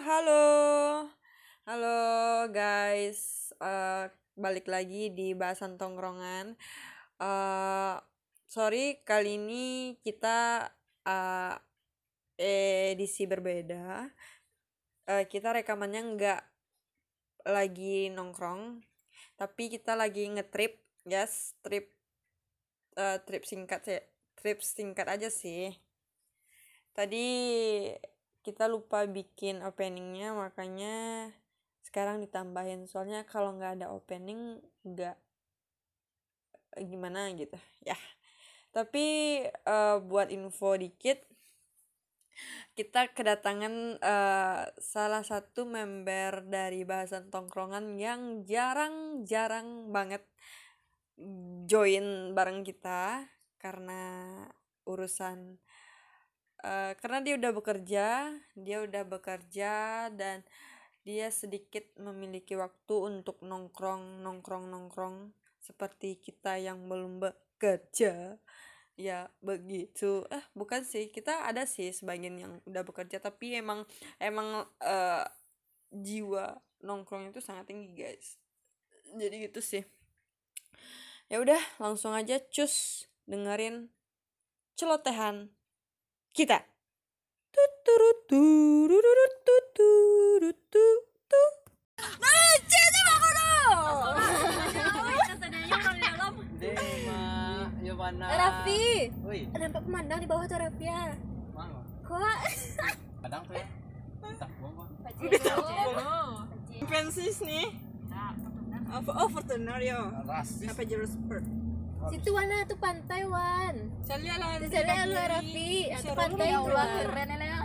Halo. 0.00 0.44
Halo 1.68 2.00
guys. 2.48 3.52
Eh, 3.60 4.08
balik 4.32 4.64
lagi 4.64 5.12
di 5.12 5.36
bahasan 5.36 5.76
tongkrongan. 5.76 6.56
Eh, 7.20 7.96
sorry 8.48 9.04
kali 9.04 9.36
ini 9.36 10.00
kita 10.00 10.72
eh, 11.04 11.54
edisi 12.96 13.28
berbeda. 13.28 14.08
Eh, 15.04 15.28
kita 15.28 15.52
rekamannya 15.52 16.16
nggak 16.16 16.42
lagi 17.44 18.08
nongkrong, 18.08 18.80
tapi 19.36 19.68
kita 19.68 20.00
lagi 20.00 20.32
ngetrip, 20.32 20.80
yes, 21.04 21.60
trip 21.60 21.92
eh, 22.96 23.20
trip 23.28 23.44
singkat 23.44 23.80
sih, 23.84 24.00
trip 24.32 24.64
singkat 24.64 25.12
aja 25.12 25.28
sih. 25.28 25.89
Tadi 26.90 27.26
kita 28.40 28.66
lupa 28.66 29.04
bikin 29.06 29.62
openingnya, 29.62 30.34
makanya 30.34 31.28
sekarang 31.86 32.20
ditambahin. 32.24 32.88
Soalnya 32.90 33.24
kalau 33.28 33.54
nggak 33.56 33.80
ada 33.80 33.86
opening 33.92 34.58
nggak 34.84 35.16
gimana 36.86 37.30
gitu, 37.34 37.56
ya. 37.88 37.96
Tapi 38.70 39.04
eh, 39.50 39.96
buat 40.02 40.30
info 40.30 40.78
dikit, 40.78 41.18
kita 42.78 43.10
kedatangan 43.12 43.74
eh, 43.98 44.62
salah 44.78 45.22
satu 45.26 45.66
member 45.66 46.46
dari 46.46 46.86
bahasan 46.86 47.28
tongkrongan 47.28 47.98
yang 47.98 48.46
jarang-jarang 48.46 49.90
banget 49.90 50.22
join 51.68 52.32
bareng 52.32 52.64
kita 52.64 53.28
karena 53.60 54.00
urusan 54.88 55.60
eh, 56.64 56.92
karena 57.00 57.18
dia 57.24 57.34
udah 57.36 57.52
bekerja, 57.52 58.06
dia 58.56 58.78
udah 58.84 59.02
bekerja 59.04 59.72
dan 60.14 60.44
dia 61.00 61.32
sedikit 61.32 61.84
memiliki 61.96 62.54
waktu 62.54 62.94
untuk 63.08 63.40
nongkrong, 63.40 64.20
nongkrong, 64.20 64.68
nongkrong 64.68 65.32
seperti 65.60 66.20
kita 66.20 66.60
yang 66.60 66.88
belum 66.88 67.20
bekerja. 67.20 68.36
Ya 69.00 69.32
begitu. 69.40 70.28
Eh 70.28 70.44
bukan 70.52 70.84
sih, 70.84 71.08
kita 71.08 71.48
ada 71.48 71.64
sih 71.64 71.88
sebagian 71.88 72.36
yang 72.36 72.52
udah 72.68 72.84
bekerja 72.84 73.16
tapi 73.16 73.56
emang 73.56 73.88
emang 74.20 74.68
eh, 74.84 75.24
jiwa 75.90 76.60
nongkrong 76.84 77.32
itu 77.32 77.40
sangat 77.40 77.68
tinggi 77.68 77.96
guys. 77.96 78.36
Jadi 79.16 79.48
gitu 79.48 79.60
sih. 79.64 79.84
Ya 81.30 81.38
udah, 81.38 81.62
langsung 81.78 82.10
aja 82.10 82.42
cus 82.50 83.06
dengerin 83.30 83.86
celotehan 84.74 85.54
kita. 86.34 86.62
Raffi, 98.20 99.12
Woi, 99.22 99.46
nampak 99.54 99.82
pemandang 99.86 100.18
di 100.18 100.26
bawah 100.26 100.44
tuh 100.48 100.58
Raffi 100.58 100.86
ya. 100.88 101.14
mana? 101.54 101.78
Kok? 102.02 102.38
Kadang 103.22 103.42
tuh 103.46 103.54
ya. 103.54 103.66
Tak 104.40 104.48
gua 104.58 104.70
Pensis 106.90 107.38
nih. 107.44 107.68
Oh, 108.90 109.02
oh 109.06 109.28
Fortuner 109.30 109.78
yo. 109.78 110.00
Rasis. 110.26 110.66
Apa 110.66 110.82
jalur 110.82 111.06
spurt? 111.06 111.46
Situ 112.10 112.30
Wana 112.34 112.66
tuh 112.66 112.78
pantai 112.82 113.22
Wan. 113.22 113.74
Saya 114.02 114.34
lah. 114.36 114.58
Di 114.58 114.66
sana 114.66 115.06
lu 115.06 115.14
Raffi, 115.14 115.70
itu 115.94 116.10
pantai 116.10 116.48
itu 116.50 116.70
keren 116.74 117.30
ya. 117.38 117.58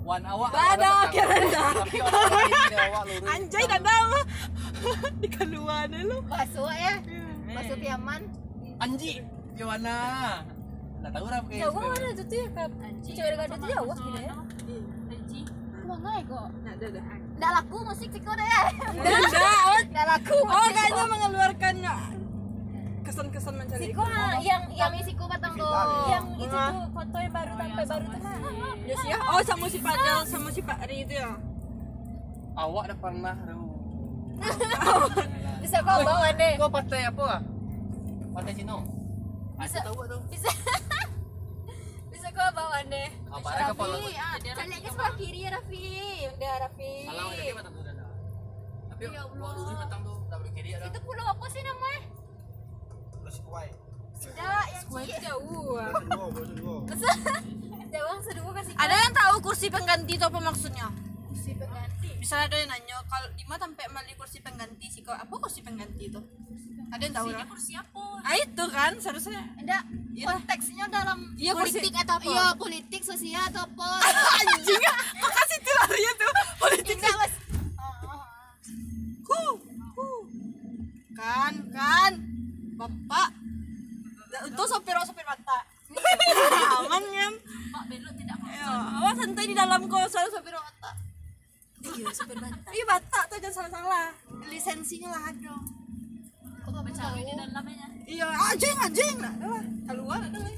Wan 0.00 0.22
awak. 0.24 0.50
Ada, 0.56 0.90
keren 1.12 1.42
dah. 1.52 1.72
Lurus. 1.84 3.28
Anjay 3.28 3.64
dadam. 3.68 4.08
Di 5.22 5.28
keluar 5.28 5.84
lu. 5.92 6.18
Masuk 6.24 6.72
ya. 6.72 6.94
Masuk 7.52 7.76
Piaman. 7.76 8.22
Anji, 8.80 9.20
Yovana. 9.60 10.40
Nggak 11.00 11.12
tahu 11.16 11.26
lah 11.32 11.40
kayak 11.48 11.60
Jauh 11.64 11.80
mana 11.80 12.08
tuh 12.12 12.24
tuh 12.28 12.36
ya 12.36 12.48
kap? 12.52 12.70
Cewek 13.04 13.34
gado 13.36 13.54
tuh 13.56 13.68
jauh 13.68 13.94
gitu 13.96 14.20
ya. 14.20 14.34
Mana 15.84 16.12
kok? 16.22 16.48
Nah, 16.64 16.72
dah 16.76 16.88
dah. 16.92 17.04
Nggak 17.40 17.50
laku 17.56 17.76
musik 17.88 18.08
sih 18.12 18.20
kok 18.20 18.34
deh 18.36 18.46
ya. 18.48 18.62
Enggak, 18.92 19.20
Nggak 19.92 20.06
laku. 20.12 20.36
oh 20.44 20.68
kayaknya 20.72 21.04
mengeluarkan 21.08 21.74
kesan-kesan 23.10 23.54
mencari 23.58 23.90
Siko 23.90 24.02
yang 24.46 24.62
yang 24.70 24.92
Siko 25.02 25.24
batang 25.26 25.58
tuh. 25.58 25.66
Yang 26.06 26.24
itu 26.46 26.54
tuh 26.54 26.86
foto 26.94 27.16
yang 27.18 27.34
baru 27.34 27.52
sampai 27.58 27.84
baru 27.90 28.06
tuh. 28.06 28.22
Ya 28.86 28.94
sih 28.94 29.08
ya. 29.10 29.18
Oh, 29.18 29.42
sama 29.42 29.66
si 29.66 29.78
Padel 29.82 30.18
sama 30.30 30.48
si 30.54 30.60
Pak 30.62 30.78
Ri 30.86 30.96
itu 31.02 31.14
ya. 31.18 31.34
awak 32.54 32.94
dah 32.94 32.98
pernah 33.02 33.34
tuh. 33.42 33.66
Bisa 35.64 35.76
kau 35.82 35.98
bawa 36.06 36.28
deh. 36.38 36.54
Kau 36.54 36.70
pantai 36.70 37.02
apa? 37.10 37.24
ah? 37.26 37.40
Pantai 38.30 38.52
Cino. 38.54 38.78
Aku 39.58 39.66
Bisa. 39.66 39.78
tahu 39.82 40.00
tuh. 40.06 40.20
Bisa. 40.30 40.50
Bisa 42.14 42.28
kau 42.30 42.48
bawa 42.54 42.78
deh. 42.86 43.10
Apa 43.26 43.48
ada 43.58 43.64
ah, 43.74 44.34
cari 44.38 44.76
ke 44.78 44.88
sebelah 44.92 45.14
kiri 45.18 45.40
ya 45.46 45.50
Raffi. 45.56 45.86
Udah 46.36 46.52
Raffi. 46.62 46.92
Salah 47.10 47.24
udah 47.26 47.42
dia 47.42 47.54
batang 47.58 47.72
tuh. 47.74 47.82
Tapi 48.90 49.04
batang 49.72 50.00
tuh, 50.04 50.18
ada. 50.30 50.84
Itu 50.84 50.98
pulau 51.02 51.24
apa 51.26 51.46
sih 51.48 51.62
namanya? 51.64 52.19
Jauh. 55.20 55.78
Kasih 56.86 58.74
Ada 58.76 58.94
yang 58.96 59.12
tahu 59.12 59.34
kursi 59.42 59.66
pengganti 59.68 60.12
itu 60.14 60.24
apa 60.24 60.38
maksudnya? 60.38 60.86
kursi 61.26 61.54
pengganti. 61.54 62.10
Misalnya 62.18 62.44
ada 62.46 62.56
yang 62.58 62.68
nanya 62.68 62.96
kalau 63.06 63.28
di 63.32 63.44
mana 63.46 63.60
sampai 63.62 63.86
beli 63.86 64.14
kursi 64.14 64.38
pengganti 64.40 64.86
sih 64.88 65.00
kau 65.00 65.14
apa 65.14 65.30
kursi 65.30 65.60
pengganti 65.62 66.10
itu? 66.10 66.20
Ada 66.90 67.02
yang 67.02 67.14
tahu 67.14 67.26
lah? 67.30 67.46
Kursi 67.46 67.72
apa? 67.74 68.02
Ah 68.20 68.34
itu 68.34 68.64
kan 68.66 68.92
seharusnya. 68.98 69.40
Enggak, 69.56 69.82
konteksnya 70.20 70.84
dalam 70.90 71.18
Iya, 71.38 71.52
kursi- 71.54 71.78
politik 71.78 71.94
atau 71.96 72.14
apa? 72.18 72.26
Iya, 72.26 72.46
politik, 72.56 73.00
sosial 73.00 73.42
atau 73.46 73.62
apa? 73.62 73.88
Anjing, 74.42 74.82
makasih 75.16 75.58
tuh 75.62 75.74
larinya 75.76 76.12
tuh 76.18 76.30
politik. 76.58 76.96
Enggak, 76.98 77.14
Mas. 77.16 77.32
Huh, 79.22 79.54
huh. 79.94 80.20
Kan, 81.14 81.54
kan, 81.70 82.12
bapak. 82.80 83.28
Untuk 84.46 84.66
sopir 84.66 84.96
sopir 85.04 85.26
mata. 85.26 85.58
Aman 86.80 87.02
kan? 87.02 87.32
Pak 87.74 87.82
belok 87.90 88.14
tidak 88.14 88.38
Ya, 88.50 88.70
awas 89.00 89.16
santai 89.18 89.44
di 89.48 89.54
dalam 89.56 89.80
kau 89.84 90.04
selalu 90.06 90.30
sopir 90.32 90.54
mata. 90.54 90.90
Iya, 91.80 92.08
supir 92.12 92.36
bantal. 92.36 92.70
Iya 92.70 92.84
batak 92.84 93.24
tuh 93.26 93.36
jangan 93.40 93.54
salah-salah. 93.56 94.08
Lisensinya 94.46 95.08
lah 95.16 95.22
ada. 95.32 95.54
Kok 96.60 96.70
kamu 96.70 96.92
tahu 96.92 97.14
di 97.16 97.32
dalamnya? 97.32 97.86
Iya, 98.04 98.26
anjing 98.28 98.76
anjing. 98.76 99.16
Nah, 99.16 99.32
lah, 99.40 99.64
keluar 99.88 100.20
ada. 100.20 100.40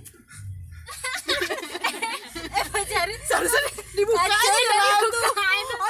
Eh, 2.52 2.84
cari 2.84 3.14
Seharusnya 3.24 3.62
dibuka 3.94 4.22
aja 4.24 4.36
tuh. 4.36 4.52
dibuka 4.58 4.98
itu. 4.98 5.20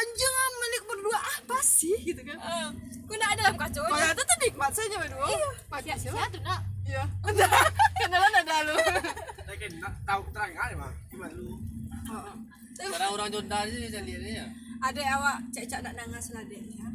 Anjing 0.03 0.35
ah, 0.35 0.51
milik 0.59 0.83
berdua 0.91 1.19
apa 1.23 1.63
sih 1.63 1.95
gitu 2.03 2.19
kan? 2.27 2.35
Kau 3.07 3.15
enggak 3.15 3.39
ada 3.39 3.43
dalam 3.47 3.55
kacau. 3.55 3.87
Kalau 3.87 4.11
itu 4.11 4.23
tuh 4.27 4.37
nikmat 4.43 4.75
saja 4.75 4.99
berdua. 4.99 5.27
Iya. 5.31 5.51
Ya, 5.87 5.95
siapa? 5.95 6.19
ya 6.19 6.27
tuh 6.27 6.41
enggak. 6.43 6.61
Iya. 6.83 7.03
Udah. 7.23 7.51
Kenalan 8.03 8.35
ada 8.43 8.57
lu. 8.67 8.75
Lagi 9.47 9.67
nak 9.79 9.95
tahu 10.03 10.27
terang 10.35 10.51
kali 10.59 10.75
mah. 10.75 10.91
Gimana 11.07 11.35
lu? 11.39 11.55
Orang 12.83 13.11
orang 13.15 13.31
Jonda 13.31 13.63
sih 13.71 13.87
ini 13.87 14.43
ya. 14.43 14.47
Ada 14.83 15.01
awak 15.15 15.39
cecak 15.55 15.87
nak 15.87 15.95
nangas 15.95 16.35
lah 16.35 16.43
deh 16.51 16.59
ya. 16.59 16.87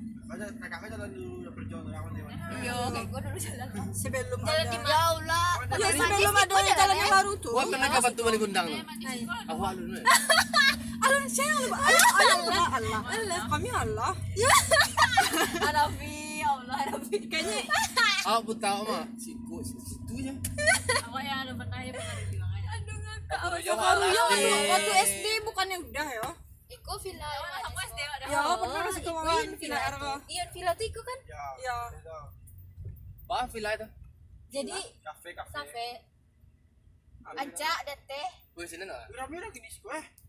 Kakak 0.59 0.91
jalan 0.91 1.07
dulu 1.15 1.47
udah 1.47 1.53
perjuangan 1.55 1.95
orang. 1.95 2.11
Iya. 2.59 2.75
Oke, 2.91 3.01
gua 3.07 3.19
dulu 3.23 3.39
jalan. 3.39 3.67
Sebelum 3.95 4.39
Jalan 4.43 4.65
di 4.67 4.77
Ya 4.83 4.99
Allah. 5.15 5.47
Ya 5.79 5.87
sebelum 5.95 6.35
ada 6.35 6.71
jalan 6.75 6.95
yang 6.99 7.13
baru 7.15 7.31
tuh. 7.39 7.55
Gua 7.55 7.63
pernah 7.71 7.87
ke 7.87 7.99
Batu 8.03 8.21
Bali 8.27 8.35
Gundang 8.35 8.67
tuh. 8.67 8.83
Awak 11.07 11.15
lu 11.15 11.19
nih. 11.19 11.23
Allah 11.23 11.31
saya 11.31 11.53
Allah. 11.55 11.79
Allah 11.79 12.07
Allah 12.37 12.65
Allah. 12.75 12.99
Allah 13.07 13.39
kami 13.47 13.69
Allah. 13.71 14.11
Arabi, 15.63 16.15
ya 16.41 16.47
Allah, 16.51 16.75
Arabi. 16.83 17.15
Kayaknya 17.27 17.63
pun 18.43 18.57
tahu 18.59 18.81
mah. 18.83 19.05
Situ 19.15 19.55
aja. 19.55 20.33
Awak 21.07 21.21
yang 21.23 21.39
ada 21.43 21.53
pernah 21.55 21.79
ya 21.79 21.91
pernah 21.91 22.15
bilang 22.27 22.51
aja. 22.51 22.69
Aduh, 22.75 22.97
ngakak. 22.97 23.39
Awak 23.39 23.59
Iya, 23.63 23.73
waktu- 23.73 24.67
waktu 24.67 24.91
SD 25.05 25.25
bukannya 25.43 25.77
udah 25.79 26.07
ya? 26.11 26.29
Iko 26.67 26.93
villa. 26.99 27.29
Sama 27.63 27.79
SD 27.81 27.99
ada. 28.03 28.25
Ya, 28.27 28.39
pernah 28.59 28.81
masih 28.83 29.01
ke 29.01 29.11
Wawan, 29.11 29.47
Villa 29.55 29.79
R. 29.79 29.95
Iya, 30.27 30.43
villa 30.51 30.71
tuh 30.75 30.85
Iko 30.85 31.01
kan. 31.01 31.19
Ya. 31.23 31.45
Ya. 31.63 31.77
Bah, 33.23 33.47
villa 33.47 33.71
itu. 33.73 33.87
Jadi 34.47 34.79
Kafe 35.03 35.29
kafe. 35.31 35.51
kafe. 35.53 35.87
Anca 37.27 37.71
dan 37.83 37.99
teh. 38.07 38.29
Gue 38.55 38.63
sini 38.63 38.87
enggak? 38.87 39.03
Mira-mira 39.11 39.47
gini 39.51 39.67
sih 39.67 39.83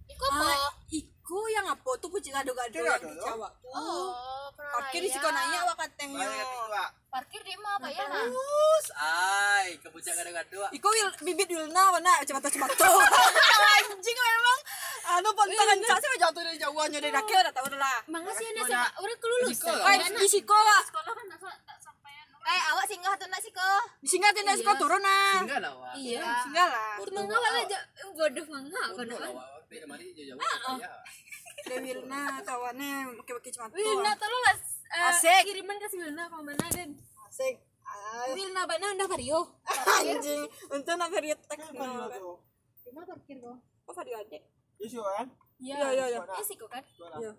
gue. 0.08 0.14
Iko 0.16 0.26
Ah, 0.28 0.40
apa? 0.40 0.70
Iku 0.88 1.38
yang 1.52 1.66
apa 1.68 1.90
tuh 2.00 2.08
pucing 2.08 2.32
gado-gado 2.32 2.72
yang 2.72 2.96
di 2.96 3.04
gado. 3.04 3.20
Jawa 3.20 3.48
tuh. 3.60 3.68
Oh, 3.68 4.48
Parkir 4.56 5.04
di 5.04 5.10
situ 5.12 5.28
nanya 5.28 5.68
awak. 5.68 5.76
Banyak 5.76 6.16
yang 6.16 6.48
tua. 6.48 6.84
Parkir 7.08 7.40
di 7.44 7.52
mana 7.56 7.76
apa 7.76 7.88
ya? 7.92 8.04
Terus, 8.08 8.86
ay, 8.96 9.66
kebucak 9.80 10.12
gado-gado. 10.16 10.72
Iku 10.72 10.88
wil, 10.88 11.08
bibit 11.22 11.48
Wilna 11.52 11.84
mana 11.92 12.12
coba 12.24 12.40
coba 12.40 12.66
tuh. 12.80 12.98
Anjing 13.88 14.16
memang 14.16 14.60
no 15.18 15.32
pontongan 15.32 15.78
cak 15.80 15.98
sih 15.98 16.20
jatuh 16.20 16.42
dari 16.44 16.58
jauhannya 16.60 17.00
dari 17.00 17.12
daki 17.12 17.32
udah 17.32 17.52
tahu 17.52 17.66
lah. 17.76 17.98
Mangga 18.08 18.32
sih 18.36 18.44
ini 18.44 18.60
SMA 18.60 18.88
orang 19.00 19.18
kelulus. 19.20 19.58
Ay, 19.64 19.96
di 20.04 20.28
sekolah. 20.28 20.80
Sekolah 20.84 21.12
kan 21.12 21.26
tak 21.32 21.76
Eh, 22.48 22.60
awak 22.72 22.88
singgah 22.88 23.12
tuh 23.20 23.28
nak 23.28 23.44
siko. 23.44 23.70
Disingkatin 24.00 24.40
dari 24.40 24.56
sekolah 24.56 24.80
turun 24.80 25.04
nah. 25.04 25.44
Enggak 25.44 25.60
lah. 25.60 25.92
Iya. 25.92 26.24
Singgah 26.48 26.66
lah. 26.72 26.96
Mangga 27.12 27.36
lah 27.36 27.50
aja 27.60 27.78
bodoh 28.16 28.46
mangga 28.48 28.82
kan. 28.88 29.04
Bodoh 29.04 29.57
Beda 29.68 29.84
mari 29.84 30.16
jauh-jauh. 30.16 30.40
Ya. 30.80 30.90
Wilna 31.68 32.22
kawannya 32.48 33.12
pakai-pakai 33.20 33.52
cematu. 33.52 33.76
Wilna 33.76 34.12
tolong 34.16 34.42
lah 34.48 34.56
eh, 34.88 35.08
Asik. 35.12 35.42
kiriman 35.44 35.76
ke 35.76 35.86
si 35.92 35.96
Wilna 36.00 36.24
mana 36.32 36.66
Den? 36.72 36.96
Asik. 37.28 37.60
Ay, 37.88 38.32
Wilna 38.32 38.64
bana 38.64 38.96
udah 38.96 39.08
Vario. 39.08 39.40
Anjing. 40.00 40.48
Untuk 40.72 40.94
nak 40.96 41.12
tek. 41.12 41.60
Mana 41.76 42.08
tuh? 42.08 42.40
Gimana 42.88 43.04
parkir 43.12 43.36
kok? 43.36 43.56
Oh, 43.88 43.92
Fadio 43.92 44.16
adik. 44.16 44.42
Iya 44.80 44.86
sih 44.88 45.00
kan? 45.00 45.28
Iya. 45.60 45.76
Iya, 45.76 45.88
iya, 45.92 46.04
iya. 46.16 46.20
Sih 46.40 46.56
kok 46.56 46.72
kan? 46.72 46.84
Iya. 47.20 47.32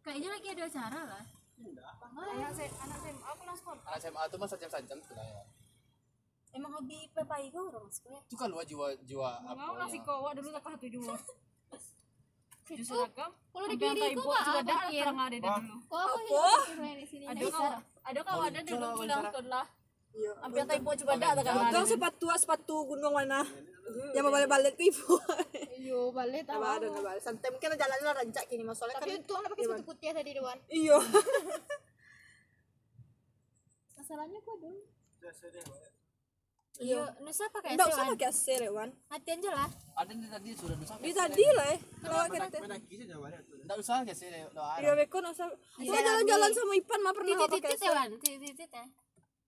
Kayaknya 0.00 0.28
lagi 0.32 0.48
ada 0.56 0.64
acara 0.64 1.00
lah. 1.04 1.24
Anak 1.60 2.52
saya 2.56 2.68
anak 2.80 2.98
saya 3.04 3.12
aku 3.20 3.42
langsung. 3.44 3.76
Anak 3.84 4.00
SMA 4.00 4.22
tuh 4.32 4.38
mah 4.40 4.48
sajam-sajam 4.48 4.98
sebenarnya. 5.04 5.44
Emang 6.50 6.74
hobi 6.74 7.06
pepai 7.14 7.46
kau 7.54 7.70
orang 7.70 7.86
sekolah. 7.86 8.20
Itu 8.26 8.34
kan 8.34 8.50
luar 8.50 8.66
jiwa 8.66 8.86
jiwa 9.06 9.30
apa? 9.46 9.54
Mau 9.54 9.78
nasi 9.78 9.98
ya. 9.98 10.02
kowa 10.02 10.34
dulu 10.34 10.48
tak 10.50 10.62
satu 10.66 10.86
dua. 10.90 11.14
Tujuh 12.70 12.86
Situ 12.86 12.94
seragam. 12.94 13.34
kalau 13.50 13.66
di 13.66 13.74
ibu 13.74 14.22
kau 14.22 14.30
juga 14.30 14.38
apa 14.38 14.62
ada 14.62 14.74
yang 14.94 15.18
ada 15.18 15.38
dulu. 15.38 15.74
Di 16.98 17.06
sini. 17.06 17.24
Ada 17.26 17.44
kau 17.50 17.66
ada 18.02 18.20
kau 18.26 18.40
ada 18.42 18.60
dulu 18.66 18.86
bilang 18.98 19.22
sekolah. 19.30 19.66
Iya. 20.10 20.32
Sampai 20.42 20.66
typo 20.66 20.90
juga 20.98 21.12
ada 21.14 21.38
tak 21.38 21.46
kan. 21.46 21.70
Untung 21.70 21.86
sepatu 21.86 22.26
sepatu 22.34 22.76
gunung 22.82 23.14
mana? 23.14 23.46
Yang 24.14 24.22
mau 24.26 24.32
balik-balik 24.34 24.74
ke 24.74 24.90
ibu. 24.90 25.18
Yo 25.78 26.10
balik 26.10 26.42
tahu. 26.46 26.62
Ada 26.62 26.86
nah, 26.90 27.02
balik. 27.14 27.22
Santai 27.22 27.50
mungkin 27.54 27.78
jalannya 27.78 28.10
rancak 28.10 28.44
gini 28.50 28.66
masalahnya 28.66 28.98
Tapi 28.98 29.10
kan. 29.14 29.18
untung 29.22 29.38
ada 29.38 29.48
pakai 29.54 29.64
sepatu 29.66 29.84
putih 29.86 30.10
tadi 30.10 30.30
dewan. 30.34 30.58
Iya. 30.66 30.98
Masalahnya 33.98 34.38
kok 34.42 34.56
dong. 34.58 34.78
Iya. 36.78 37.02
Iya, 37.02 37.18
Nusa 37.20 37.44
pakai 37.50 37.74
Enggak 37.74 37.88
usah 37.90 37.96
sewan. 37.98 38.12
pakai 38.14 38.28
AC 38.30 38.44
Rewan. 38.56 38.88
Hati 39.10 39.30
aja 39.34 39.50
lah. 39.52 39.68
Ada 39.96 40.12
nih 40.14 40.28
tadi 40.30 40.48
sudah 40.54 40.76
nusa. 40.78 40.94
Di 40.96 41.12
tadi 41.12 41.44
lah 41.50 41.66
ya. 41.66 41.76
Kalau 42.00 42.24
kita. 42.30 42.46
Enggak 43.60 43.78
usah 43.82 43.96
guys 44.00 44.22
ini 44.22 44.38
doa. 44.54 44.74
Iya 44.78 44.90
beko 44.94 45.16
nggak 45.18 45.34
usah. 45.34 45.48
Saya 45.76 46.00
jalan-jalan 46.00 46.50
sama 46.54 46.72
Ipan 46.74 47.00
mah 47.02 47.12
pernah 47.12 47.34
Titit 47.34 47.42
pakai 47.42 47.58
titit 47.60 47.74
AC. 47.74 47.82
ya 47.82 47.92
Wan, 47.92 48.10
titit 48.16 48.40
titit 48.40 48.70
ya. 48.70 48.84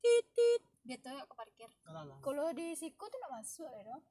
Titit. 0.03 0.63
Dia 0.83 0.97
tuh 0.99 1.15
ke 1.15 1.35
parkir. 1.35 1.71
Kalau 2.21 2.47
di 2.51 2.67
siku 2.75 3.05
tuh 3.07 3.17
nggak 3.17 3.33
masuk 3.33 3.71
ya 3.71 3.83
dong. 3.87 4.03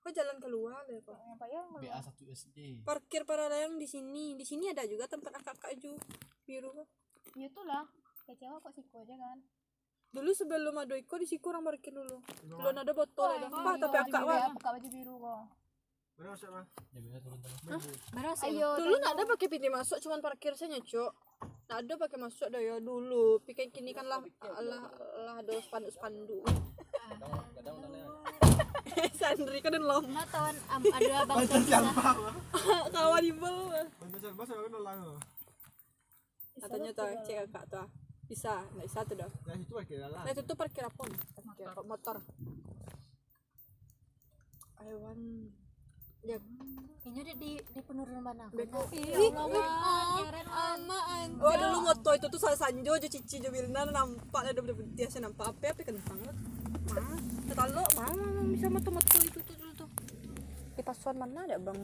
Kok 0.00 0.12
jalan 0.12 0.36
keluar 0.36 0.80
deh 0.84 1.00
kok. 1.00 1.12
Apa 1.14 1.44
ya? 1.46 1.60
BA 1.70 1.96
1 1.96 2.24
SD. 2.26 2.58
Parkir 2.82 3.22
para 3.24 3.46
layang 3.46 3.76
di 3.76 3.84
sini. 3.84 4.32
Di 4.32 4.44
sini 4.44 4.68
ada 4.68 4.84
juga 4.84 5.04
tempat 5.06 5.32
akak-akak 5.34 5.76
ju 5.76 5.96
biru 6.44 6.72
kok. 6.74 6.88
Ya 7.36 7.48
tuh 7.48 7.64
lah. 7.64 7.84
Kecewa 8.24 8.58
kok 8.58 8.72
siku 8.72 9.00
aja 9.00 9.14
kan. 9.14 9.38
Dulu 10.10 10.30
sebelum 10.34 10.74
ada 10.74 10.98
Iko 10.98 11.22
di 11.22 11.26
situ 11.30 11.46
orang 11.46 11.62
parkir 11.62 11.94
dulu. 11.94 12.18
Belum 12.42 12.74
ada 12.74 12.90
botol 12.90 13.30
ada. 13.30 13.46
Apa 13.46 13.78
tapi 13.78 13.96
akak 14.10 14.22
pakai 14.58 14.70
baju 14.74 14.88
biru 14.90 15.14
kok. 15.22 15.42
Mana 16.20 16.36
masuk 16.36 16.48
mah? 16.52 16.66
Ya 16.92 16.98
BA 17.00 17.18
turun 17.24 17.38
turun. 17.40 17.80
Baru 18.12 18.30
Ayo. 18.44 18.68
Dulu 18.76 18.94
nggak 19.00 19.14
ada 19.16 19.22
pakai 19.24 19.46
pintu 19.48 19.70
masuk, 19.72 19.98
cuman 20.04 20.18
parkir 20.20 20.52
saja 20.58 20.76
cok. 20.76 21.12
Nggak 21.70 21.78
ada 21.86 21.94
pakai 21.96 22.18
masuk 22.18 22.48
dah 22.50 22.60
ya 22.60 22.76
dulu. 22.82 23.38
Pikir 23.46 23.70
kini 23.70 23.94
kan 23.94 24.04
lah 24.04 24.20
lah 24.60 24.82
lah 25.24 25.34
ada 25.40 25.54
spanduk 25.62 25.94
spanduk. 25.94 26.42
Kadang 26.90 27.32
kadang 27.54 27.76
Sandri 29.14 29.62
kan 29.62 29.70
dan 29.72 29.86
lom. 29.86 30.04
Nggak 30.10 30.26
tahu 30.28 30.44
am, 30.50 30.82
ada 30.90 31.12
abang 31.22 31.38
tuh 31.46 31.56
bisa. 31.62 31.78
Kawan 32.90 33.24
mana 34.66 34.78
lang. 34.82 35.00
Katanya 36.58 36.90
tuh 36.92 37.06
cek 37.24 37.36
kakak 37.46 37.64
tuh. 37.70 37.86
Bisa, 38.30 38.62
nggak 38.78 38.86
bisa 38.86 39.00
tuh 39.02 39.16
dah. 39.18 39.30
Nah 39.42 39.58
itu 39.58 39.72
parkir 39.74 39.98
lah. 40.06 40.22
Nah 40.22 40.30
itu 40.30 40.42
tuh 40.46 40.54
parkir 40.54 40.86
apa? 40.86 41.02
Parkir 41.02 41.66
apa? 41.66 41.82
motor. 41.82 42.16
Aiwan. 44.78 45.18
Ya, 46.20 46.36
Kayaknya 47.00 47.22
di 47.26 47.34
di, 47.40 47.50
di 47.58 47.80
penurunan 47.80 48.20
mana? 48.20 48.46
beko. 48.52 48.86
Ya 48.92 49.16
Allah, 49.18 49.48
Wan. 49.48 50.28
amaan. 50.46 51.28
Oh 51.40 51.54
dulu 51.56 51.78
moto 51.90 52.10
itu 52.12 52.26
tuh 52.28 52.36
salah 52.38 52.60
sanjo 52.60 52.92
jo 52.92 53.08
cici 53.08 53.40
jo 53.40 53.48
bilna 53.48 53.88
nampak 53.88 54.52
ada 54.52 54.60
bener 54.60 54.76
dia 54.92 55.08
saya 55.08 55.26
nampak 55.26 55.48
apa 55.50 55.72
apa 55.72 55.80
kentang. 55.80 56.20
Mah, 56.92 57.18
ketalo 57.48 57.84
mah 57.96 58.12
mah, 58.14 58.44
bisa 58.52 58.66
moto-moto 58.68 59.16
itu 59.24 59.40
tuh 59.42 59.56
dulu 59.56 59.72
tuh. 59.74 59.88
Di 60.76 60.82
pasuan 60.84 61.16
mana 61.16 61.48
ada 61.48 61.56
bang? 61.56 61.78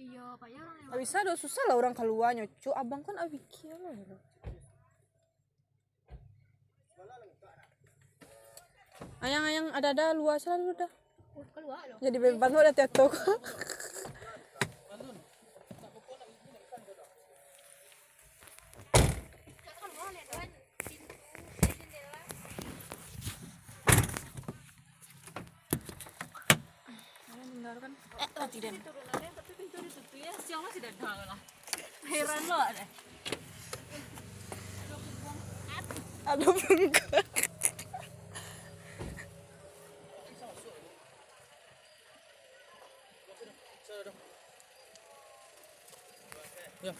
Iya, 0.00 0.24
Pak 0.40 0.48
ya 0.48 0.64
orang 0.64 0.96
bisa 0.96 1.20
dong 1.20 1.36
susah 1.36 1.60
lah 1.68 1.76
orang 1.76 1.92
keluar 1.92 2.32
nyocu. 2.32 2.72
Abang 2.72 3.04
kan 3.04 3.20
awikil 3.20 3.76
lah. 3.84 3.92
ya. 3.92 4.16
Ayang-ayang 9.20 9.76
ada-ada 9.76 10.16
luas 10.16 10.40
selalu 10.40 10.72
dah. 10.72 10.88
keluar 11.52 11.84
loh. 11.84 12.00
Jadi 12.00 12.16
beban 12.16 12.48
lo 12.48 12.64
ada 12.64 12.72
teto. 12.72 13.12
Eh, 28.20 28.48
tidak. 28.50 29.29
Turunannya 30.20 30.28
tapi 30.28 30.28
pintu 30.28 30.28
ditutup 30.28 30.28
ya. 30.28 30.32
Siang 30.44 30.62
masih 30.62 30.80
ada 30.84 31.24
lah. 31.32 31.40
Heran 32.04 32.42
lo 32.48 32.58
ada. 32.60 32.84
ada 36.26 36.46
bengkak. 36.46 37.26
Ya. 46.80 46.94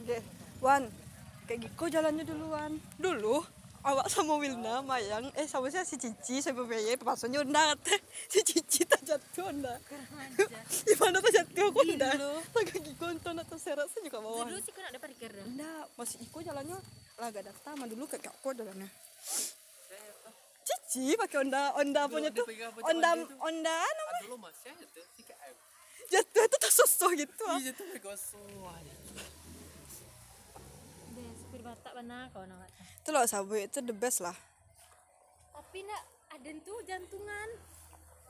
Oke, 0.00 0.18
Wan, 0.60 0.84
kayak 1.48 1.72
gitu 1.72 1.88
jalannya 1.88 2.24
duluan. 2.28 2.76
Dulu 3.00 3.40
awak 3.80 4.12
sama 4.12 4.36
Wilna, 4.36 4.84
Mayang, 4.84 5.32
eh 5.32 5.48
sama 5.48 5.72
saya 5.72 5.88
si 5.88 5.96
Cici, 5.96 6.44
saya 6.44 6.52
pasonnya 7.00 7.40
udah 7.40 7.72
teh. 7.80 7.96
Si 8.28 8.44
Cici 8.44 8.84
tak 8.84 9.00
jatuh 9.00 9.48
udah. 9.48 9.76
Gimana 10.86 11.16
tak 11.24 11.32
jatuh 11.32 11.64
aku 11.72 11.80
udah. 11.88 12.12
Tak 12.52 12.62
kaki 12.76 12.92
konton 13.00 13.40
atau 13.40 13.56
serasa 13.56 13.96
juga 14.04 14.20
bawah. 14.20 14.44
Dulu 14.44 14.60
sih 14.60 14.72
kan 14.76 14.84
ada 14.92 15.00
parkir 15.00 15.32
dah. 15.32 15.44
Enggak, 15.48 15.84
masih 15.96 16.16
Iko 16.28 16.38
jalannya 16.44 16.76
laga 17.16 17.40
datang, 17.40 17.74
mah 17.80 17.88
dulu 17.88 18.04
kayak 18.04 18.28
aku 18.28 18.52
jalannya. 18.52 18.88
Cici 20.60 21.16
pakai 21.16 21.40
onda 21.40 21.72
onda 21.80 22.04
punya 22.04 22.28
tuh. 22.28 22.44
Onda 22.84 23.16
onda 23.40 23.74
anu, 23.80 24.02
Ah, 24.04 24.52
KM. 25.24 25.54
jatuh 26.10 26.42
itu 26.44 26.56
tak 26.60 26.72
sosok 26.74 27.10
gitu. 27.16 27.44
ah. 27.48 27.56
Iya 27.56 27.72
batak 31.70 31.92
mana 32.02 32.26
kau 32.34 32.42
nak? 32.42 32.66
Itu 32.98 33.14
loh 33.14 33.22
sabu 33.30 33.54
itu 33.54 33.78
the 33.78 33.94
best 33.94 34.18
lah. 34.26 34.34
Tapi 35.54 35.86
nak 35.86 36.02
ada 36.34 36.50
tuh 36.66 36.82
jantungan. 36.82 37.48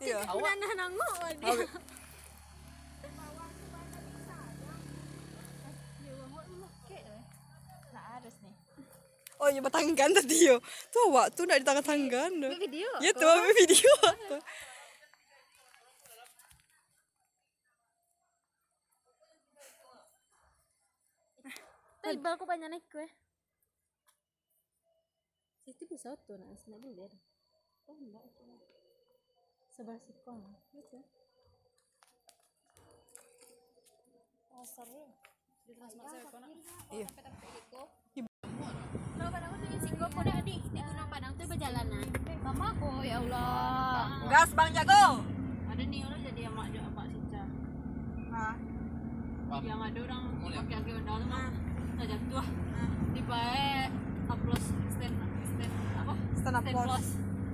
Iya. 0.00 0.20
Awak 0.28 0.52
nah 0.60 0.72
nangok 0.76 1.14
dia. 1.40 1.48
Eh. 1.48 1.56
Nak. 1.56 1.70
Oh 9.40 9.48
iya 9.48 9.64
batanggan 9.64 10.12
tadi 10.12 10.52
yo. 10.52 10.60
Tuh 10.92 11.08
awak 11.08 11.32
tuh 11.32 11.48
nggak 11.48 11.64
di 11.64 11.66
tangan 11.66 11.84
tanggan. 11.84 12.32
Video. 12.60 12.92
Ya 13.00 13.16
tuh 13.16 13.24
ambil 13.24 13.56
video 13.56 13.94
tuh. 14.36 14.42
Tapi 22.00 22.16
balku 22.20 22.44
banyak 22.44 22.68
naik 22.68 22.84
kue. 22.92 23.08
Bisa 25.90 26.14
tuh 26.22 26.38
nak 26.38 26.54
nak 26.54 26.78
beli. 26.78 27.02
Oh 27.90 27.98
enggak 27.98 28.22
itu. 28.22 28.46
Sebelah 29.74 29.98
situ. 29.98 30.34
Gitu. 30.70 31.02
Oh. 34.54 34.62
Iya. 36.94 37.10
Mama 42.40 42.70
ya 43.02 43.18
Allah. 43.18 44.30
Gas 44.30 44.54
Bang 44.54 44.70
Jago. 44.70 45.26
Ada 45.74 45.82
nih 45.90 46.06
orang 46.06 46.22
jadi 46.22 46.40
mak 46.54 46.70
aja 46.70 46.86
Pak 46.94 47.06
Sica. 47.10 47.42
Yang 49.58 49.80
ada 49.90 49.98
orang 50.06 50.22
pakai 50.38 51.02
mah. 51.26 51.50
Jatuh. 51.98 52.46
Di 53.10 53.22
bae 53.26 53.90
upload 54.30 54.62
stand 54.94 55.29
stand 56.40 56.56
apa? 56.56 56.68
stand 56.68 56.88
up 56.88 57.04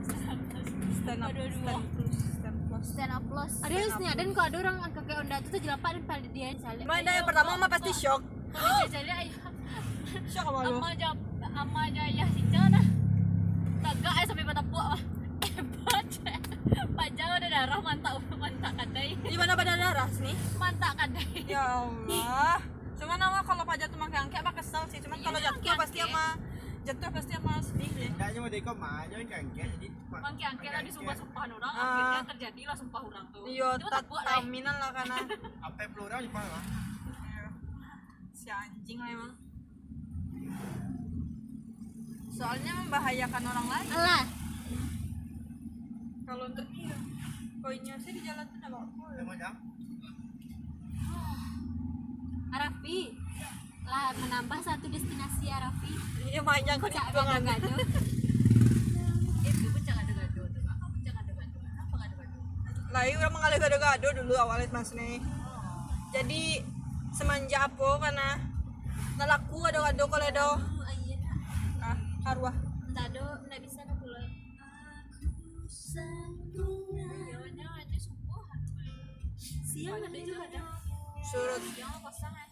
Stand 0.07 0.43
plus. 0.47 0.83
Stand 0.97 1.21
up 1.23 1.31
plus. 1.35 1.53
stand 1.53 1.87
plus 1.91 2.15
stand 2.33 2.59
plus 2.67 2.85
Stand 2.87 3.13
up 3.13 3.23
plus. 3.27 3.53
Ada 3.61 3.75
yang 3.75 3.91
sini 3.93 4.07
dan 4.13 4.29
kalau 4.31 4.47
ada 4.47 4.57
orang 4.61 4.77
pakai 4.89 5.15
Honda 5.17 5.37
itu 5.37 5.49
tuh 5.49 5.61
jelapak 5.61 5.91
dan 5.93 6.03
pada 6.05 6.29
dia 6.29 6.47
misalnya. 6.53 6.85
Mana 6.85 7.11
yang 7.13 7.27
pertama 7.27 7.51
mah 7.57 7.69
pasti 7.69 7.91
shock 7.93 8.23
jadi 8.89 9.11
ayah 9.13 9.37
shock 10.25 10.47
sama 10.47 10.65
lu 10.65 10.79
ama 10.79 10.89
aja 10.89 11.09
ama 11.53 11.81
aja 11.85 12.01
ayah 12.05 12.29
si 12.31 12.43
Cana. 12.47 12.81
Tagak 13.79 14.15
eh 14.17 14.25
sampai 14.25 14.45
mata 14.45 14.63
puak 14.65 14.87
mah. 14.89 15.03
Hebat. 15.47 16.07
Pajang 16.97 17.31
ada 17.31 17.47
darah 17.47 17.79
mantak 17.79 18.13
mantak 18.35 18.73
kadai. 18.75 19.09
di 19.15 19.37
mana 19.37 19.53
pada 19.53 19.73
darah 19.77 20.09
sini 20.09 20.33
Mantak 20.57 20.93
kadai. 20.97 21.45
ya 21.45 21.63
Allah 21.85 22.59
cuman 22.97 23.17
nama 23.21 23.39
kalau 23.45 23.63
pajak 23.63 23.87
tuh 23.87 24.01
makan 24.01 24.19
angke 24.25 24.37
apa 24.37 24.51
kesel 24.57 24.83
sih 24.89 24.99
cuman 24.99 25.21
Iya, 25.21 25.27
kalau 25.29 25.39
jatuh 25.39 25.75
pasti 25.77 25.99
sama 26.01 26.25
jatuh 26.87 27.11
pasti 27.11 27.33
sama 27.33 27.53
sedih 27.59 27.91
deh 27.91 28.11
Dah 28.15 28.29
cuma 28.31 28.47
deko 28.47 28.73
mah, 28.73 29.03
jangan 29.07 29.27
kangket 29.27 29.69
jadi. 29.75 29.89
Mangki 30.09 30.45
angke 30.45 30.69
lah 30.69 30.81
disumpah 30.81 31.15
sumpahan 31.15 31.51
orang, 31.53 31.73
Ah. 31.73 31.83
akhirnya 31.83 32.23
terjadilah 32.31 32.77
sumpah 32.77 33.01
orang 33.03 33.25
tuh. 33.29 33.43
iya 33.45 33.69
lah. 33.75 34.03
taminan 34.25 34.75
lah 34.77 34.91
karena 34.93 35.17
Apa 35.67 35.83
plural 35.89 36.21
di 36.21 36.31
mana? 36.31 36.59
si 38.33 38.47
anjing 38.47 38.99
lah 38.99 39.11
emang 39.11 39.33
soalnya 42.29 42.73
membahayakan 42.77 43.43
orang 43.43 43.67
lain 43.67 43.89
Alah, 43.91 44.25
kalau 46.23 46.45
untuk 46.47 46.69
iya 46.71 46.95
poinnya 47.59 47.97
sih 47.97 48.13
di 48.13 48.23
jalan 48.23 48.47
tuh 48.47 48.57
nggak 48.57 48.71
apa 48.71 49.05
Emang 49.19 49.37
jam? 49.37 49.55
Arafi. 52.49 53.26
Lah 53.87 54.11
menambah 54.13 54.61
satu 54.61 54.87
destinasi 54.87 55.47
Arafi. 55.49 55.93
iya 56.27 56.41
mainnya 56.43 56.75
kok 56.77 56.91
di 56.91 56.99
Puncak 56.99 57.15
gado-gado. 57.15 57.69
Itu 59.49 59.67
puncak 59.71 59.95
gado-gado 59.97 60.43
tuh. 60.51 60.63
Apa 60.67 60.85
puncak 60.91 61.13
gado-gado? 61.15 61.59
Apa 61.81 61.95
gado-gado? 61.97 62.39
lah 62.93 63.03
iya 63.05 63.15
udah 63.19 63.31
mengalir 63.31 63.59
gado-gado 63.59 64.09
dulu 64.17 64.35
awalnya 64.35 64.67
mas 64.73 64.91
nih 64.93 65.21
jadi 66.11 66.65
semenjak 67.13 67.69
apa 67.69 67.89
karena 68.01 68.29
nalaku 69.17 69.57
gado-gado 69.63 70.05
kalau 70.09 70.27
ada 70.27 70.47
Oh, 70.57 70.93
iya. 71.05 71.17
ah 71.83 71.97
Enggak 72.89 73.13
ada, 73.13 73.25
enggak 73.45 73.61
bisa 73.61 73.85
nak 73.85 73.97
pulang. 74.01 74.31
Jawabannya 76.57 77.67
ada 77.69 77.97
subuhan. 78.01 78.61
Siang 79.69 80.01
ada 80.01 80.17
juga 80.17 80.45
ada. 80.49 80.63
surut 81.27 81.61
eh. 81.61 82.46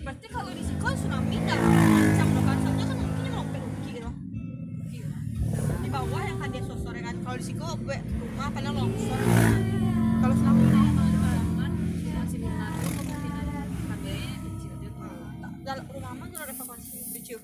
Berarti 0.00 0.26
kalau 0.32 0.50
di 0.50 0.64
sekolah 0.64 0.96
tsunami 0.96 1.36
nggak 1.38 1.58
macam 1.60 2.26
loh 2.34 2.42
kan? 2.42 2.56
Soalnya 2.64 2.84
kan 2.88 2.96
mungkin 2.98 3.30
mau 3.30 3.46
peluki 3.46 3.90
gitu 3.94 4.10
di 5.80 5.88
bawah 5.92 6.22
yang 6.24 6.38
kan 6.40 6.48
dia 6.50 6.62
sosor 6.66 6.94
kan? 6.98 7.14
Kalau 7.20 7.36
di 7.38 7.46
sekolah 7.46 7.74
gue 7.78 7.96
rumah 8.00 8.48
pada 8.50 8.70
longsor 8.74 9.20
kalau 10.20 10.34
tsunami 10.34 10.64
dalam 15.70 15.86
rumah 15.94 16.12
mah 16.18 16.28
kalau 16.34 16.50
evakuasi 16.50 16.98
lucu. 17.14 17.38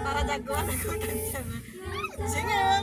Para 0.00 0.20
jagoan 0.24 0.64
aku 0.64 0.96
dan 0.96 1.18
sana 1.28 1.58
jangan 2.24 2.82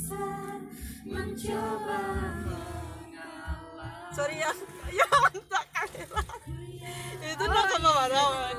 bisa 0.00 0.16
mencoba 1.04 2.00
sorry 4.16 4.40
ya 4.44 4.48
ya 4.88 5.04
mantap 5.12 5.64
kamera 5.76 6.24
itu 7.20 7.42
udah 7.44 7.64
sama 7.68 7.90
marah 7.92 8.28
man. 8.32 8.56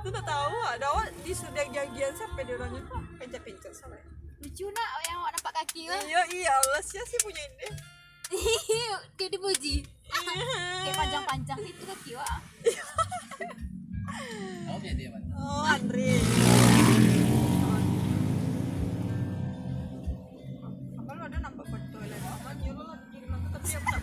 itu 0.00 0.08
udah 0.08 0.24
tahu 0.24 0.56
ada 0.72 0.86
awak 0.96 1.12
di 1.20 1.32
sudah 1.36 1.64
janjian 1.68 2.12
sampai 2.16 2.48
di 2.48 2.52
orangnya 2.56 2.80
tuh 2.88 2.96
pencet-pencet 3.20 3.76
sama 3.76 4.00
Lucu 4.40 4.72
nak 4.72 4.88
yang 5.04 5.20
awak 5.20 5.36
nampak 5.36 5.52
kaki 5.52 5.84
lah. 5.92 6.00
iya 6.00 6.24
iya 6.32 6.48
Allah 6.48 6.80
sih 6.80 6.96
sih 7.04 7.20
punya 7.20 7.44
ide 7.44 7.68
Dia 9.20 9.28
dipuji. 9.36 9.84
Kayak 10.88 10.96
panjang-panjang 10.96 11.60
itu 11.60 11.82
kaki 11.84 12.16
wak. 12.16 12.40
Tahu 14.64 14.78
dia 14.80 14.92
dia 14.96 15.08
man. 15.12 15.22
oh 15.36 15.68
Andri 15.68 16.69
stop. 23.62 24.02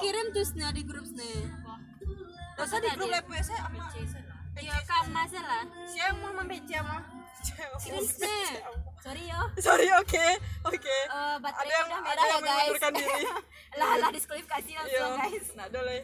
kirim 0.00 0.26
tuh 0.32 0.44
snya 0.44 0.68
di 0.70 0.82
grup 0.82 1.04
snya. 1.04 1.30
Masa 2.54 2.76
di 2.78 2.88
grup 2.92 3.08
live 3.08 3.28
saya 3.40 3.60
ama 3.64 3.80
Ya 4.52 4.76
kamu 4.84 5.16
salah. 5.26 5.64
siapa 5.88 6.16
mau 6.18 6.32
mampir 6.34 6.60
Kirim 7.80 8.04
snya. 8.04 8.38
Sorry 9.02 9.26
yo. 9.26 9.40
sorry 9.58 9.88
oke 9.92 10.26
oke 10.62 10.78
Eh, 10.78 11.36
ada 11.42 11.66
yang 11.66 11.88
udah 11.90 12.06
ada 12.06 12.22
ya 12.22 12.26
yang 12.28 12.38
guys. 12.38 12.54
mengundurkan 12.54 12.92
diri 12.94 13.22
lah 13.82 13.90
lah 13.98 14.10
diskualifikasi 14.14 14.70
iya 14.70 14.78
langsung 14.78 15.18
guys. 15.18 15.46
nah 15.58 15.66
lah 15.66 15.98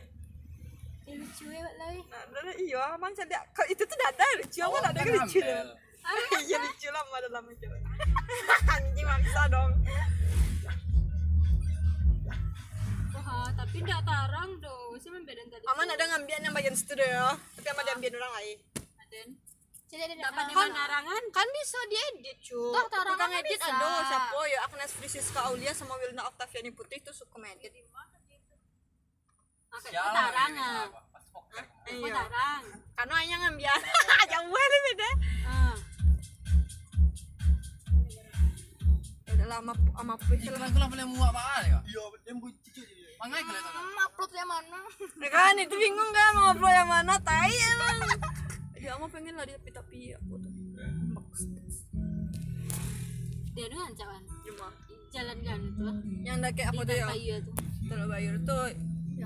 Eh, 1.06 1.14
lucu 1.14 1.46
ya 1.46 1.62
lah. 1.62 1.94
nah 2.02 2.42
lah 2.42 2.54
iya 2.58 2.82
emang 2.98 3.14
saya 3.14 3.38
kalau 3.54 3.70
itu 3.70 3.86
tuh 3.86 3.96
dada 3.96 4.26
lucu 4.34 4.58
apa 4.58 4.78
dada 4.90 5.00
lucu 5.06 5.38
iya 6.42 6.56
lucu 6.58 6.88
lah 6.90 7.02
ada 7.06 7.28
lama 7.30 7.50
anjing 8.74 9.06
maksa 9.06 9.42
dong 9.46 9.70
Tapi 13.54 13.76
enggak 13.78 14.02
tarang 14.02 14.50
dong. 14.58 14.90
Saya 14.96 15.12
membedakan 15.14 15.46
tadi. 15.48 15.64
aman 15.64 15.86
ada 15.88 16.04
ngambian 16.08 16.40
yang 16.40 16.52
bagian 16.52 16.74
situ 16.74 16.92
deh 16.92 17.06
ya 17.06 17.30
tapi 17.54 17.66
sama 17.66 17.82
diambil 17.82 18.18
orang 18.18 18.32
lain 18.34 18.58
Aden. 18.98 19.28
Jadi 19.86 20.02
ada 20.04 20.14
dapat 20.20 20.44
kan 20.50 20.68
larangan 20.68 21.22
kan 21.30 21.46
bisa 21.48 21.78
diedit 21.86 22.38
cu 22.42 22.60
Toh, 22.68 22.84
tarangan 22.88 23.08
tukang 23.08 23.30
kan 23.30 23.40
edit 23.40 23.56
bisa. 23.56 23.70
aduh 23.70 24.00
siapa 24.04 24.36
ya 24.44 24.58
Agnes 24.62 24.92
Frisiska 24.92 25.40
Aulia 25.44 25.72
sama 25.72 25.94
Wilna 25.96 26.26
Octaviani 26.26 26.70
Putri 26.70 26.98
itu 26.98 27.08
suka 27.10 27.38
edit 27.48 27.72
Oke, 29.70 29.88
Sialan, 29.88 30.12
tarangan. 30.12 30.86
apa? 30.88 31.00
Pas 31.08 31.24
poker. 31.30 31.64
iya 31.86 32.12
Tarang. 32.12 32.62
karena 32.94 33.14
hanya 33.16 33.36
ngambian 33.38 33.80
jauh 34.32 34.50
banget 34.50 34.80
beda 34.84 35.08
Ah. 35.46 35.76
udah 39.30 39.46
lama 39.48 39.72
sama 39.72 40.14
Itu 40.34 40.50
kan 40.50 40.90
boleh 40.90 41.06
muak 41.06 41.30
pak 41.30 41.44
ya. 41.64 41.78
Iya, 41.86 42.02
dia 42.18 42.32
mau 42.34 42.48
cucu 42.50 42.82
upload 43.18 44.30
yang 44.32 44.48
mana? 44.48 44.78
Ya 45.22 45.28
kan 45.28 45.54
itu 45.58 45.74
bingung 45.74 46.10
kan 46.10 46.30
mau 46.34 46.52
upload 46.52 46.70
yang 46.72 46.88
mana 46.88 47.14
tai 47.18 47.50
emang 47.50 47.96
dia 48.74 48.94
mau 49.00 49.08
pengen 49.08 49.34
lah 49.34 49.44
dia 49.44 49.58
tapi 49.68 50.14
aku 50.14 50.38
tuh 50.38 50.52
Dia 53.52 53.66
dengan 53.66 53.90
cawan. 53.90 54.22
cuma 54.40 54.68
Jalan 55.08 55.38
kan 55.40 55.58
itu. 55.58 55.88
yang 56.22 56.38
kayak 56.44 56.68
apa 56.68 56.80
tuh 56.84 56.94
ya 56.94 57.06
terlalu 57.82 58.06
bayar 58.06 58.34
tuh 58.44 58.64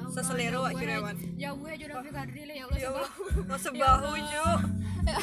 seselera 0.09 0.59
wak 0.59 0.73
kirawan 0.75 1.17
Ya 1.37 1.51
gue 1.53 1.69
aja 1.69 1.85
udah 1.85 1.99
pikir 2.01 2.29
diri 2.33 2.55
ya 2.57 2.65
Allah. 2.65 2.79
ya 2.79 2.89
Allah 2.89 3.11
mau 3.51 3.59
sebahu 3.59 4.11
cu 4.17 4.47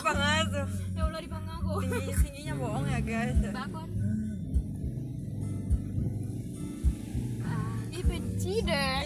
banget 0.03 0.45
tuh 0.51 0.67
Ya 0.93 1.01
Allah 1.01 1.19
di 1.19 1.29
bangga 1.31 1.53
aku. 1.57 1.71
tinggi 1.81 2.13
tingginya 2.21 2.53
bohong 2.55 2.85
ya 2.85 2.99
guys 3.01 3.37
Bakon. 3.49 3.89
Ih 7.99 8.03
benci 8.07 8.53
deh. 8.63 9.03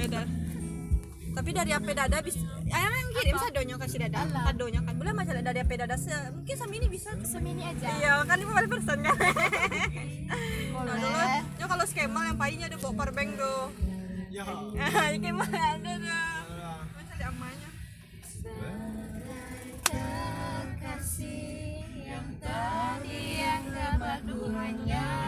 beda 0.00 0.22
tapi 1.38 1.54
dari 1.54 1.70
AP 1.70 1.86
dada 1.94 2.18
bisa 2.18 2.42
ayam 2.66 2.90
yang 2.90 3.08
kirim 3.14 3.36
sadonya 3.38 3.74
kasih 3.78 3.98
dada. 4.02 4.26
Sadonya 4.26 4.82
kan. 4.82 4.98
Boleh 4.98 5.14
masalah 5.14 5.38
dari 5.38 5.62
AP 5.62 5.70
dada 5.78 5.94
se 5.94 6.10
mungkin 6.34 6.56
sama 6.58 6.74
ini 6.74 6.90
bisa. 6.90 7.14
Semini 7.22 7.62
aja. 7.62 7.94
iya 7.94 8.26
kan 8.26 8.42
lima 8.42 8.58
kali 8.58 8.66
persen 8.66 8.98
kan? 9.06 9.14
Nah, 10.78 10.94
dulu 10.98 11.18
ya 11.58 11.66
kalau 11.70 11.84
skema 11.86 12.26
yang 12.26 12.38
pahitnya 12.38 12.66
ada 12.66 12.78
bawa 12.82 12.90
power 12.90 13.10
bank 13.14 13.38
tuh. 13.38 13.70
Ya. 14.34 14.42
Skema 15.14 15.46
ada 15.46 15.92
tuh. 15.94 16.26
Masalah 16.98 17.30
amanya 17.30 17.70
Kasih 20.82 21.86
yang 22.02 22.28
tadi 22.42 23.22
yang 23.46 23.64
dapat 23.70 24.20
bisa 24.26 25.27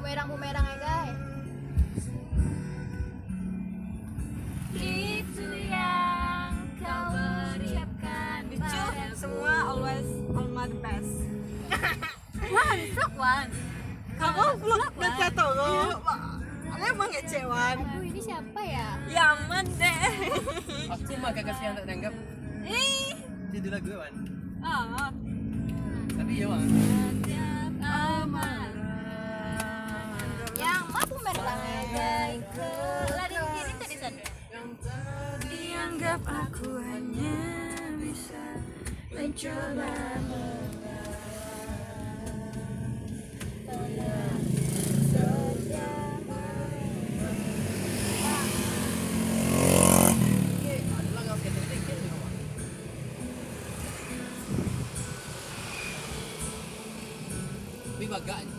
Bumerang-bumerang 0.00 0.64
ya 0.64 0.76
guys. 0.80 1.20
itu 4.80 5.46
yang 5.68 6.56
kau 6.80 7.12
ucapkan 7.60 8.40
lucu. 8.48 8.80
semua 9.12 9.54
always 9.68 10.08
Alma 10.32 10.64
the 10.72 10.78
best. 10.80 11.12
Wan 12.48 12.78
sok 12.96 13.12
Wan 13.20 13.46
kamu 14.16 14.44
belum 14.64 14.80
baca 14.96 15.26
tolo 15.36 16.00
emang 16.80 17.08
ngecewan 17.12 17.76
Aduh 17.84 18.00
ini 18.00 18.20
siapa 18.24 18.60
ya? 18.64 18.88
Yaman 19.04 19.68
deh. 19.76 20.00
Aku 20.96 21.12
mah 21.20 21.30
kagak 21.36 21.60
sih 21.60 21.66
anak 21.68 21.84
dianggap. 21.84 22.14
ih. 22.64 23.20
Itu 23.52 23.68
lagu 23.68 23.92
kan. 24.00 24.14
ah. 24.64 25.12
Tapi 26.16 26.32
iya 26.40 26.48
mah. 26.48 26.64
Yang 30.60 30.84
bumerang 31.08 31.62
ya 31.64 31.82
guys. 31.88 32.44
Lari 33.16 33.36
kiri 33.80 33.96
tadi 33.96 34.20
dianggap 35.48 36.20
aku 36.28 36.68
hanya 36.84 37.40
bisa 37.96 38.44
mencoba 39.08 39.88
Adalah 58.10 58.49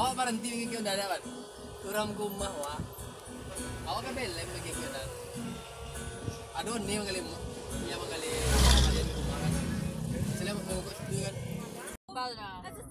Awak 0.00 0.16
berhenti 0.16 0.48
mikir 0.64 0.80
udah 0.80 0.96
ada 0.96 1.12
kan? 1.12 1.22
Kurang 1.84 2.16
kumah 2.16 2.48
wah. 2.56 2.80
Awak 3.84 4.00
kan 4.00 4.12
belem 4.16 4.48
mikir 4.56 4.72
udah. 4.80 5.04
Aduh 6.56 6.80
nih 6.80 6.96
mengali 7.04 7.20
ya 7.84 8.00
mengali 8.00 8.28
kalian 8.80 9.04
di 9.04 9.12
rumah 9.12 9.36
kan. 9.36 9.52
Selain 10.40 10.56
mau 10.56 10.80
kok 10.80 10.96
kan. 11.04 11.34
Kasus 12.64 12.84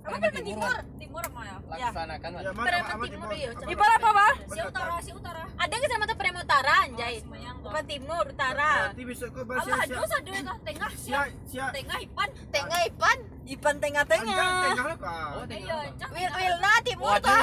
apa 0.00 0.16
kan 0.20 0.32
timur 0.36 0.68
ya 0.68 1.56
Laksanakan. 1.64 2.30
Ya, 2.36 2.52
iya 3.40 3.50
si 3.56 4.60
utara 4.60 4.96
si 5.00 5.10
utara 5.16 5.42
Ada 5.56 5.74
kecamatan 5.80 6.16
Prema 6.20 6.40
Utara 6.44 6.74
anjay. 6.84 7.24
Bukan 7.64 7.84
timur, 7.88 8.24
utara. 8.28 8.92
Besok 8.92 9.32
ya 9.32 10.52
tengah 10.60 10.90
tengah 11.72 11.98
ipan 12.04 12.28
Tengah 12.52 12.80
Ipan. 12.84 13.39
Ipan 13.50 13.74
Anjang 13.74 13.82
tengah-tengah. 13.82 14.46
Oh, 15.34 15.42
Wil 16.14 16.30
Wilna 16.30 16.72
timur 16.86 17.14
tuh. 17.18 17.34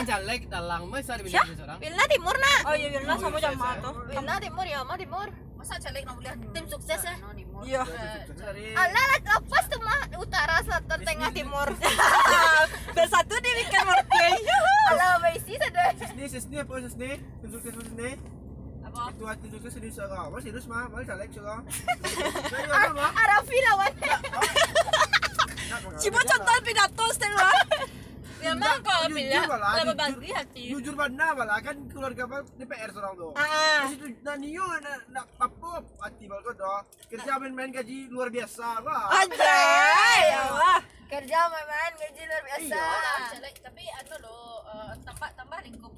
dalang 0.48 0.84
di 0.88 1.04
seorang. 1.04 1.78
Wilna 1.84 2.04
timur 2.08 2.36
nak. 2.40 2.62
oh 2.64 2.76
iya 2.76 2.88
Wirna 2.96 3.14
sama 3.20 3.38
jamaah 3.38 3.76
tuh 3.84 3.94
Wilna 4.08 4.36
timur 4.40 4.66
ya, 4.66 4.80
mah 4.88 4.96
timur. 4.96 5.28
masa 5.58 5.74
celek 5.82 6.06
nggak 6.06 6.16
boleh 6.22 6.34
Tim 6.54 6.66
sukses 6.70 7.02
ya. 7.02 7.16
iya 7.66 7.82
Dari 8.30 8.78
Allah 8.78 9.04
lah 9.04 9.20
lepas 9.20 9.64
tuh 9.68 9.82
mah 9.82 10.02
utara 10.16 10.62
selatan 10.64 11.00
tengah 11.04 11.30
timur. 11.34 11.68
bersatu 12.96 13.36
di 13.42 13.52
weekend 13.58 13.84
workday 13.84 14.32
Allah 14.88 15.18
baisi 15.20 15.60
sudah. 15.60 15.92
sini 15.98 16.24
sini 16.30 16.56
apa 16.62 16.72
sini? 16.80 17.12
Tunjuk 17.44 17.60
ke 17.60 17.70
sini. 17.74 18.10
apa 18.80 19.00
Itu 19.12 19.24
hati 19.28 19.48
ke 19.52 19.68
sini 19.68 19.88
seorang. 19.92 20.32
Apa 20.32 20.38
serius 20.40 20.66
mah? 20.72 20.88
Mari 20.88 21.04
caleg 21.04 21.30
seorang. 21.36 21.62
Arafi 23.12 23.58
lawan. 23.68 23.92
Cibo 25.98 26.20
contoh 26.22 26.58
pidato 26.62 27.06
Stella 27.12 27.52
kalau 28.80 29.10
Jujur 29.10 29.18
pilih 29.18 29.44
malah, 29.44 29.72
kalau 29.74 29.92
jujur. 29.92 29.98
berbagi 29.98 30.32
hati 30.32 30.64
Jujur 30.70 30.94
mana 30.94 31.26
malah 31.34 31.60
kan 31.60 31.76
keluarga 31.86 32.22
apa 32.24 32.38
DPR 32.54 32.90
seorang 32.90 33.14
tuh. 33.14 33.32
ah 33.34 33.82
Terus 33.84 33.94
itu 33.94 34.06
Nanio 34.22 34.66
nak 34.78 35.00
nak 35.10 35.26
apa 35.38 35.72
hati 36.00 36.24
bal 36.26 36.40
kau 36.42 36.54
dah. 36.54 36.80
Kerja 37.08 37.32
main-main 37.36 37.70
gaji 37.70 38.08
luar 38.08 38.30
biasa 38.30 38.80
wah. 38.80 39.10
anjay 39.12 40.22
ya 40.30 40.40
Allah 40.48 40.78
Kerja 41.08 41.40
main 41.50 41.94
gaji 41.94 42.22
luar 42.24 42.44
biasa. 42.46 42.82
celek 43.32 43.56
tapi 43.60 43.84
anu 43.90 44.16
lo 44.22 44.38
eh, 44.66 44.94
tambah 45.02 45.30
tambah 45.34 45.60
lingkup 45.62 45.94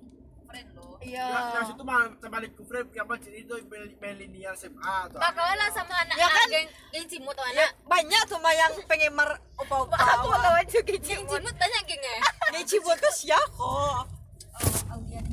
friend 0.50 0.68
lo 0.74 0.88
Iya. 1.00 1.24
Ya, 1.24 1.40
nah, 1.54 1.64
situ 1.64 1.80
mah 1.82 2.12
terbalik 2.20 2.52
ku 2.54 2.64
frame 2.64 2.92
yang 2.92 3.08
macam 3.08 3.32
itu 3.32 3.54
milenial 3.96 4.52
SMA 4.54 4.96
tuh. 5.08 5.16
Bakalan 5.18 5.56
lah 5.56 5.70
sama 5.72 5.94
anak 5.98 6.16
Ya 6.16 6.28
kan? 6.28 6.48
geng 6.50 6.68
geng 6.92 7.06
cimut 7.08 7.32
tuh 7.32 7.46
Ya, 7.48 7.64
anak. 7.64 7.72
banyak 7.86 8.22
tuh 8.26 8.38
mah 8.38 8.52
yang 8.52 8.72
penggemar 8.84 9.30
opa-opa 9.56 9.96
Aku 9.96 10.28
bakalan 10.28 10.66
juga 10.66 10.84
geng 10.90 11.00
cimut. 11.02 11.30
cimut 11.32 11.56
banyak 11.56 11.82
geng 11.90 12.02
ya 12.04 12.18
Nih 12.52 12.64
Cibo 12.64 12.92
tuh 12.94 13.14
siapa 13.14 13.70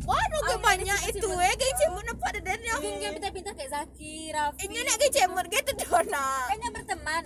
Waduh, 0.06 0.38
gue 0.40 0.58
banyak 0.60 1.00
itu 1.10 1.28
eh 1.34 1.54
geng 1.56 1.74
cimut 1.76 2.04
nampak 2.04 2.30
ada 2.30 2.40
dan 2.44 2.60
yang 2.62 2.78
geng 2.78 2.98
yang 3.00 3.12
pintar-pintar 3.12 3.52
kayak 3.52 3.70
Zaki 3.72 4.30
Raffi 4.30 4.62
ini 4.62 4.78
nak 4.80 4.96
geng 4.96 5.12
cimut 5.12 5.46
gitu 5.48 5.72
dona. 5.82 6.26
kayaknya 6.46 6.68
berteman 6.70 7.24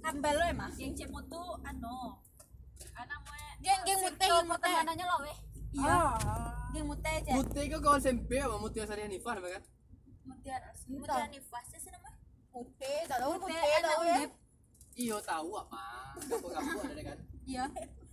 kambel 0.00 0.32
lo 0.32 0.44
emang 0.46 0.72
yang 0.74 0.96
cimut 0.96 1.24
tuh 1.26 1.60
anu 1.60 2.16
anak 2.94 3.18
gue 3.20 3.40
Geng 3.60 3.80
geng 3.84 4.00
muteh 4.00 4.16
geng 4.24 4.46
muteh. 4.46 4.64
pertemanannya 4.64 5.04
lo 5.04 5.16
weh 5.20 5.36
iya 5.76 6.00
geng 6.72 6.86
muteh 6.88 7.12
aja 7.20 7.32
Mute 7.36 7.60
ke 7.68 7.78
kawan 7.80 8.00
SMP 8.00 8.30
apa 8.40 8.56
Mute 8.56 8.80
Sari 8.88 9.02
Hanifah 9.04 9.34
apa 9.36 9.48
kan? 9.60 9.62
mutiara 10.26 10.68
mutiara 10.88 11.26
nifas 11.30 11.66
sih 11.70 11.90
nama 11.92 12.10
Muteh, 12.56 13.04
tak 13.04 13.20
tahu 13.20 13.36
anak 13.36 13.84
tahu 13.84 14.02
ya. 14.08 14.16
Iyo 14.96 15.16
tahu 15.20 15.60
apa? 15.60 16.16
Kampung-kampung 16.24 16.88
ada 16.88 17.02
kan? 17.04 17.18
iya 17.44 17.64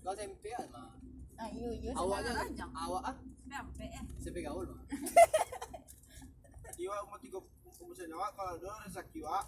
Kawan 0.04 0.15
SMP 0.19 0.43
mah. 0.67 0.91
Ah, 1.39 1.47
iya 1.47 1.69
iya. 1.80 1.91
Awak 1.95 3.02
ah 3.08 3.15
sampai 3.47 3.88
eh 3.88 4.04
SMP 4.19 4.43
gaul 4.43 4.67
mah. 4.67 4.84
Jiwa 6.76 6.95
umur 7.08 7.19
tiga 7.23 7.39
umur 7.80 7.95
nyawa 7.95 8.28
kalau 8.36 8.60
dulu 8.60 8.76
rezeki 8.84 9.19
wa. 9.23 9.39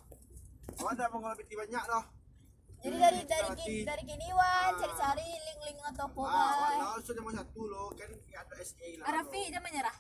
Awak 0.80 0.92
ada 0.96 1.12
mengalami 1.12 1.44
banyak 1.44 1.84
loh. 1.92 2.04
Jadi 2.86 2.98
dari 3.02 3.22
dari 3.26 3.50
dari 3.82 4.04
gini 4.06 4.28
wan 4.30 4.78
cari-cari 4.78 5.26
link-link 5.26 5.78
atau 5.90 6.06
apa 6.06 6.22
Ah, 6.22 6.54
awak 6.94 7.02
sudah 7.02 7.22
mau 7.22 7.34
satu 7.34 7.62
loh 7.66 7.90
kan 7.92 8.10
ada 8.14 8.56
SA 8.62 8.90
lah. 9.02 9.06
Raffi 9.12 9.42
dia 9.50 9.58
menyerah 9.58 9.98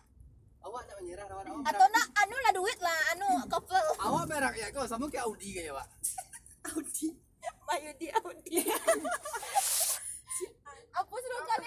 Awak 0.61 0.81
tak 0.83 0.95
menyerah 0.97 1.25
lawan 1.25 1.45
awak. 1.47 1.65
Atau 1.65 1.85
nak 1.87 2.07
anu 2.15 2.37
lah 2.39 2.53
duit 2.53 2.77
lah 2.79 2.99
anu 3.11 3.29
couple. 3.53 3.85
Awak 3.97 4.23
merak 4.27 4.53
ya 4.53 4.67
kau 4.69 4.85
sama 4.85 5.05
kayak 5.07 5.25
Audi 5.25 5.49
kayak 5.51 5.73
pak. 5.73 5.87
Audi 6.71 7.07
Mayudi 7.65 8.07
Audi. 8.11 8.57
Apa 10.95 11.11
serukan 11.11 11.59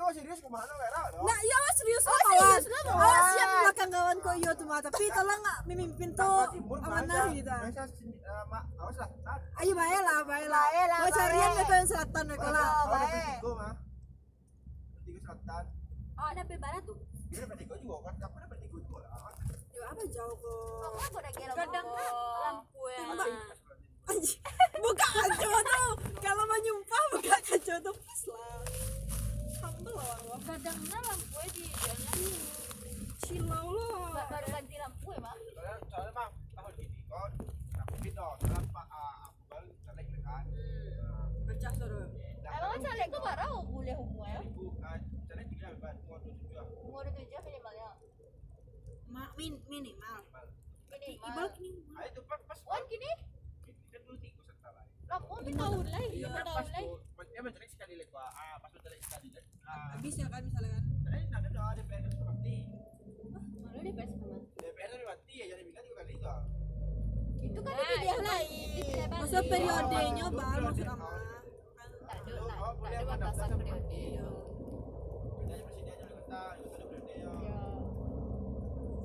nih? 0.00 0.08
Kau 0.08 0.16
serius 0.16 0.40
ke 0.40 0.48
mana 0.48 0.72
merah 0.72 1.04
loh? 1.12 1.22
Nah, 1.22 1.38
iya 1.38 1.56
mas 1.60 1.74
serius 1.76 2.02
Oh, 2.02 2.16
kawan. 2.16 2.32
serius 2.40 2.64
lah, 2.64 2.82
kawan. 2.88 3.04
Awas 3.04 3.24
siap 3.30 3.48
belakang 3.52 3.90
kawan 3.92 4.16
kau 4.18 4.34
iya 4.34 4.50
tuh 4.56 4.64
mah, 4.64 4.80
tapi 4.80 5.04
tolong 5.12 5.40
tuh 6.16 6.40
Timur 6.50 6.78
amanah 6.80 7.24
gitu. 7.30 7.50
Eh, 7.52 7.72
awas 8.80 8.96
lah. 8.96 9.08
Ayo 9.60 9.72
baik 9.76 10.00
lah, 10.00 10.18
baik 10.24 10.48
lah. 10.48 10.64
Lah, 10.88 10.98
Mau 11.04 11.10
carian 11.12 11.50
yang 11.52 11.86
selatan 11.86 12.24
lah. 12.24 12.68
Oh, 12.72 12.88
ada 12.88 12.88
baik. 12.88 13.12
bertiga 13.12 13.50
mah. 13.52 13.72
Bertiga 14.96 15.32
selatan. 15.36 15.64
oh 16.16 16.26
ada 16.26 16.42
barat 16.56 16.82
tuh 16.84 16.96
Dia 17.30 17.38
dapat 17.44 17.56
tiga 17.60 17.74
juga 17.78 17.96
kan? 18.02 18.14
Aku 18.20 18.36
dapat 18.40 18.56
tiga 18.58 18.76
juga 18.80 18.98
lah. 19.04 19.20
Ya 19.70 19.84
apa 19.86 20.02
jauh 20.04 20.36
udah 21.12 21.32
kira. 21.32 21.52
kadang 21.54 21.86
lampu 21.86 22.82
ya 22.88 23.04
Buka 24.80 25.06
kaca 25.06 25.50
tuh. 25.62 25.92
Kalau 26.18 26.42
mau 26.42 26.58
nyumpah 26.58 27.02
buka 27.14 27.36
kaca 27.38 27.74
tuh 27.78 27.94
pas 27.94 28.20
lah. 28.26 28.89
Kadangnya 29.90 30.98
lampu 31.02 31.40
di 31.50 31.66
jalan 31.66 32.18
Silau 33.26 33.66
loh. 33.74 34.14
baru 34.14 34.46
ganti 34.46 34.76
lampu 34.78 35.08
ya, 35.10 35.18
Bang. 35.18 35.38
Soalnya 35.50 35.74
soalnya 35.90 36.12
mah 36.14 36.28
tahun 36.54 36.72
ini 36.78 37.00
kan 37.10 37.30
aku 37.74 37.94
gitu. 38.06 38.22
Dalam 38.38 38.64
pak 38.70 38.86
aku 38.86 39.42
baru 39.50 39.66
caleg 39.82 40.06
kan. 40.22 40.44
Pecah 41.42 41.72
suruh. 41.74 42.06
Emang 42.46 42.78
caleg 42.78 43.06
kok 43.10 43.22
baru 43.22 43.52
boleh 43.66 43.94
umur 43.98 44.26
ya? 44.26 44.40
Bukan 44.46 44.98
caleg 45.26 45.46
tiga 45.50 45.66
bukan 45.74 45.94
mau 46.06 46.18
tujuh. 46.22 46.50
Umur 46.86 47.04
tujuh 47.10 47.40
minimalnya. 47.42 47.88
Ma, 49.10 49.22
min, 49.34 49.52
minimal. 49.66 50.18
Minimal. 50.86 51.46
Ah 51.98 52.04
itu 52.06 52.20
pas 52.24 52.40
pas 52.46 52.60
Wan 52.62 52.82
kini 52.86 53.10
kan 53.90 54.00
dulu 54.06 54.16
tiga 54.22 54.38
serta 54.46 54.70
lah. 54.70 54.86
lampu 55.10 55.34
di 55.42 55.50
tahun 55.50 55.82
Iya, 55.82 55.98
iya 56.14 56.26
tuh, 56.30 56.38
lagi 56.38 56.46
pak. 56.46 56.54
Ah, 56.54 56.62
pas 57.18 57.26
mencari 57.42 57.66
sekali 57.66 57.94
lagi. 57.98 58.12
Ah, 58.14 58.54
nah, 59.70 60.02
ya 60.02 60.26
kan 60.26 60.42
misalnya 60.42 60.70
kan? 60.74 60.84
Eh 61.10 61.24
nanti 61.30 61.46
udah 61.54 61.62
DPR 61.78 62.02
itu 62.02 62.24
mati. 62.26 62.56
Hah? 63.30 63.42
malu 63.62 63.78
DPR 63.86 64.08
sudah 64.10 64.28
mati? 64.34 64.50
DPR 64.58 64.88
sudah 64.90 65.06
mati 65.06 65.34
ya 65.38 65.44
jadi 65.54 65.62
bilang 65.62 65.86
juga 65.86 66.02
bisa 66.10 66.32
itu 67.40 67.60
kan 67.64 67.72
nah, 67.72 67.80
itu 67.80 67.96
dia 68.04 68.12
kan 68.12 68.24
lain. 68.28 69.08
masa 69.16 69.38
periodenya 69.40 70.26
bal 70.28 70.58
maksud 70.60 70.86
sama 70.86 71.08
periode. 73.60 74.02
Ya. 74.14 74.28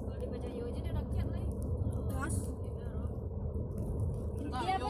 kalau 0.06 0.18
dibaca 0.20 0.50
yo 0.52 0.66
rakyat 0.76 1.26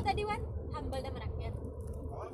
tadi 0.03 0.21
Wan? 0.27 0.41
Humble 0.75 1.01
dan 1.01 1.11
merakyat. 1.15 1.53
Oh 2.11 2.27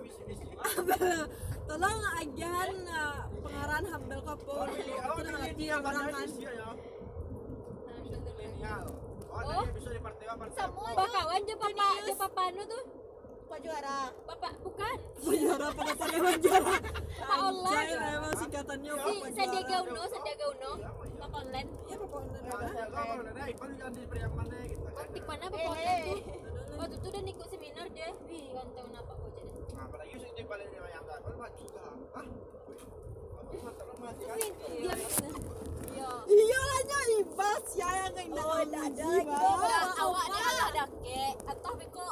orang 5.81 6.03
mana 6.03 6.11
kan 6.11 6.27
visi 6.27 6.43
ya. 6.43 6.69
Milenial. 8.21 8.83
Oh, 9.31 9.39
tadi 9.39 9.71
episode 9.71 9.95
di 9.95 10.01
partai 10.03 10.25
apa? 10.27 10.43
Semua 10.51 10.91
kawan 10.91 11.39
je 11.47 11.55
papa 11.55 11.87
je 12.03 12.13
papa 12.19 12.41
anu 12.51 12.63
tuh. 12.67 12.83
pak 13.51 13.59
juara 13.67 13.99
Bapak 14.23 14.53
bukan. 14.63 14.95
juara 15.27 15.67
pada 15.75 15.91
pada 15.99 16.31
juara 16.39 16.75
Pak 17.19 17.39
online. 17.51 17.99
Emang 17.99 18.35
singkatannya 18.39 18.91
Si 18.95 19.11
Pak 19.11 19.31
Sandiaga 19.35 19.75
Juara. 19.75 19.91
Uno, 19.91 20.01
Sandiaga 20.07 20.45
Uno. 20.55 20.71
Bapak 21.19 21.39
online. 21.43 21.67
Iya, 21.87 21.95
Pak 21.99 22.15
online 22.15 22.43
Ya, 22.47 22.55
ya, 22.55 22.67
yang 22.71 22.91
kan. 25.75 26.50
Waktu 26.81 26.97
itu 26.97 27.07
udah 27.13 27.21
ikut 27.29 27.47
seminar 27.53 27.85
dia. 27.93 28.09
Wih, 28.25 28.45
ganteng 28.57 28.85
kenapa 28.89 29.11
kok 29.13 29.29
jadi. 29.37 29.53
Nah, 29.77 29.83
apalagi 29.85 30.15
sing 30.17 30.33
di 30.33 30.43
balik 30.49 30.67
yang 30.73 30.89
enggak, 30.89 31.17
kan 31.21 31.33
maju 31.37 31.65
dah. 31.69 31.93
Kan. 32.09 32.25
Dia 34.81 34.93
Ya. 35.91 36.09
iya 36.25 36.59
lah 36.65 36.81
nya 36.89 36.99
ibas 37.21 37.65
ya 37.77 37.89
yang 38.01 38.15
enggak 38.17 38.41
Oh, 38.41 38.57
ada 38.57 38.81
Awak 38.81 39.93
awak 40.01 40.25
dia 40.33 40.49
ada 40.73 40.83
kek. 41.05 41.35
Atau 41.45 41.71
beko 41.77 42.07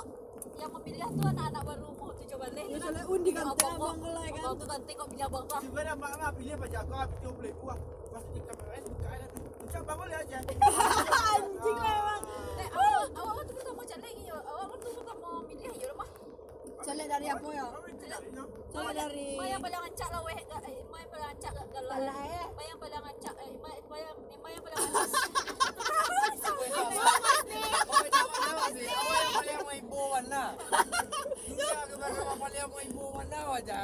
yang 0.61 0.71
memilih 0.77 1.09
tuh 1.17 1.25
anak-anak 1.33 1.63
baru 1.65 1.87
mau 1.97 2.13
tuh 2.13 2.25
coba 2.29 2.45
deh. 2.53 2.65
Ya, 2.69 2.77
soalnya 2.77 3.03
undi 3.09 3.31
kan, 3.33 3.45
abang 3.49 3.73
kalau 3.97 4.21
ya 4.21 4.29
kan. 4.29 4.43
Abang 4.45 4.55
tuh 4.61 4.67
ganti 4.69 4.91
kok 4.93 5.07
punya 5.09 5.25
abang 5.25 5.43
tuh. 5.49 5.59
Juga 5.65 5.79
ada 5.81 5.93
mak 5.97 6.13
mak 6.21 6.31
pilih 6.37 6.53
apa 6.53 6.67
jago 6.69 6.93
habis 6.93 7.17
dia 7.17 7.31
beli 7.33 7.51
buah. 7.57 7.79
Pas 8.13 8.25
di 8.29 8.39
kamera 8.45 8.73
es 8.77 8.85
buka 8.85 9.07
aja. 9.09 9.27
Ucap 9.69 9.83
bangun 9.85 10.07
ya 10.09 10.17
aja. 10.19 10.37
anjing 11.29 11.77
lah 11.77 11.93
emang 11.93 12.21
Eh, 12.57 12.67
awak 12.67 13.13
awak 13.13 13.33
waktu 13.37 13.53
kita 13.53 13.71
mau 13.71 13.85
cari 13.85 14.11
ya. 14.19 14.37
Awak 14.41 14.77
kita 14.81 15.13
mau 15.15 15.35
milih 15.45 15.73
ya 15.75 15.87
rumah. 15.87 16.09
soalnya 16.79 17.05
dari 17.07 17.27
apa 17.29 17.47
ya 17.53 17.65
soalnya 18.73 18.93
dari 18.97 19.27
Ma 19.37 19.45
yang 19.45 19.61
paling 19.61 19.81
ancak 19.83 20.09
lah 20.09 20.21
weh. 20.25 20.33
Eh, 20.33 20.45
Ma 20.89 20.97
yang 20.97 21.09
paling 21.11 21.27
ancak 21.29 21.51
gak 21.53 21.67
galau. 21.69 21.93
Alah, 21.93 22.17
eh. 22.25 22.45
Ma 22.49 22.61
yang 22.65 22.79
paling 22.81 22.97
ancak. 23.05 23.33
Eh, 23.37 23.49
Ma 23.61 23.69
Ma 23.85 23.97
yang 23.99 24.17
Ma 24.41 24.49
yang 24.49 24.63
paling 24.65 24.77
ancak. 24.79 25.07
Ito 27.99 28.21
mana 28.25 28.65
sih? 28.73 28.89
Awal 28.89 29.21
yang 29.21 29.37
paling 29.37 29.59
mau 29.61 29.73
ibuan 29.77 30.23
na. 30.25 30.43
Dunia 31.45 31.81
ka 31.85 31.95
ba 31.95 32.07
ka 32.09 32.33
paling 32.33 32.65
mau 32.65 32.81
ibuan 32.81 33.27
na 33.29 33.39
aja. 33.53 33.79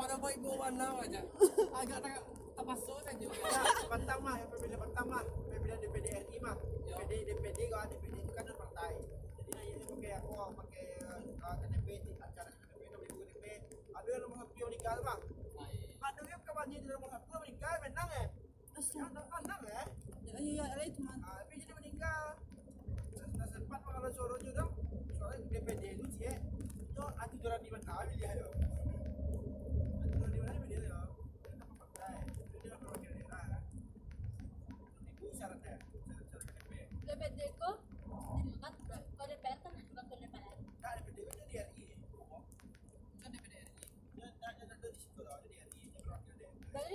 Para 0.00 0.14
mau 0.16 0.30
ibuan 0.32 0.72
na 0.72 0.86
aja. 1.04 1.20
Agak 1.76 2.00
tak 2.60 2.76
tapasukan 2.76 3.14
juga. 3.16 3.48
Ya, 3.48 4.16
mah, 4.20 4.34
yang 4.36 4.50
pemilihan 4.52 4.80
Bantang 4.84 5.06
mah, 5.08 5.24
pemilihan 5.24 5.78
DPD 5.80 6.06
RI 6.12 6.36
mah, 6.44 6.56
DPD 6.84 7.12
DPD 7.32 7.58
kalau 7.72 7.86
DPD 7.88 8.16
itu 8.20 8.32
kan 8.36 8.44
partai. 8.52 8.92
Jadi 9.48 9.64
ini 9.72 9.84
pakai 9.88 10.12
aku 10.20 10.32
pakai 10.60 10.84
uh, 11.08 11.54
KTP 11.56 11.86
di 12.04 12.12
acara 12.20 12.50
KTP 12.52 12.82
beli 13.00 13.12
KTP. 13.16 13.44
Ada 13.96 14.08
yang 14.12 14.22
nomor 14.28 14.44
yang 14.52 14.68
meninggal 14.68 14.96
mah. 15.08 15.18
Ada 16.04 16.20
yang 16.28 16.42
kawannya 16.44 16.78
di 16.84 16.88
nomor 16.88 17.10
meninggal 17.16 17.74
menang 17.80 18.08
ya. 18.12 18.26
Ya, 18.80 19.04
menang 19.08 19.60
ya. 19.64 19.82
iya 20.40 20.64
iya 20.64 20.84
itu 20.84 21.00
mah 21.04 21.16
tapi 21.20 21.54
jadi 21.60 21.72
meninggal. 21.80 22.22
Nah, 23.36 23.46
sempat 23.48 23.80
kalau 23.84 24.10
suruh 24.12 24.40
juga, 24.40 24.64
soalnya 25.16 25.48
DPD 25.48 25.82
itu 25.96 26.04
sih 26.16 26.28
ya. 26.28 26.36
Itu 26.80 27.02
anti 27.16 27.36
juara 27.40 27.56
di 27.60 27.68
mana 27.72 28.04
dia 28.12 28.30
ya. 28.36 28.48
Anti 28.48 30.08
juara 30.12 30.28
di 30.32 30.38
mana 30.40 30.60
dia 30.68 30.80
ya. 30.80 31.00
Dia 31.44 31.52
nama 31.56 31.74
partai. 31.76 32.24
Dia 32.60 32.68
nama 32.72 32.86
wakil 32.88 33.12
daerah. 33.16 33.62
Itu 35.20 35.26
syaratnya. 35.36 35.76
Syarat 35.76 36.26
KTP. 36.32 36.70
DPD 37.04 37.38
kok 37.60 37.76
dimakan 38.48 39.00
kok 39.16 39.26
DPR 39.28 39.58
kan 39.60 39.72
bukan 39.76 40.04
ke 40.08 40.14
DPR. 40.24 40.56
Nah, 40.80 40.92
DPD 40.96 41.18
itu 41.20 41.36
di 41.46 41.54
RI. 41.60 41.86
Kan 43.20 43.28
DPD 43.28 43.54
RI. 43.60 43.76
Dia 44.16 44.28
dia 44.40 44.48
dia 44.56 44.64
ada 44.64 44.88
di 44.88 44.98
situ 45.00 45.20
loh, 45.20 45.32
ada 45.36 45.46
di 45.48 45.56
RI, 45.56 45.84
dia 45.92 46.02
wakil 46.08 46.34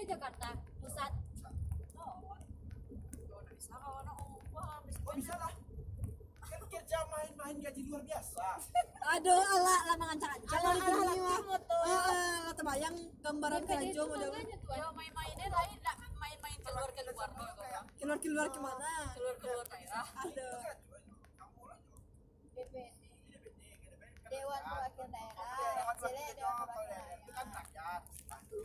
daerah. 0.05 0.13
Jakarta 0.13 0.47
pusat. 0.79 1.11
Oh. 1.97 2.37
Bisa 3.49 3.75
wah 3.75 4.01
lah. 5.35 5.51
Kan 6.45 6.61
kerja 6.69 6.97
main-main 7.09 7.55
gaji 7.59 7.81
luar 7.85 8.03
biasa. 8.03 8.45
aduh 9.05 9.37
ala 9.37 9.73
ala 9.85 9.93
mangancang-ancang 9.95 10.49
Ala- 10.49 10.81
ala 10.81 11.13
ala 11.13 12.51
terbayang 12.53 12.95
gambaran 13.21 13.61
udah 14.09 14.29
main-mainnya 14.91 15.45
lain 15.47 15.77
main-main 16.17 16.57
keluar 16.59 16.89
keluar 16.89 17.29
tuh 17.29 17.45
keluar 18.01 18.17
keluar 18.17 18.47
ke 18.49 18.59
mana 18.59 19.13
keluar 19.13 19.35
keluar 19.37 19.65
daerah. 19.69 20.05
DPD 20.09 20.37
DPD, 22.55 22.75
DPD. 23.29 23.61
Dewan 24.25 24.61
Perwakilan 24.65 25.09
Daerah 25.13 25.85
Dewan 26.33 26.55
Perwakilan 26.65 27.05
itu 27.13 27.31
kan 27.31 27.47
rakyat. 27.53 28.01
Itu 28.41 28.57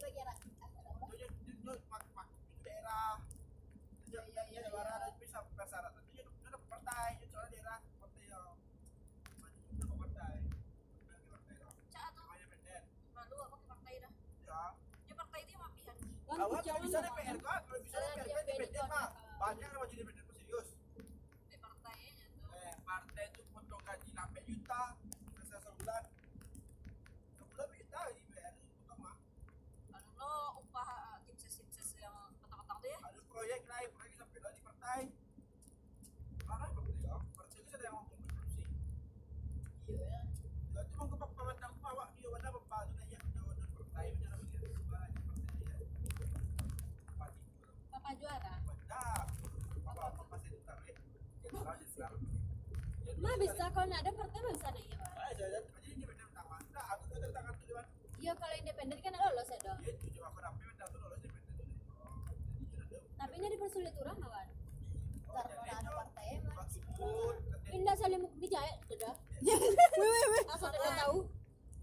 bagian 0.00 0.26
rakyat. 0.26 0.68
Itu 1.04 1.24
itu 1.28 1.44
itu 1.44 1.72
mak 1.92 2.02
mak 2.16 2.28
itu 2.32 2.60
daerah. 2.64 3.20
Itu 4.08 4.16
bisa 4.74 5.38
partai, 6.66 7.06
itu 7.22 7.26
soal 7.30 7.46
daerah 7.46 7.78
partai 8.02 8.26
ya. 8.26 8.40
Itu 9.70 9.86
partai. 9.86 10.34
Itu 10.42 10.74
partai. 11.30 11.62
Cak 11.94 12.06
tuh 12.10 12.22
Namanya 12.26 12.42
independen. 12.42 12.82
malu 13.14 13.36
apa 13.38 13.54
ke 13.54 13.66
partai 13.70 13.94
dah. 14.02 14.12
Ya. 14.50 14.62
Ya 15.06 15.14
partai 15.14 15.40
dia 15.46 15.56
mah 15.62 15.70
pihak 15.78 15.94
kan 15.94 16.34
Awal 16.34 16.58
kalau 16.58 16.58
bisa 16.58 16.98
jangan 16.98 17.06
DPR 17.06 17.38
kan, 17.38 17.60
kalau 17.62 17.80
bisa 17.86 17.96
DPR 18.02 18.26
kan 18.26 18.42
independen 18.42 18.84
mah. 18.90 19.06
Banyak 19.38 19.68
yang 19.70 19.78
maju 19.78 19.94
serius. 20.26 20.68
di 21.46 21.56
partainya 21.62 22.26
tuh. 22.34 22.50
Eh, 22.58 22.74
partai 22.82 23.24
itu 23.30 23.42
potong 23.54 23.82
gaji 23.86 24.08
6 24.10 24.42
juta 24.42 24.82
selesai 25.38 25.58
sebulan. 25.62 26.04
Sebulan 27.38 27.66
juta 27.78 27.98
gaji 28.10 28.20
DPR 28.26 28.52
itu 28.58 28.66
potong 28.82 28.98
mah. 28.98 29.16
Anu 29.94 30.10
lo 30.18 30.34
upah 30.58 31.22
tim 31.22 31.36
ses 31.38 31.54
tim 31.62 31.68
ses 31.70 31.94
yang 32.02 32.34
petang-petang 32.42 32.78
tuh 32.82 32.90
ya. 32.90 32.98
ada 33.06 33.20
proyek 33.30 33.60
naik 33.64 33.90
proyek 33.94 34.12
sampai 34.18 34.38
lah 34.42 34.50
di 34.50 34.62
partai 34.62 35.00
mana 36.44 36.66
partai 36.70 36.94
ya 37.02 37.14
partai 37.34 37.58
itu 37.58 37.72
ada 37.74 37.84
yang 37.84 37.94
ngomong 37.98 38.20
korupsi 38.30 38.62
iya 39.90 40.20
ya 40.70 40.80
itu 40.84 40.92
mau 40.94 41.06
ke 41.08 41.16
pemandang 41.18 41.74
awak 41.82 42.08
dia 42.14 42.28
warna 42.30 42.48
bapak 42.52 42.78
itu 42.84 42.92
nanya 42.94 43.18
dia 43.18 43.42
warna 43.42 43.66
partai 43.74 44.06
dia 44.14 44.26
nama 44.28 44.44
dia 44.44 44.58
sebagai 44.60 44.84
partai 44.86 45.08
dia 45.10 46.26
pati 47.18 47.42
Papa 47.90 48.10
juara. 48.20 48.52
benda 48.64 49.02
apa 49.84 50.02
apa 50.04 50.22
pasti 50.30 50.48
itu 50.52 50.58
tahu 50.62 50.80
ya 50.84 50.94
jenderal 51.42 51.76
jenderal 51.80 52.14
Mah 53.14 53.23
bisa 53.36 53.64
kalau 53.68 53.86
nggak 53.86 54.00
ada 54.00 54.12
partai 54.12 54.38
mah 54.40 54.52
bisa 54.52 54.68
nih 54.70 54.84
ya. 54.84 54.96
Pak. 54.96 55.30
jadi 55.34 55.58
ini 55.90 56.04
pertama 56.04 56.56
nah 56.70 56.84
aku 56.90 57.02
tuh 57.10 57.30
tangan 57.30 57.52
tuh 57.52 57.66
dewan 57.66 57.86
Iya 58.16 58.32
kalau 58.34 58.54
independen 58.56 58.98
kan 58.98 59.12
lolos 59.14 59.46
ya 59.46 59.58
dong. 59.60 59.78
cuma 59.84 60.26
aku 60.26 60.38
rapi 60.40 60.62
tuh 60.86 60.98
lolos 60.98 61.20
ada 61.20 61.38
Tapi 63.16 63.34
nya 63.36 63.48
dipersulit 63.48 63.94
orang 63.96 64.18
kawan. 64.18 64.48
itu 66.30 66.50
maksud 66.50 66.82
Indah 67.68 67.94
saling 67.96 68.22
weh 69.42 69.58
weh 69.98 70.24
weh 70.30 70.44
Asal 70.48 70.70
dia 70.70 70.90
tahu. 70.96 71.18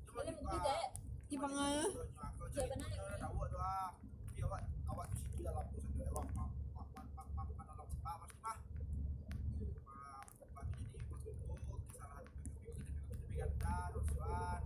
Saling 0.08 0.36
buka 0.36 0.52
dijahit. 0.54 0.92
di 1.28 1.36
nanya? 2.76 3.00
awak 3.22 3.48
doang 3.50 3.94
dia 4.34 4.44
awak 4.44 4.62
awak 4.88 5.06
di 5.08 5.18
situ 5.18 5.38
dalam 5.42 5.64
pusat 5.66 5.92
dia 5.94 6.06
awak 6.10 6.26
mak 6.28 6.50
mak 6.74 6.88
mak 6.92 7.28
mak 7.32 7.48
mak 7.48 7.48
mak 7.50 7.66
dalam 7.66 7.88
spa 7.88 8.12
mas 8.14 8.34
mah 8.38 8.58
mak 10.36 10.52
mak 10.52 10.66
jadi 11.22 11.44
waktu 11.46 11.72
itu 11.72 11.76
kesalahan 11.86 12.26
PPP 13.08 13.30
ganda 13.32 13.74
rusuhan 13.94 14.62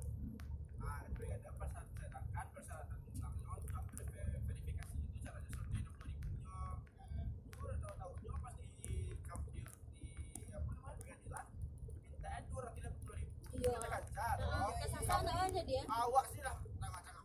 nah 0.80 0.98
PPP 1.06 1.22
ganda 1.28 1.50
persyaratan 1.54 1.94
sedangkan 1.96 2.46
persyaratan 2.52 2.98
utangnya 3.06 3.50
untuk 3.52 4.08
verifikasi 4.08 4.96
itu 4.98 5.18
caranya 5.22 5.50
seperti 5.54 5.80
enam 6.34 6.78
puluh 6.82 7.14
ribunya 7.14 7.44
itu 7.46 7.60
udah 7.60 7.78
tahu 7.78 7.94
tahunya 7.96 8.34
pas 8.40 8.56
di 8.58 8.96
kamu 9.22 9.48
di 9.48 9.62
di 10.34 10.44
apa 10.50 10.72
namanya 10.72 10.96
pengadilan 10.98 11.46
mintaan 12.10 12.44
dua 12.48 12.62
ratus 12.64 12.82
lima 12.82 12.98
puluh 12.98 13.16
ribu 13.16 13.34
Iya. 13.56 13.72
kita 13.72 13.88
ganjar 13.88 14.36
Nggak 15.06 15.38
aja 15.46 15.62
dia. 15.64 15.82
awak 15.86 16.26
sih 16.34 16.42
lah 16.42 16.56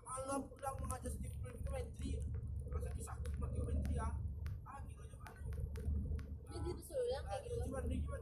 malam 0.05 0.41
pulang 0.47 0.77
mengajar 0.85 1.13
di 1.17 1.29
menteri 1.41 2.11
masa 2.69 2.91
kisah 2.93 3.15
mati 3.17 3.29
menteri 3.41 3.95
ya 3.97 4.09
ah 4.69 4.79
gitu 4.85 5.03
aja 5.09 5.21
mana 5.25 5.41
Dia 6.45 6.59
dipersulit 6.61 7.25
ah 7.25 7.39
kayak 7.41 7.43
gitu 7.49 8.13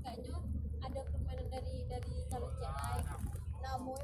Kayaknya 0.00 0.36
ada 0.80 1.00
permainan 1.08 1.46
dari 1.48 1.74
dari 1.88 2.14
calon. 2.28 2.52
Namun 3.60 4.00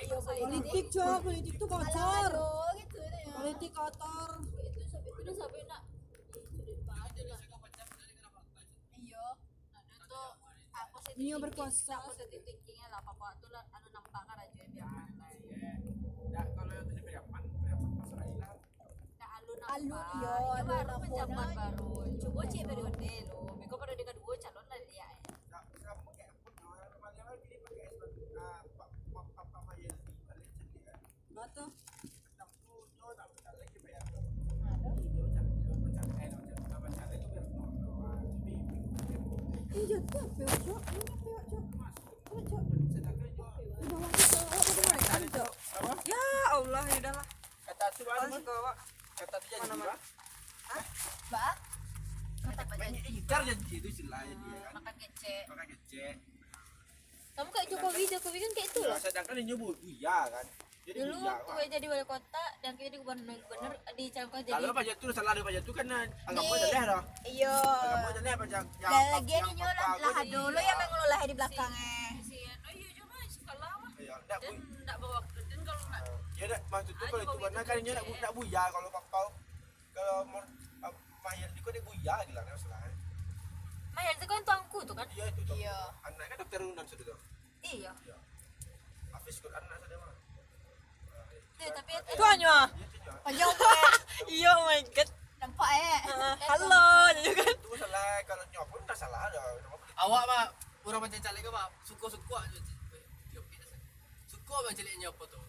Iya, 0.00 0.16
politik 0.16 0.84
cok 0.88 1.18
politik 1.20 1.54
tuh 1.60 1.68
kotor 1.68 2.32
gitu 2.80 2.96
itu 2.96 2.98
ya. 3.04 3.32
politik 3.36 3.70
kotor 3.76 4.30
Itu 4.40 4.80
sampai 4.88 5.12
itu 5.20 5.32
sampai 5.36 5.60
nak. 5.68 5.82
Iya. 8.96 9.24
Ada 9.76 9.96
tuh 10.08 10.28
apa 10.72 10.98
sih? 11.04 11.14
Nio 11.20 11.36
berkuasa. 11.36 11.96
all'Unione 19.70 20.62
baru 20.66 20.98
baru 21.54 21.86
cukup 22.18 22.44
cek 22.50 22.66
periode 22.66 23.14
lo 23.30 23.38
miko 23.54 23.74
periode 23.78 24.02
kedua 24.02 24.34
calon 24.42 24.66
lah 24.66 24.80
dia 24.86 25.08
Betul. 31.30 31.72
Iya, 39.70 39.98
tuh, 40.12 40.26
pewak, 40.36 40.60
cok. 40.60 40.82
Ini 41.00 41.14
pewak, 41.24 41.48
Ya 46.04 46.24
Allah, 46.52 46.84
ya 46.84 46.96
udahlah. 47.00 47.26
Kata 47.64 47.86
suara 47.96 48.89
mana? 49.20 49.96
jadi 52.80 53.10
gitar 53.12 53.40
jadi 53.44 53.64
itu 53.70 53.88
jadi 53.90 54.08
ya 54.08 54.60
kan. 54.64 54.72
makan. 54.74 54.94
Makan. 55.46 55.68
Kamu 57.30 57.48
kayak 57.48 57.66
Jokowi, 57.70 58.02
Jokowi 58.06 58.38
kan 58.38 58.50
kayak 58.52 58.68
itu 58.68 58.80
Ya, 58.80 58.88
loh. 58.90 58.98
sedangkan 58.98 59.32
dia 59.34 59.44
nyebut 59.46 59.76
buya 59.78 60.18
kan. 60.28 60.46
Jadi 60.80 60.96
Dulu 60.98 61.16
waktu 61.22 61.44
gue 61.46 61.64
jadi 61.70 61.86
wali 61.86 62.04
kota 62.04 62.44
dan 62.58 62.72
kita 62.74 62.88
jadi 62.88 62.98
gubernur 62.98 63.36
gubernur 63.38 63.72
di 63.94 64.04
calon 64.10 64.32
jadi 64.34 64.50
Kalau 64.50 64.72
pajak 64.74 64.94
tu 64.96 65.06
salah 65.12 65.30
ada 65.30 65.42
pajak 65.44 65.62
tu 65.62 65.72
kan 65.72 65.86
anggap 66.26 66.42
aja 66.42 66.66
leh 66.66 66.82
dah. 66.82 67.02
Iya. 67.22 67.54
Anggap 67.54 68.08
aja 68.10 68.20
leh 68.20 68.34
pajak 68.34 68.64
yang 68.80 69.08
lagi 69.12 69.30
yang 69.30 69.46
ini 69.46 69.54
nyolah 69.54 69.76
papa 69.78 70.00
lah 70.02 70.24
dulu 70.26 70.50
jadi- 70.50 70.66
yang 70.66 70.78
mengelola 70.80 71.16
di 71.22 71.34
belakangnya. 71.36 71.92
Si 72.20 72.36
Eno 72.42 72.68
iya 72.72 72.88
cuma 72.96 73.16
suka 73.28 73.52
lama 73.54 73.86
Ya, 74.00 74.16
ndak 74.18 74.38
dan 74.40 74.54
enggak 74.56 74.96
bawa 74.98 75.18
nak 76.40 76.48
Ya 76.48 76.56
dah, 76.56 76.60
maksud 76.72 76.94
tu 76.96 77.04
kalau 77.04 77.20
itu 77.20 77.36
warna 77.36 77.60
kan 77.60 77.76
dia 77.84 77.92
nak 77.92 78.04
bu- 78.08 78.16
nak 78.16 78.32
buya 78.32 78.62
kalau 78.72 78.88
papa 78.88 79.20
kalau 79.92 80.16
mau 80.24 80.40
Mayan 81.20 81.52
di 81.52 81.60
kau 81.60 81.68
dia 81.68 81.84
buya 81.84 82.16
lagi 82.16 82.32
lah 82.32 82.40
salah. 82.56 82.80
Mahir 83.92 84.16
itu 84.16 84.24
kan 84.24 84.40
tuangku 84.40 84.80
tuh 84.88 84.96
kan 84.96 85.04
Iya 85.12 85.28
itu 85.28 85.40
tu. 85.44 85.52
Iya. 85.52 85.76
Anak 86.00 86.26
kan 86.32 86.36
dokter 86.40 86.60
Unan 86.64 86.84
sudah 86.88 87.04
tu. 87.04 87.16
Iya. 87.60 87.92
Hafiz 89.12 89.36
Quran 89.44 89.60
anak 89.60 89.78
sudah 89.84 89.98
mah. 90.00 90.14
Tuh, 91.60 91.70
tapi 91.76 91.92
itu 91.92 92.24
hanya 92.24 92.54
Iya 92.72 92.86
tu. 93.04 93.12
Panjang 93.20 93.52
eh. 93.52 93.92
iya 94.40 94.50
oh 94.56 94.64
my 94.64 94.80
god 94.96 95.08
Nampak 95.44 95.70
eh. 95.76 95.98
Ah, 96.08 96.34
halo 96.56 96.84
jadi 97.20 97.32
kan 97.36 97.52
Itu 97.52 97.68
salah 97.76 98.08
kalau 98.24 98.44
nyok 98.48 98.64
pun 98.72 98.80
tak 98.88 98.96
salah 98.96 99.20
dah. 99.28 99.44
Awak 100.00 100.22
mah 100.24 100.44
orang 100.88 101.00
macam 101.04 101.20
calik 101.20 101.40
ke 101.44 101.50
mah 101.52 101.68
suku-suku 101.84 102.32
aja. 102.32 102.60
Suku 104.24 104.52
apa 104.56 104.72
calik 104.72 104.94
nyopo 104.96 105.28
tu. 105.28 105.40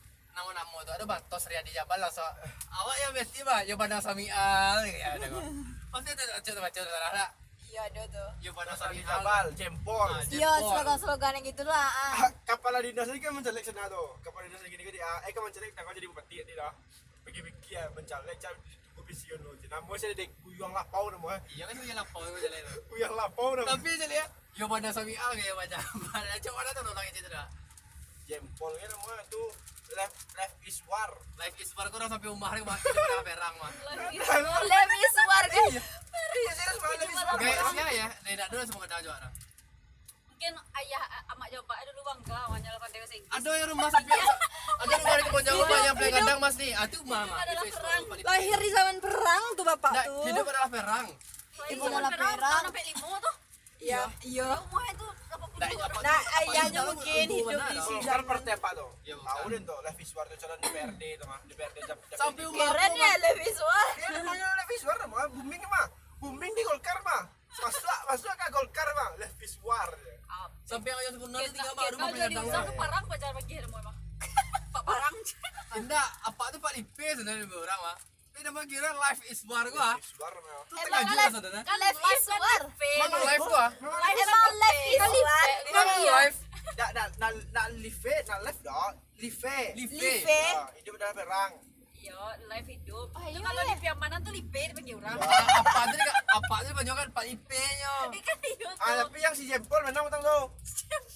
Nama-nama 0.42 0.78
tu 0.82 0.90
ada 0.90 1.06
bang 1.06 1.22
Tos 1.30 1.46
Riyadi 1.46 1.70
Jabal 1.70 2.02
lah 2.02 2.10
so. 2.10 2.26
Awak 2.68 2.96
yang 2.98 3.12
mesti 3.14 3.46
mah 3.46 3.62
yo 3.62 3.78
pandang 3.78 4.02
samial 4.02 4.82
ya 4.84 5.14
ada 5.14 5.26
kok. 5.30 5.44
Pasti 5.94 6.10
tu 6.12 6.24
baca 6.26 6.62
baca 6.66 6.80
tu 6.82 6.90
ada. 6.90 7.26
Iya 7.62 7.82
ada 7.86 8.02
tuh. 8.10 8.30
Yo 8.42 8.50
pandang 8.52 8.74
Sami. 8.74 9.00
Jabal, 9.00 9.46
jempol. 9.54 10.10
Ah, 10.10 10.20
Iya 10.26 10.50
jempol. 10.50 10.70
slogan-slogan 10.74 11.32
yang 11.38 11.46
gitu 11.46 11.64
lah. 11.64 11.88
ah. 11.88 12.14
Ah, 12.18 12.30
Kapal 12.44 12.74
dinas 12.82 13.06
ni 13.06 13.22
kan 13.22 13.32
mencalek 13.32 13.62
sana 13.62 13.86
tu. 13.86 14.02
Kapal 14.20 14.44
dinas 14.44 14.60
lagi 14.60 14.76
ni 14.76 14.84
kan 14.84 14.92
dia, 14.92 15.12
eh 15.24 15.32
kan 15.32 15.40
mencalek 15.40 15.72
tak 15.72 15.82
kau 15.82 15.94
jadi 15.94 16.08
bupati 16.10 16.36
ni 16.42 16.52
dah. 16.52 16.72
Pergi-pergi 17.22 17.70
ya 17.70 17.84
mencalek 17.94 18.36
cam 18.42 18.54
tunggu 18.92 19.02
vision 19.06 19.38
tu. 19.40 19.52
Nama 19.62 19.92
saya 19.94 20.12
dek 20.12 20.28
kuyang 20.42 20.74
lapau 20.74 21.06
nama. 21.08 21.38
Iya 21.48 21.64
kan 21.64 21.76
dia 21.78 21.96
lapau 21.96 22.20
tu 22.20 22.40
jalan. 22.42 22.62
Kuyang 22.90 23.14
lapau 23.14 23.50
nama. 23.54 23.68
Tapi 23.70 23.90
calik 23.96 24.18
ya. 24.18 24.26
Yo 24.52 24.66
pandang 24.66 24.92
samial 24.92 25.30
kayak 25.32 25.56
macam. 25.56 25.84
Mana 26.10 26.36
coba 26.42 26.56
mana 26.58 26.70
tu 26.74 26.82
orang 26.82 27.06
itu 27.08 27.30
dah. 27.30 27.46
Jempol 28.32 28.72
ni 28.80 28.88
nama 28.88 29.20
tu 29.28 29.44
left 29.92 30.16
left 30.40 30.56
is 30.64 30.80
war. 30.88 31.12
Life 31.36 31.52
is 31.60 31.76
bar 31.76 31.92
kurang 31.92 32.08
sampai 32.08 32.32
umah 32.32 32.56
ni 32.56 32.64
mah 32.64 32.80
kita 32.80 33.20
perang 33.28 33.56
mah. 33.60 33.72
Iya 34.08 34.24
mah 34.24 34.64
left 34.64 34.94
is 34.96 35.16
war. 35.28 35.44
Gaya 37.36 37.62
sia 37.76 37.88
ya, 37.92 38.08
tidak 38.24 38.48
dulu 38.48 38.64
semua 38.64 38.88
dah 38.88 39.04
juara. 39.04 39.28
mungkin 40.32 40.58
ayah 40.58 41.04
amak 41.36 41.48
jawab 41.54 41.70
dulu 41.70 42.02
bangga 42.02 42.40
awalnya 42.50 42.70
lapan 42.74 42.90
dewa 42.90 43.06
sing 43.06 43.22
Ada 43.30 43.52
yang 43.62 43.70
rumah 43.78 43.90
sampai 43.94 44.18
ada 44.18 44.94
rumah 44.98 45.14
di 45.14 45.24
kebun 45.28 45.44
Jawa 45.46 45.78
yang 45.86 45.96
play 46.00 46.10
kandang 46.10 46.40
mas 46.42 46.56
nih. 46.58 46.72
Ah, 46.74 46.86
itu 46.90 46.98
mama. 47.06 47.36
adalah 47.36 47.64
perang. 47.68 48.04
lahir 48.26 48.58
di 48.58 48.70
zaman 48.74 48.96
perang 48.98 49.44
tuh 49.54 49.66
bapak 49.68 49.92
Nah, 49.92 50.06
tuh 50.08 50.24
hidup 50.26 50.46
adalah 50.50 50.70
perang. 50.72 51.08
Ibu 51.70 51.84
adalah 51.84 52.12
perang. 52.16 52.64
sampai 52.64 52.84
lima 52.90 53.08
tuh 53.22 53.36
iya 53.82 54.02
iya 54.22 54.48
rumah 54.62 54.86
itu 54.94 55.08
apa 55.34 55.46
pun 55.50 55.58
Nah, 55.62 55.70
apa 55.70 56.00
nah 56.02 56.20
itu? 56.22 56.38
Ayahnya 56.42 56.82
itu? 56.82 56.90
mungkin 56.90 57.26
hidup 57.30 57.50
di 57.50 57.54
ada? 57.54 57.82
si 57.82 57.94
Golkar 57.98 58.22
partai 58.26 58.54
apa 58.58 58.70
tu? 58.78 58.88
Ya, 59.06 59.14
bukan. 59.18 59.30
Tahu 59.30 59.46
deh 59.50 59.62
tu 59.62 59.76
left 59.82 60.00
is 60.02 60.12
war 60.14 60.26
tu 60.26 60.36
calon 60.38 60.58
DPRD 60.62 61.04
tu 61.22 61.26
mah. 61.30 61.40
DPRD 61.46 61.78
jam 61.86 61.98
jam. 62.10 62.18
Sampai 62.18 62.44
umah. 62.50 62.68
Keren 62.70 62.92
ya 62.98 63.12
lebih 63.26 63.52
suar. 63.54 63.88
Dia 63.98 64.10
namanya 64.16 64.48
left 64.58 64.74
is 64.74 64.84
war 64.86 64.98
mah 65.06 65.28
booming 65.34 65.62
mah. 65.66 65.86
Booming 66.22 66.52
di 66.54 66.64
Golkar 66.66 66.98
mah. 67.02 67.22
Masuk 67.52 67.98
masuk 68.10 68.34
ke 68.34 68.48
Golkar 68.54 68.88
mah 68.94 69.10
left 69.22 69.40
is 69.42 69.56
war. 69.66 69.90
Sampai 70.66 70.94
yang 70.94 71.20
nanti 71.20 71.52
tiga 71.52 71.72
baru 71.76 71.96
jadi 72.00 72.12
penyandang. 72.16 72.48
usah 72.48 72.62
ke 72.64 72.74
parang 72.80 73.04
pacar 73.12 73.32
bagi 73.36 73.54
ilmu 73.60 73.76
emang 73.76 73.96
pak 74.74 74.84
parang 74.88 75.16
Anda 75.76 76.02
apa 76.24 76.44
tu 76.48 76.58
Pak 76.64 76.74
Lipe 76.80 77.08
sebenarnya 77.12 77.44
orang 77.52 77.80
mah. 77.84 77.98
Tapi 78.32 78.48
nama 78.48 78.64
kira 78.64 78.96
life 78.96 79.22
is 79.28 79.44
war 79.44 79.68
gua. 79.68 80.00
Is 80.00 80.16
tengah 80.16 81.04
juga 81.04 81.28
sebenarnya. 81.36 81.62
kan 81.68 81.78
Life 81.84 82.00
is 82.00 82.24
war. 82.32 82.62
Mana 82.72 83.18
life 83.28 83.44
gua? 83.44 83.66
Emang 83.76 84.00
life 84.00 84.82
is 84.88 85.20
war. 85.20 85.50
Mana 85.68 85.96
life? 86.00 86.38
Nak 86.80 86.90
nak 86.96 87.08
nak 87.20 87.32
nak 87.52 87.68
live 87.76 88.16
nak 88.24 88.40
left 88.48 88.64
dah. 88.64 88.96
Live. 89.20 89.44
Live. 89.76 89.92
Live. 89.92 90.24
Ah, 90.56 90.72
hidup 90.80 90.96
dalam 90.96 91.14
perang. 91.14 91.52
Iya 92.02 92.18
live 92.50 92.68
hidup 92.68 93.08
Ah, 93.14 93.24
itu 93.24 93.38
iya, 93.38 93.46
kalau 93.46 93.62
iya. 93.62 93.74
di 93.74 93.86
yang 93.86 94.00
mana 94.02 94.16
tuh 94.18 94.32
lipe 94.34 94.62
dipanggil 94.66 94.96
orang 94.98 95.18
Ah, 95.18 95.62
Apa 95.62 95.82
tu 95.86 95.96
dekat 95.96 96.16
apa 96.28 96.56
tu 96.58 96.70
banyak 96.74 96.96
kan 96.96 97.08
Pak 97.12 97.24
Lipe 97.24 97.62
nya. 97.78 97.94
kan 98.28 98.38
iya 98.42 98.70
Ah, 98.76 98.94
tapi 99.00 99.18
yang 99.22 99.34
si 99.34 99.44
Jempol 99.46 99.80
mana 99.86 100.02
tahu 100.02 100.10
tu? 100.10 100.40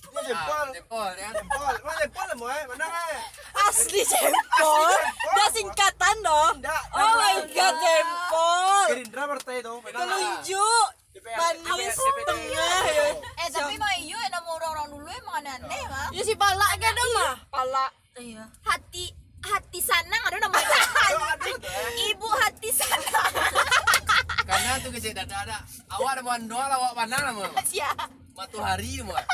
Ini 0.05 0.21
Jempol. 0.23 0.67
Jempol 0.71 1.11
ya. 1.17 1.29
Jempol. 1.33 1.73
Mana 1.81 1.99
Jempol 1.99 2.25
lah 2.29 2.53
eh? 2.53 2.63
Mana 2.69 2.85
eh? 2.85 3.21
asli 3.65 4.01
jempol 4.03 4.93
udah 5.25 5.49
singkatan 5.49 6.15
dong 6.21 6.55
oh 6.93 7.11
my 7.17 7.35
god 7.49 7.73
jempol 7.75 8.85
Gerindra 8.87 9.23
partai 9.25 9.57
tu. 9.59 9.73
Mana? 9.81 9.97
telunjuk 9.97 10.87
manis 11.25 11.95
tengah 12.27 12.83
ya 12.85 13.05
Eh 13.41 13.47
tapi 13.49 13.73
mah 13.75 13.95
iyo 13.97 14.13
yang 14.13 14.29
nama 14.29 14.49
orang-orang 14.51 14.87
dulu 14.93 15.07
emang 15.07 15.35
aneh-aneh 15.41 15.81
ya 16.13 16.21
si 16.21 16.35
palak 16.35 16.71
kan 16.77 16.93
dong 16.93 17.11
mah 17.15 17.33
palak 17.49 17.91
Iya. 18.15 18.47
Hati 18.63 19.11
hati 19.45 19.79
sanang 19.79 20.23
ada 20.25 20.37
nama 20.41 20.57
Ibu 22.09 22.27
hati 22.41 22.69
sanang. 22.73 23.33
Karena 24.49 24.77
tu 24.81 24.89
kecil 24.93 25.13
dada 25.13 25.35
ada. 25.45 25.57
Awak 25.89 26.11
ada 26.17 26.21
mau 26.21 26.37
doa 26.37 26.65
awak 26.69 26.93
mana 26.93 27.17
nama? 27.31 27.45
Sia. 27.69 27.89
Matahari 28.35 29.01
mah. 29.01 29.25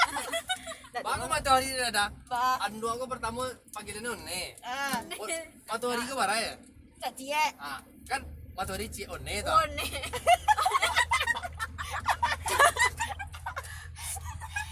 Bagus 0.91 1.27
matahari 1.27 1.69
dada. 1.75 2.11
Ba. 2.27 2.59
Ando 2.67 2.87
aku 2.91 3.07
pertama 3.07 3.47
pagi 3.75 3.91
ini 3.91 4.07
one. 4.07 4.39
Ah. 4.63 4.99
Matahari 5.67 6.03
ke 6.07 6.13
bara 6.15 6.35
ya? 6.39 6.53
Tadi 7.01 7.25
ya. 7.31 7.45
Ah, 7.59 7.79
kan 8.07 8.21
matahari 8.55 8.87
ci 8.87 9.03
one 9.07 9.43
to. 9.43 9.51
One. 9.51 9.79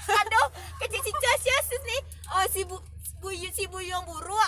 Aduh, 0.10 0.47
kecil 0.84 1.02
si 1.04 1.12
Cassius 1.13 1.67
nih. 1.84 2.02
Oh 2.32 2.45
si 2.52 2.62
bu 2.63 2.78
si 3.52 3.65
buyung 3.67 4.04
buru. 4.08 4.39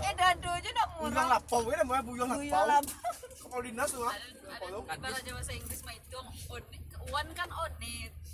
Eh 0.00 0.12
dado 0.14 0.48
aja 0.50 0.70
nak 0.72 0.88
murah. 0.96 1.26
lapau 1.30 1.60
kan 1.64 1.76
nama 1.78 2.00
buyang 2.00 2.28
Buyung 2.28 2.50
lapau. 2.50 2.64
lapau. 2.66 2.94
Kapal 3.40 3.60
dinas 3.64 3.90
tu 3.90 4.00
ah. 4.00 4.14
ada 4.86 4.96
bahasa 5.00 5.20
bahasa 5.26 5.52
Inggris 5.52 5.80
mah 5.82 5.94
itu 5.94 6.18
one 7.10 7.30
kan 7.34 7.48
one 7.50 7.74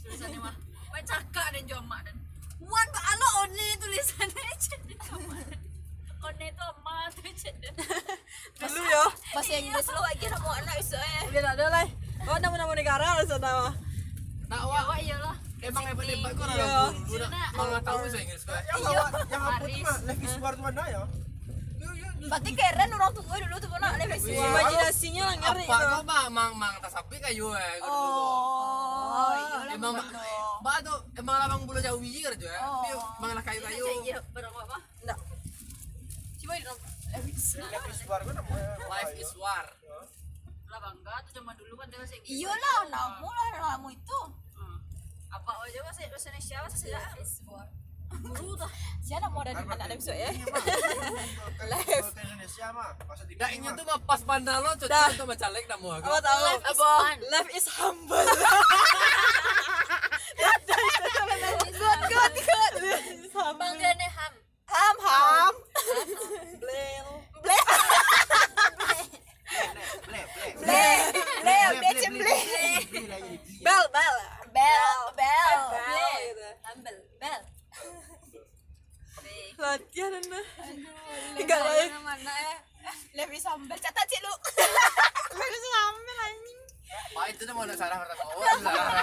tulisannya 0.02 0.40
mah 0.40 0.54
Wah 0.86 1.02
cakak 1.02 1.46
dan 1.52 1.62
joma 1.66 1.98
dan 2.04 2.16
one 2.60 2.88
pak 2.90 3.04
alo 3.10 3.26
one 3.42 3.66
tulisannya 3.76 4.44
jadi 4.64 4.94
one 6.20 6.40
itu 6.42 6.64
emas 6.76 7.12
tuh 7.14 7.32
jadi 7.32 7.68
dulu 8.56 8.80
ya 8.82 9.04
Bahasa 9.32 9.52
Inggris 9.54 9.86
lo 9.86 10.00
lagi 10.02 10.24
nak 10.26 10.40
mau 10.40 10.52
anak 10.52 10.76
isu 10.80 10.96
eh. 10.96 11.22
udah 11.30 11.42
tak 11.42 11.54
ada 11.56 11.66
lah 11.70 11.86
oh 12.26 12.36
nama-nama 12.38 12.72
negara 12.72 13.08
lah 13.16 13.24
sana 13.24 13.50
mah 13.62 13.74
Nah, 14.46 14.54
ya 14.54 14.62
awak 14.62 14.82
wah 14.86 14.98
iyalah 15.02 15.36
emang 15.58 15.84
hebat-hebat 15.90 16.30
kok 16.30 16.46
Iya. 16.46 16.54
orang 16.54 16.94
dulu 17.02 17.18
dah. 17.26 17.48
Malah 17.50 17.80
tahu 17.82 17.96
bahasa 17.98 18.18
Inggris 18.22 18.42
kok. 18.46 18.54
Yang 18.54 18.78
awak 18.86 19.08
yang 19.26 19.42
apa 19.42 19.64
tu 19.64 19.78
mah 19.82 19.96
left 20.06 20.22
is 20.22 20.34
war 20.38 20.52
tu 20.54 20.62
mana 20.62 20.82
ya? 20.86 21.02
Berarti 22.16 22.50
keren 22.52 22.90
orang 22.90 23.12
tua 23.12 23.36
dulu 23.36 23.56
tuh 23.60 23.70
pernah 23.70 23.90
ada 23.92 24.04
visual. 24.08 24.34
imajinasinya 24.34 25.22
lah 25.28 25.34
ngeri 25.36 25.64
Apa 25.68 25.84
kau 25.86 26.02
mang 26.02 26.26
mang 26.32 26.52
mang 26.56 26.74
tak 26.80 26.90
sampai 26.90 27.20
kayu 27.20 27.52
dulu. 27.52 27.86
Oh, 27.86 29.32
iya. 29.36 29.76
Emang 29.76 29.94
ba 30.64 30.80
tu 30.80 30.94
emang 31.14 31.36
lah 31.36 31.46
bang 31.46 31.62
bulu 31.62 31.78
jauh 31.78 32.00
biji 32.00 32.24
kerja. 32.24 32.50
Tapi 32.50 32.90
mang 33.20 33.30
lah 33.36 33.44
kayu-kayu. 33.44 33.84
iya 34.02 34.18
barang 34.32 34.50
apa 34.50 34.78
Nggak. 35.04 35.18
coba 36.40 36.54
di 36.56 36.64
Left 37.06 37.30
is 37.30 38.02
war. 38.04 38.20
Life 38.90 39.14
is 39.16 39.32
war. 39.38 39.66
lah 40.66 40.78
bangga 40.82 41.14
tuh 41.24 41.32
zaman 41.38 41.54
dulu 41.54 41.78
kan 41.78 41.86
dia 41.86 42.02
Inggris 42.02 42.26
Iya 42.26 42.50
lah, 42.50 42.80
namu 42.90 43.28
lah 43.30 43.46
namu 43.54 43.88
itu. 43.94 44.18
Hmm. 44.58 44.76
apa 45.30 45.50
aja 45.62 45.78
bahasa 45.80 46.00
Indonesia 46.02 46.56
bahasa 46.58 46.76
Sunda 46.76 46.98
guru 46.98 47.22
tuh 47.22 47.75
Siapa 49.06 49.30
mau 49.30 49.38
ada 49.46 49.54
mana 49.62 49.86
ada 49.86 49.94
besok 49.94 50.18
ya? 50.18 50.26
Left. 51.70 52.10
Indonesia 52.18 52.66
mah. 52.74 52.90
Masa 53.06 53.22
di 53.22 53.38
Dah 53.38 53.50
ini 53.54 53.66
tuh 53.70 53.84
mah 53.86 53.98
pas 54.02 54.18
pandang 54.18 54.58
lo 54.58 54.74
cocok 54.74 55.14
untuk 55.14 55.26
macalek 55.30 55.64
namu 55.70 55.94
aku. 55.94 56.10
apa 56.10 56.18
tahu 56.18 56.42
apa 56.58 56.90
life 57.30 57.50
is 57.54 57.66
humble 57.70 58.18
Good, 62.06 62.32
good, 62.34 62.34
good. 62.42 62.74
panggilannya 63.56 64.08
ham 64.10 64.32
Ham, 64.66 64.96
ham. 65.06 65.54
Blel. 66.58 67.06
Ble, 67.46 67.58
ble. 67.62 69.00
Ble, 70.58 70.82
ble, 71.46 71.58
ble, 71.78 71.90
ble, 72.10 72.18
ble. 72.18 72.38
bel 73.62 73.82
bel 73.94 74.16
Bel, 74.50 74.90
bel 75.14 75.14
bel 75.14 75.58
bel 75.78 76.54
Humble, 76.66 76.98
bel. 77.22 77.40
Latihan 79.56 80.12
nah 80.28 80.46
Tiga 81.36 81.56
lagi. 81.56 81.88
Mana 82.04 82.28
ya? 82.28 82.56
lebih 83.16 83.40
sambal 83.40 83.74
catat 83.80 84.04
cik 84.06 84.20
lu 84.22 84.34
lagi 85.36 85.58
sambil 85.58 86.18
anjing 86.28 86.60
Pak 86.86 87.24
itu 87.32 87.42
mau 87.50 87.64
nak 87.64 87.76
sarah 87.80 87.96
pertama. 87.98 88.22
Oh, 88.36 88.44
sarah. 88.60 89.02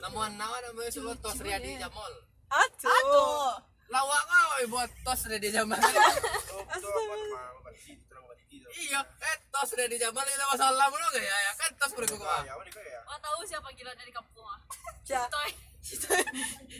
Namuan 0.00 0.32
nawa 0.40 0.56
nama 0.64 0.82
suruh 0.88 1.14
tos 1.20 1.38
Riyadi 1.44 1.76
Jamal. 1.76 2.12
atuh 2.48 3.60
Lawak 3.90 4.22
kau 4.26 4.50
eh, 4.64 4.66
buat 4.66 4.90
tos 5.04 5.28
Riyadi 5.28 5.52
Jamal. 5.52 5.78
Iya, 8.70 9.00
eh 9.02 9.36
tos 9.50 9.70
Riyadi 9.74 9.96
Jamal 9.98 10.22
itu 10.22 10.44
masalah 10.46 10.86
mulu 10.88 11.06
gak 11.10 11.20
ya? 11.20 11.36
Ya 11.46 11.52
kan 11.58 11.70
tos 11.74 11.92
berikut 11.92 12.18
gua. 12.18 12.38
Wah 13.04 13.18
tahu 13.18 13.42
siapa 13.42 13.68
gila 13.74 13.90
dari 13.94 14.12
kampung 14.14 14.46
ah. 14.46 14.60
ya 15.04 15.26
Toy. 15.26 15.50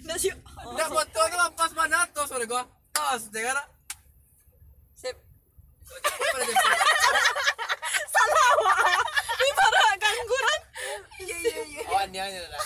nggak 0.07 0.19
sih 0.21 0.31
Nggak 0.77 0.89
buat 0.93 1.09
itu 1.09 1.39
pas 1.57 1.73
mana 1.75 2.07
tos 2.15 2.31
berikut 2.31 2.51
gua. 2.53 2.63
Tos, 2.93 3.23
jangan. 3.29 3.67
sip 4.95 5.17
Pada 5.91 6.45
jemput. 6.45 6.79
salah 8.07 8.51
wah 8.61 8.79
ini 9.41 9.51
baru 9.51 9.81
gangguan 9.99 10.61
Oh, 11.91 12.03
ini 12.07 12.19
aja 12.23 12.39
lah. 12.47 12.63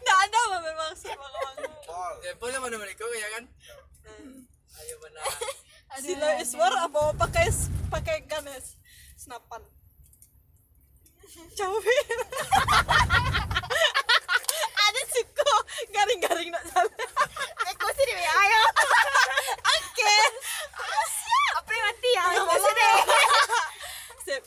nggak 0.00 0.18
ada 0.22 0.38
apa 0.38 0.58
memang 0.62 0.92
sih 0.94 1.10
bang 1.10 1.34
Jemputnya 2.20 2.58
mana 2.60 2.76
mereka 2.78 3.02
ya 3.10 3.28
kan? 3.34 3.44
Ayo 4.78 4.94
mana? 5.02 5.20
Sila 5.98 6.38
Iswar 6.38 6.70
apa? 6.86 7.10
Pakai 7.18 7.50
pakai 7.90 8.22
ganes 8.30 8.78
senapan. 9.18 9.58
Cawin 11.58 12.18
ada 14.90 15.02
suku 15.14 15.52
garing-garing 15.94 16.50
nak 16.50 16.64
jalan 16.74 16.90
aku 17.70 17.86
sih 17.94 18.04
deh 18.06 18.18
ayo. 18.18 18.62
Oke. 19.62 20.14
Apa 21.58 21.70
yang 21.70 21.84
mati? 21.86 22.10
Ya 22.14 22.22
aku 22.34 22.70
deh. 22.70 22.94
Sip 24.26 24.42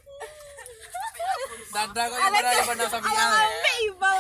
Dada 1.74 2.04
kau 2.06 2.18
yang 2.20 2.32
mana 2.36 2.50
yang 2.54 2.68
mana 2.70 2.86
sabian 2.86 3.16
ya? 3.16 3.26
lambe 3.34 3.74
ibal 3.90 4.20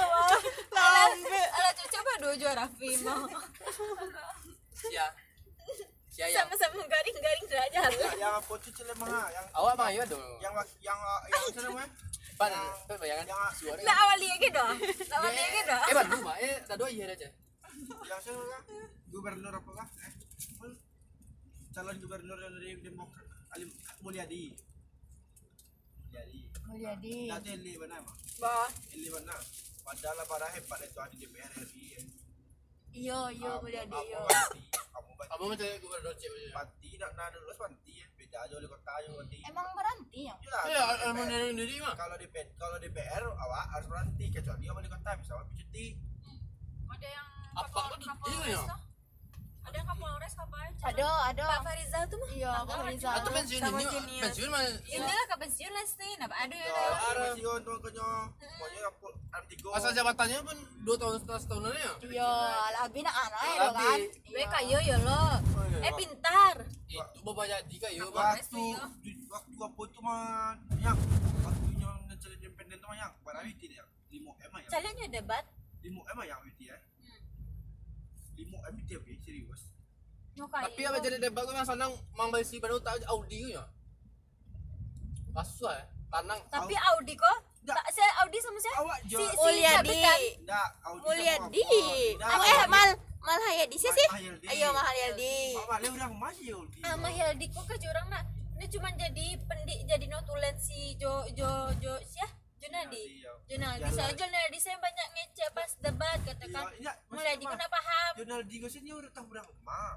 lambe 0.73 1.41
Ala 1.53 1.69
cucu 1.77 1.97
apa 2.01 2.11
dua 2.19 2.33
juara 2.39 2.65
FIFA. 2.79 3.15
Sia. 4.73 5.05
Sama-sama 6.13 6.77
garing-garing 6.85 7.45
derajat. 7.49 7.91
yang 8.21 8.33
aku 8.37 8.53
cuci 8.61 8.85
lemah 8.85 9.09
ah, 9.09 9.27
yang 9.33 9.45
Awak 9.49 9.73
bang 9.73 9.91
ya 9.97 10.03
dong. 10.05 10.21
yang 10.37 10.53
yang 10.81 10.99
yang 11.25 11.41
apa 11.41 11.59
namanya 11.65 11.89
Pan, 12.33 12.49
pan 12.89 12.97
bayangan 12.97 13.25
yang 13.29 13.41
suara. 13.53 13.81
Nak 13.81 13.97
awal 13.97 14.17
dia 14.17 14.35
gitu. 14.41 14.63
Nak 15.05 15.17
awal 15.21 15.31
dia 15.33 15.47
gitu. 15.53 15.75
Eh, 15.77 15.93
ban 15.93 16.07
rumah. 16.09 16.35
Eh, 16.41 16.55
dah 16.65 16.75
dua 16.77 16.89
iya 16.89 17.05
aja. 17.09 17.29
yang 18.05 18.19
saya 18.21 18.37
kan 18.37 18.63
gubernur 19.09 19.53
apa 19.53 19.71
kah 19.73 19.87
eh 20.05 20.13
calon 21.73 21.97
gubernur 21.97 22.37
dari 22.37 22.77
demokrat 22.79 23.25
Alim 23.57 23.69
Mulyadi 24.05 24.53
Mulyadi 26.13 26.41
Mulyadi 26.69 27.15
Nanti 27.33 27.49
Eli 27.57 27.73
mana 27.81 27.97
mah 28.05 28.13
bah 28.37 28.69
Eli 28.93 29.09
mana 29.09 29.33
padahal 29.81 30.21
para 30.29 30.47
hebat 30.53 30.79
itu 30.85 30.99
ada 31.01 31.09
di 31.09 31.25
DPR 31.25 31.51
RI 31.65 31.97
ya. 32.95 33.19
iyo 33.29 33.51
Mulyadi 33.59 33.89
Kamu 33.89 34.05
iyo 34.05 34.19
Banti, 34.23 34.61
kamu. 34.87 35.11
Kamu 35.23 35.43
macam 35.47 35.67
gubernur 35.79 36.13
cewek. 36.15 36.51
Banti 36.51 36.89
nak 36.95 37.11
nak 37.13 37.27
lulus 37.33 37.57
Banti 37.57 37.91
ya 37.93 38.05
beda 38.13 38.37
aja 38.39 38.53
oleh 38.55 38.69
kota 38.69 38.91
aja 38.93 39.09
Banti 39.11 39.37
emang 39.43 39.67
berhenti 39.73 40.21
ya 40.23 40.35
Jelas, 40.39 40.63
Ya, 40.65 40.81
kalau 40.83 41.03
emang 41.09 41.27
dari 41.27 41.51
diri 41.53 41.75
mah. 41.79 41.93
kalau 41.93 42.15
DPR 42.15 42.47
kalau 42.55 42.77
DPR 42.77 43.23
awak 43.27 43.63
harus 43.71 43.87
berhenti 43.87 44.25
kecuali 44.29 44.65
wali 44.67 44.87
kota 44.87 45.11
bisa 45.15 45.31
wali 45.33 45.51
cuti 45.53 45.85
Ada 46.87 47.07
yang 47.09 47.27
Apa? 47.53 47.79
Kapol- 47.97 48.29
Iya, 48.29 48.45
ya? 48.51 48.61
Tuh. 49.63 49.69
Ada 49.69 49.77
yang 49.77 49.87
Kapolres 49.87 50.33
apa 50.35 50.57
aja. 50.59 50.83
ada 50.83 51.07
ada 51.25 51.41
Pak 51.47 51.59
Farizal 51.63 52.03
tuh 52.05 52.17
mah. 52.17 52.29
iya 52.29 52.51
Pak 52.61 52.77
Rizal 52.85 53.13
Atau 53.15 53.31
pensiun 53.31 53.61
ini, 53.63 53.85
pensiun 54.19 54.49
mah. 54.49 54.61
Inilah 54.85 55.25
ke 55.25 55.35
pensiun 55.39 55.71
lah 55.71 55.85
sih. 55.87 56.11
Napa 56.17 56.35
ada 56.37 56.53
ya? 56.53 56.67
ya 56.67 56.87
masih 57.23 57.47
untuk 57.49 57.77
kenyo 57.81 58.07
pokoknya 58.35 58.81
apa 58.83 59.07
artigo 59.33 59.67
Masa 59.71 59.87
jabatannya 59.89 60.39
pun 60.43 60.57
dua 60.83 60.95
tahun 60.95 61.15
setengah 61.17 61.39
setahun 61.39 61.63
ya. 61.73 61.91
iya 62.05 62.29
alabi 62.69 62.99
nak 63.01 63.15
anak 63.17 63.41
ya 63.41 63.69
kan 63.71 63.99
Gue 64.25 64.45
kayo 64.51 64.77
ya 64.81 64.97
lo. 64.99 65.23
iya. 65.71 65.79
Eh 65.81 65.93
pintar. 65.95 66.55
Itu 66.85 67.19
bapak 67.23 67.45
jadi 67.47 67.75
kayu. 67.79 68.01
Kapolres. 68.05 68.45
waktu 68.45 68.63
waktu 69.25 69.51
apa 69.57 69.81
itu 69.81 69.99
mah 69.99 70.21
yang 70.77 70.97
waktu 71.41 71.69
yang 71.75 71.95
ngecari 72.05 72.35
independen 72.37 72.77
itu 72.77 72.85
mah 72.85 72.97
yang 72.97 73.11
barang 73.19 73.45
itu 73.47 73.63
ya 73.71 73.83
limo 74.09 74.31
M 74.37 74.53
ya 74.53 74.67
Kalian 74.69 75.09
debat. 75.09 75.43
limo 75.81 76.01
M 76.05 76.17
yang 76.21 76.41
itu 76.45 76.63
ya 76.67 76.77
limo 78.43 78.59
M 78.61 78.75
itu 78.77 78.91
ya 78.93 78.99
Bi, 78.99 79.15
serius. 79.17 79.61
Tapi 80.35 80.81
apa 80.83 80.97
jadi 80.99 81.17
debat 81.17 81.41
gue 81.41 81.53
yang 81.53 81.63
senang 81.63 81.91
mang 82.13 82.27
besi 82.27 82.57
baru 82.57 82.77
tak 82.77 82.99
Audi 83.07 83.53
ya. 83.53 83.63
Kasus 85.31 85.65
ya. 85.65 85.83
Tanang. 86.09 86.37
Tapi 86.47 86.73
Audi 86.75 87.13
kok. 87.13 87.37
Tak 87.63 87.79
saya 87.89 88.11
Audi 88.21 88.37
sama 88.37 88.59
saya. 88.59 88.75
awak 88.77 88.99
Si, 89.01 89.07
jo 89.07 89.17
si 89.17 89.39
Mulyadi 89.39 89.87
tapi 89.87 89.95
kan. 89.97 90.19
enggak 90.37 90.67
Audi 90.83 90.99
sama 90.99 91.05
Mulyadi 91.07 91.63
eh 91.63 92.67
mal 92.67 92.89
mal 93.23 93.39
Hayadi 93.39 93.75
sih 93.79 93.87
sih 93.87 94.07
ayo 94.51 94.67
mal 94.69 94.83
Hayadi 94.83 95.55
le 95.55 95.87
udah 95.89 96.09
masih 96.11 96.59
Audi 96.59 96.83
Ah, 96.83 96.99
Mahyaldi 96.99 97.47
kok 97.47 97.63
ke 97.63 97.79
jurang 97.79 98.11
nak. 98.11 98.27
Ini 98.53 98.67
cuma 98.67 98.91
jadi 98.91 99.25
pendik 99.41 99.79
jadi 99.87 100.05
notulen 100.07 100.51
si 100.59 100.99
Jo 100.99 101.23
Jo 101.31 101.71
Jo 101.79 101.95
siah 102.03 102.27
Junadi. 102.63 103.03
Iya. 103.19 103.31
Junadi. 103.51 103.83
Saya 103.91 104.11
Junadi 104.15 104.57
saya 104.63 104.77
banyak 104.79 105.07
ngecek 105.11 105.49
pas 105.51 105.71
debat 105.83 106.19
katakan. 106.23 106.63
Iya, 106.79 106.79
iya, 106.79 106.91
Mulyadi 107.11 107.43
maksudnya 107.43 107.51
kok 107.51 107.59
nak 107.59 107.71
paham. 107.75 108.11
Jonaldi 108.15 108.55
gosnya 108.63 108.93
udah 108.95 109.11
tahu 109.11 109.25
berapa 109.27 109.51
mah 109.67 109.95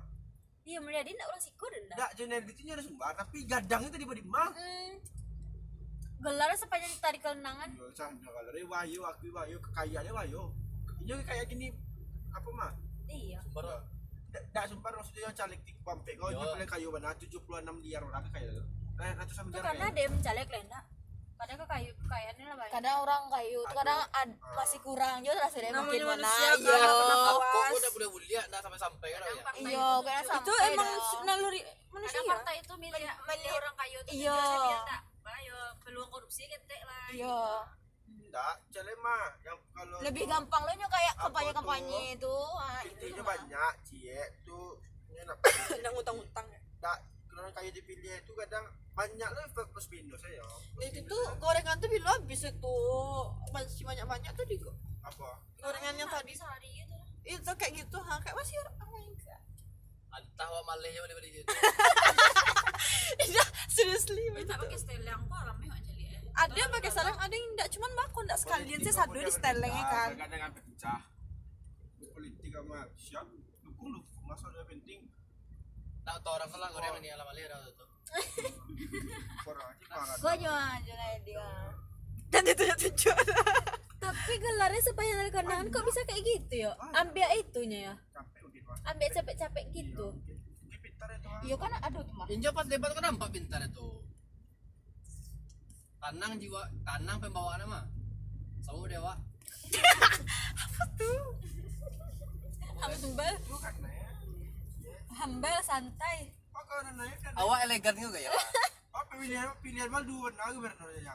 Iya 0.66 0.78
Mulyadi 0.82 1.10
nak 1.14 1.26
orang 1.30 1.42
sikur 1.46 1.70
dah. 1.70 1.82
enggak 1.94 2.10
Jonaldi 2.18 2.50
itu 2.50 2.62
nyari 2.66 2.82
sumbar 2.82 3.14
tapi 3.14 3.36
gadangnya 3.46 3.88
tadi 3.94 4.02
di 4.02 4.24
mah 4.26 4.50
Hmm. 4.50 4.92
Gelar 6.16 6.50
sepanjang 6.56 6.90
tarik 6.98 7.20
kelenangan. 7.20 7.70
Yo, 7.76 7.92
sana 7.92 8.16
kalau 8.18 8.40
dari 8.48 8.64
Wahyu, 8.64 9.04
aku 9.04 9.28
Wahyu, 9.30 9.60
kekayaannya 9.60 10.12
Wahyu. 10.16 10.42
Ini 11.04 11.12
kayak 11.22 11.44
gini 11.46 11.68
apa 12.32 12.48
mah? 12.56 12.72
Iya. 13.06 13.38
Baru. 13.52 13.68
Tidak 14.32 14.64
sumpah 14.68 14.90
maksudnya 14.96 15.28
yang 15.28 15.36
caleg 15.36 15.60
di 15.62 15.72
Pampek 15.84 16.16
kau 16.18 16.32
Yo. 16.32 16.40
jual 16.40 16.60
kayu 16.66 16.88
mana 16.88 17.12
76 17.14 17.84
liar 17.84 18.02
orang 18.02 18.24
kayak 18.32 18.48
itu. 18.48 18.64
Nah, 18.96 19.12
ratusan 19.12 19.44
Itu 19.44 19.52
miliar 19.52 19.64
karena 19.70 19.86
dia 19.92 20.06
mencalek 20.08 20.46
Padahal 21.36 21.58
kekayu 21.60 21.92
kekayaannya 21.94 22.44
lah 22.44 22.56
banyak. 22.56 22.72
kadang 22.72 22.96
orang 22.98 23.22
kayu 23.28 23.60
kadang 23.70 24.00
ad- 24.10 24.38
masih 24.50 24.78
kurang 24.80 25.16
juga 25.20 25.44
sudah 25.46 25.68
Namanya 25.68 25.80
mungkin 25.82 26.02
mana 26.02 26.28
iya 26.32 26.50
Kak, 26.50 26.58
nggak 26.58 26.94
pernah 26.96 27.18
Aku 27.36 27.74
udah 27.76 27.90
boleh 27.92 28.08
mulia, 28.10 28.42
nah 28.46 28.58
sampai 28.58 28.78
sampai 28.78 29.08
kan 29.10 29.20
ya. 29.20 29.32
Iya 29.58 29.88
karena 30.00 30.22
tujuh. 30.22 30.38
itu 30.38 30.52
sampai 30.52 30.72
emang 30.72 30.88
naluri 31.22 31.60
Kadang 31.60 31.92
manusia 31.92 32.20
fakta 32.26 32.52
itu 32.52 32.72
milih 32.74 33.02
milih 33.04 33.52
orang 33.54 33.74
kayu 33.76 33.98
itu 34.02 34.10
Iya. 34.18 34.38
tak 34.84 35.00
bayo 35.22 35.58
peluang 35.80 36.10
korupsi 36.10 36.42
ketek 36.44 36.80
lah. 36.82 37.06
iya 37.10 37.40
Enggak, 38.06 38.54
mah 38.96 39.24
yang 39.40 39.58
kalau 39.70 39.98
lebih 40.00 40.24
gampang 40.24 40.60
lo 40.60 40.72
nyo 40.72 40.88
kayak 40.88 41.14
kampanye 41.16 41.52
kampanye 41.52 42.00
itu 42.12 42.34
ah, 42.54 42.80
itu 42.82 42.92
Intinya 43.02 43.24
banyak, 43.24 43.72
cie 43.82 44.18
tuh 44.42 44.76
enak. 45.10 45.36
sedang 45.66 45.94
utang-utang 46.00 46.46
ya 46.46 46.60
Enggak, 46.76 46.98
kalau 47.26 47.48
kayu 47.50 47.70
dipilih 47.70 48.12
itu 48.14 48.32
kadang 48.34 48.64
banyak 48.96 49.28
lah 49.28 49.46
plus 49.52 49.86
minus 49.92 50.22
ya. 50.24 50.40
plus 50.72 50.88
itu 50.88 51.04
tuh 51.04 51.20
ya. 51.20 51.36
gorengan 51.36 51.76
tuh 51.76 51.88
bila 51.92 52.16
habis 52.16 52.48
itu 52.48 52.76
masih 53.52 53.84
banyak-banyak 53.84 54.32
tuh 54.32 54.44
di 54.48 54.56
apa? 55.04 55.28
gorengan 55.60 55.94
yang 56.00 56.08
tadi 56.08 56.32
sehari 56.32 56.70
itu. 56.80 56.96
itu 57.28 57.50
kayak 57.60 57.72
gitu 57.76 57.98
ha 58.00 58.16
kayak 58.24 58.36
masih 58.40 58.56
oh 58.64 58.88
my 58.88 59.04
god 59.20 59.42
Entah 60.16 60.48
wa 60.48 60.64
malehnya 60.64 61.04
boleh 61.04 61.12
beli 61.20 61.28
itu. 61.44 61.44
seriously 63.76 64.32
Kita 64.32 64.56
pakai 64.56 64.78
steleng 64.80 65.28
kok 65.28 65.42
rame 65.44 65.68
aja 65.68 65.92
ada 66.36 66.56
yang 66.56 66.68
pakai 66.68 66.90
sarang 66.92 67.16
ada 67.16 67.32
yang 67.32 67.48
enggak 67.56 67.68
cuman 67.72 67.90
bako 67.96 68.18
enggak 68.28 68.40
sekalian 68.40 68.80
sih 68.84 68.92
satu 68.92 69.16
di 69.16 69.32
stelengnya 69.32 69.84
kan 69.88 70.10
Kadang 70.20 70.40
sampai 70.48 70.62
pecah. 70.68 71.00
Politik 72.12 72.52
sama 72.52 72.78
siap 72.96 73.26
dukung 73.64 73.92
dukung 73.92 74.24
masa 74.28 74.48
udah 74.52 74.64
penting 74.68 75.04
Orang 79.46 79.66
aja 79.66 79.84
banget. 79.90 80.16
gua 80.22 80.32
nyo 80.38 80.52
aja 80.54 80.94
dia 81.26 81.48
dan 82.30 82.42
itu 82.46 82.62
tunjuk 82.66 83.16
Tapi 83.96 84.32
gelarnya 84.38 84.82
sepanjang 84.82 85.18
dari 85.18 85.32
kondangan 85.34 85.66
kok 85.72 85.82
bisa 85.82 86.02
kayak 86.06 86.22
gitu 86.22 86.54
ya? 86.68 86.70
Ambil 86.94 87.26
itunya 87.42 87.78
ya. 87.90 87.94
Ambil 88.86 89.08
capek-capek 89.10 89.64
gitu. 89.74 90.14
Mungkin 90.14 90.78
pintar 90.78 91.10
itu 91.10 91.26
mah. 91.26 91.40
iya 91.42 91.56
kan 91.58 91.72
aduh 91.82 92.02
tuh 92.06 92.14
mah 92.14 92.26
pas 92.54 92.66
debat 92.70 92.90
kan 92.94 93.02
nampak 93.02 93.34
pintar 93.34 93.58
itu. 93.66 93.88
Tanang 95.98 96.38
jiwa, 96.38 96.62
tanang 96.86 97.18
pembawaan 97.18 97.66
mah. 97.66 97.84
Sama 98.62 98.86
dewa. 98.86 99.14
Humble, 102.76 103.34
Bukan 103.48 103.74
nah 103.80 103.88
ya. 103.90 103.95
Humble 105.16 105.60
santai. 105.64 106.18
Oh, 106.56 107.44
Awak 107.46 107.58
elegan 107.68 107.94
juga 107.96 108.18
ya. 108.18 108.30
Pak? 108.32 108.46
Oh, 108.96 109.04
pilihan 109.12 109.48
pilihan 109.60 109.88
mal 109.92 110.04
dua 110.04 110.32
nah 110.32 110.48
gubernur 110.52 110.88
ya. 110.96 111.14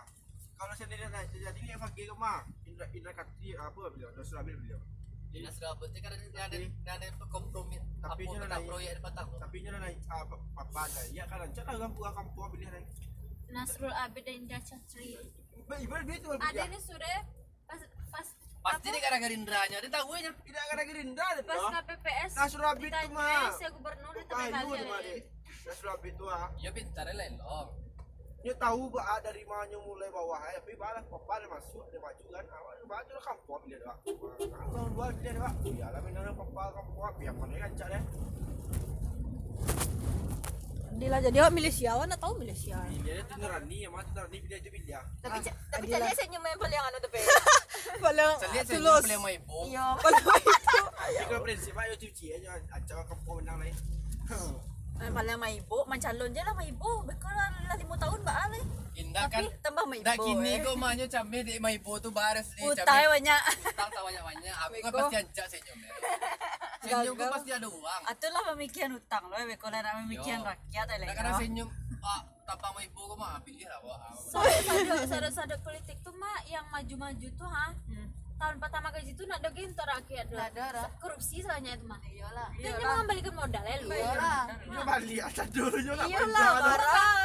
Kalau 0.53 0.73
sendiri 0.77 1.09
naik 1.09 1.33
jadi 1.33 1.57
ini 1.57 1.73
FG 1.73 1.97
ke 2.05 2.15
mah. 2.15 2.45
Indra 2.69 2.85
Indra 2.93 3.11
Katri 3.17 3.57
apa 3.57 3.79
beliau? 3.89 4.09
Nasrul 4.13 4.41
Abil 4.41 4.57
beliau. 4.61 4.79
Dinas 5.31 5.55
Rabut 5.63 5.87
itu 5.87 5.99
kan 6.03 6.11
ada 6.11 6.43
ada 6.43 6.57
ada 6.91 7.07
kompromi. 7.31 7.79
Tapi 8.03 8.21
ini 8.27 8.35
naik- 8.35 8.67
proyek 8.67 8.91
di 8.99 9.01
Batang. 9.01 9.27
Tapi 9.39 9.55
nya 9.63 9.79
naik 9.79 9.97
apa 10.11 10.35
apa 10.59 10.79
ada. 10.85 11.01
Ya 11.09 11.23
kan 11.25 11.37
lancar 11.39 11.63
lah 11.65 11.75
kampung 11.87 12.03
kampung 12.11 12.45
pilihan. 12.51 12.83
Nasrul 13.51 13.91
Abid 13.91 14.23
dan 14.23 14.35
Indra 14.43 14.59
Chatri 14.63 15.19
Ibarat 15.71 16.03
dia 16.07 16.17
tuh 16.19 16.35
ada 16.35 16.63
nih 16.67 16.81
sudah 16.83 17.17
pas 18.61 18.77
pas 18.77 18.77
Pasti 18.77 18.87
dia 18.93 19.01
gara 19.01 19.17
Gerindranya, 19.17 19.77
dia 19.81 19.91
tahu 19.91 20.09
aja. 20.13 20.29
Tidak 20.37 20.63
ada 20.69 20.83
Gerindra 20.85 21.25
ada 21.33 21.41
pas 21.41 21.57
tuh. 21.57 21.71
KPPS 21.73 22.31
Nasrul 22.37 22.65
Abil 22.69 22.89
tuh 22.93 23.09
mah. 23.09 23.25
ditanya 23.25 23.57
si 23.57 23.65
gubernur 23.73 24.13
itu 24.13 24.33
Ayo 24.37 24.51
kali 24.53 24.77
tuh 24.77 24.85
mah 24.85 24.99
deh. 25.01 25.21
Nasrul 25.65 25.91
Abil 25.97 26.13
tuh 26.13 26.27
ah. 26.29 26.47
Ya 26.61 26.69
pintar 26.69 27.07
lelong. 27.09 27.69
Dia 28.41 28.57
tahu 28.57 28.89
bah 28.89 29.21
dari 29.21 29.45
mana 29.45 29.77
mulai 29.85 30.09
bawah 30.09 30.41
ya, 30.49 30.57
tapi 30.57 30.73
balas 30.73 31.05
papa 31.05 31.33
dia 31.37 31.49
masuk 31.49 31.85
dia 31.93 31.99
maju 32.01 32.25
kan. 32.25 32.45
Awal 32.49 32.73
dia 32.77 32.87
maju 32.89 33.11
lah 33.13 33.23
kampung 33.25 33.61
dia 33.69 33.77
dah. 33.81 33.97
Kalau 34.01 34.85
luar 34.93 35.11
dia 35.21 35.31
dah. 35.37 35.53
Ya 35.65 35.87
lah 35.93 36.01
benar 36.01 36.25
papa 36.33 36.63
kampung 36.73 37.03
apa 37.05 37.19
yang 37.21 37.37
mana 37.37 37.55
kan 37.61 37.71
cak 37.77 37.87
deh. 37.93 38.03
Dila 40.91 41.17
jadi 41.17 41.37
awak 41.41 41.53
milih 41.55 41.73
siapa 41.73 42.03
nak 42.03 42.19
tahu 42.19 42.33
milih 42.37 42.53
siapa 42.53 42.85
Dia 43.01 43.23
tu 43.25 43.33
ngerani, 43.39 43.77
yang 43.83 43.93
mana 43.95 44.05
ngerani 44.11 44.37
dia 44.43 44.57
tu 44.59 44.69
dia. 44.81 44.99
Tapi 45.19 45.37
ca- 45.41 45.57
tapi 45.71 45.85
jadi 45.87 46.09
senyum 46.13 46.43
yang 46.43 46.59
paling 46.59 46.79
anu 46.79 46.97
tapi. 46.99 47.19
paling 48.01 48.33
Saya 48.37 48.61
saya 48.61 48.63
tulus 48.77 49.03
beli 49.03 49.15
sama 49.15 49.29
ibu. 49.31 49.59
Iya. 49.65 49.85
Dia 51.11 51.23
kalau 51.25 51.41
prinsip 51.41 51.73
ayo 51.75 51.93
cuci 51.97 52.25
aja, 52.37 52.49
acak 52.69 53.07
kampung 53.07 53.41
menang 53.41 53.57
lain. 53.59 53.75
paling 55.03 55.33
sama 55.33 55.47
ibu 55.49 55.77
mencalon 55.83 56.29
je 56.29 56.39
lah 56.39 56.53
sama 56.53 56.63
ibu 56.63 56.91
bekal 57.03 57.33
lah 57.33 57.47
lima 57.73 57.95
tahun 57.97 58.19
mbak 58.21 58.37
Ale 58.37 58.61
Indah 58.91 59.25
kan. 59.25 59.41
tapi 59.41 59.47
tambah 59.63 59.83
sama 59.83 59.95
ibu 59.95 60.05
Dah 60.05 60.15
kini 60.19 60.51
eh. 60.51 60.57
kau 60.61 60.75
mahnya 60.75 61.05
di 61.07 61.13
sama 61.55 61.69
ibu 61.71 61.91
tu 61.97 62.09
baris 62.11 62.47
di 62.53 62.61
utang 62.61 62.85
banyak 62.85 63.41
Utang 63.63 63.89
tak 63.89 64.01
banyak-banyak. 64.03 64.53
Aku 64.53 64.75
kan 64.77 64.91
pasti 64.93 65.15
ancak 65.15 65.45
senyum. 65.47 65.77
ya. 65.79 65.91
Senyum 66.81 67.13
kau 67.15 67.29
pasti 67.31 67.49
ada 67.49 67.67
uang. 67.67 68.01
atulah 68.05 68.43
pemikiran 68.51 68.91
utang 68.93 69.23
loh 69.25 69.37
bekal 69.41 69.69
nak 69.71 69.93
pemikiran 70.05 70.39
rakyat 70.43 70.85
Nah, 70.85 70.97
lah 70.99 71.15
karena 71.15 71.31
senyum 71.39 71.69
ah, 72.03 72.21
tanpa 72.43 72.67
sama 72.69 72.79
ibu 72.83 72.99
kau 72.99 73.15
mah 73.15 73.39
pilih 73.41 73.65
lah 73.65 73.79
wah. 73.81 74.11
sadar-sadar 75.07 75.59
politik 75.63 75.97
tuh 76.03 76.13
mah 76.13 76.37
yang 76.45 76.65
maju-maju 76.67 77.27
tuh 77.31 77.47
ha 77.47 77.71
tahun 78.41 78.57
pertama 78.57 78.87
gaji 78.89 79.11
tuh 79.13 79.25
nak 79.25 79.37
ada 79.37 79.49
gentor 79.51 79.87
rakyat 79.87 80.25
dah. 80.27 80.89
korupsi 80.97 81.37
soalnya 81.39 81.71
itu 81.71 81.85
mah 81.85 82.01
Iyalah. 82.03 82.49
dia 82.55 82.73
mengembalikan 82.75 83.33
modal 83.35 83.63
ya 83.63 83.75
lu. 83.77 83.87
Iyalah. 83.87 84.41
Dia 84.49 84.81
balik 84.83 85.19
atas 85.23 85.47
dulu 85.51 85.77
juga 85.77 86.03
Iyalah, 86.03 86.51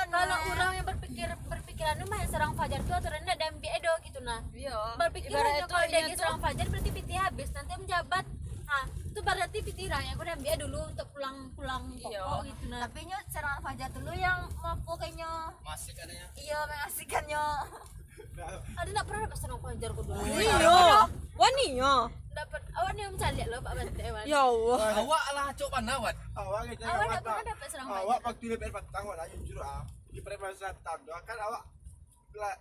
kalau 0.06 0.36
orang 0.50 0.70
yang 0.74 0.86
berpikir 0.86 1.28
berpikiran 1.42 1.96
mah 2.04 2.18
yang 2.18 2.30
serang 2.30 2.52
fajar 2.52 2.80
tuh 2.82 2.94
aturannya 2.94 3.32
ada 3.32 3.44
ambil 3.48 3.70
edo 3.72 3.92
gitu 4.02 4.18
nah 4.20 4.40
Iya. 4.52 4.78
berpikiran 4.96 5.42
kalau 5.64 5.86
dia 5.86 6.04
serang 6.12 6.38
fajar 6.38 6.66
berarti 6.66 6.90
piti 6.92 7.14
habis 7.14 7.48
nanti 7.50 7.72
menjabat. 7.74 8.24
Ah 8.66 8.84
itu 9.06 9.20
berarti 9.22 9.58
piti 9.62 9.84
raya 9.86 10.12
aku 10.12 10.20
udah 10.20 10.34
ambil 10.34 10.54
dulu 10.60 10.78
untuk 10.84 11.06
pulang-pulang 11.10 11.84
pokok 11.96 12.40
gitu 12.44 12.64
nah 12.66 12.84
Tapi 12.84 12.98
nyo 13.06 13.18
serangan 13.26 13.60
fajar 13.62 13.88
dulu 13.88 14.12
yang 14.12 14.38
mampu 14.58 14.92
kayaknya 14.94 15.30
Masih 15.62 15.92
katanya. 15.94 16.26
iya 16.36 16.58
mengasihkannya. 16.62 17.44
ada 18.44 18.90
nak 18.92 19.04
pernah 19.08 19.20
dapat 19.24 19.38
serang 19.40 19.60
fajar 19.60 19.88
aku 19.90 20.02
dulu. 20.04 20.20
Iya 20.28 21.08
wani 21.36 21.66
ya 21.76 21.94
dapat 22.36 22.62
awan 22.76 22.94
yang 23.00 23.10
mencari 23.16 23.42
lo 23.48 23.56
pak 23.64 23.72
Bante 23.72 24.06
Wan. 24.12 24.24
ya 24.28 24.40
Allah. 24.44 24.78
Awak 25.00 25.24
lah 25.32 25.46
cok 25.56 25.68
panawan. 25.72 26.14
Awak. 26.36 26.60
Kita 26.68 26.84
Awak 26.84 26.96
awak 26.96 27.16
tak 27.16 27.22
pernah 27.24 27.46
dapat 27.48 27.66
serang 27.72 27.86
Awak 27.88 28.02
fajar 28.04 28.20
waktu 28.28 28.44
lepas 28.52 28.70
petang 28.76 29.04
awak 29.08 29.16
lah 29.16 29.26
jujur 29.32 29.58
ah. 29.64 29.82
Di 30.12 30.20
Preman 30.20 30.52
Selatan 30.52 30.96
tu 31.04 31.10
kan 31.12 31.36
awak 31.40 31.60
lah, 31.60 31.62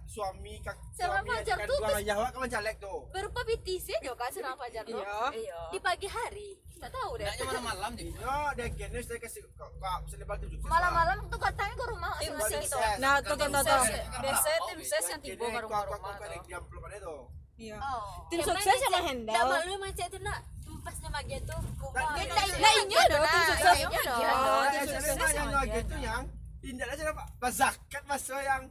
suami 0.05 0.53
kak 0.59 0.75
Serang 0.91 1.19
suami 1.19 1.29
fajar 1.33 1.55
kan 1.55 1.65
tu 1.65 1.75
buang 1.75 1.89
bes- 1.89 1.99
ayah 1.99 2.15
awak 2.15 2.29
kan 2.31 2.49
caleg 2.49 2.75
tu. 2.77 2.93
berupa 3.09 3.39
BTC 3.43 3.87
juga 3.99 4.15
kan 4.17 4.29
serang 4.29 4.55
fajar 4.55 4.81
tuh 4.83 5.01
Iya. 5.31 5.59
di 5.69 5.79
pagi 5.79 6.07
hari 6.07 6.49
tak 6.75 6.91
tahu 6.91 7.11
deh 7.15 7.25
Naknya 7.25 7.45
malam-malam 7.47 7.91
je. 7.93 8.03
Yo, 8.11 8.35
dia 8.53 8.65
kena 8.69 8.99
saya 8.99 9.17
kasih 9.17 9.41
kau 9.55 9.71
kau 9.73 10.01
selebar 10.05 10.35
tu 10.35 10.45
juga. 10.45 10.67
Malam-malam 10.67 11.17
tuh 11.25 11.39
katanya 11.39 11.73
ke 11.73 11.85
rumah 11.87 12.13
Tim 12.17 12.35
ses. 12.41 12.61
gitu. 12.61 12.77
nah 12.97 13.13
tuh 13.17 13.33
tuh 13.33 13.47
tuh 13.47 13.63
tuh 13.63 13.81
biasa 14.19 14.49
tim 14.65 14.79
ses 14.81 15.05
yang 15.07 15.19
tiba 15.19 15.45
ke 15.45 15.59
rumah-rumah 15.61 16.11
Kau 16.13 16.19
kau 16.21 16.43
diam 16.43 16.61
belum 16.65 16.83
ada 16.85 16.97
tu. 16.99 17.17
iya 17.55 17.75
Oh. 17.77 18.27
tim 18.27 18.39
sukses 18.39 18.75
sama 18.77 18.91
Tak 18.91 19.03
handle 19.03 19.45
malu 19.47 19.75
macam 19.79 20.05
tu 20.05 20.19
nak 20.19 20.39
empasnya 20.61 21.09
magi 21.09 21.37
tu 21.41 21.57
Kita 21.95 22.41
Nah, 22.55 22.73
iya 22.83 23.01
dong, 23.07 23.23
tim 23.23 23.41
sukses. 23.47 23.75
Iya 23.79 24.01
dong. 24.03 24.19
Oh, 24.21 24.63
tim 24.67 24.83
sukses 24.85 25.15
yang 25.15 25.31
sama 25.31 25.51
lagi 25.55 25.71
dia. 25.71 25.83
tu 25.85 25.95
yang 25.97 26.21
tindak 26.59 26.87
aja 26.89 27.03
apa? 27.07 27.47
Zakat 27.47 28.03
masuk 28.05 28.35
yang 28.37 28.61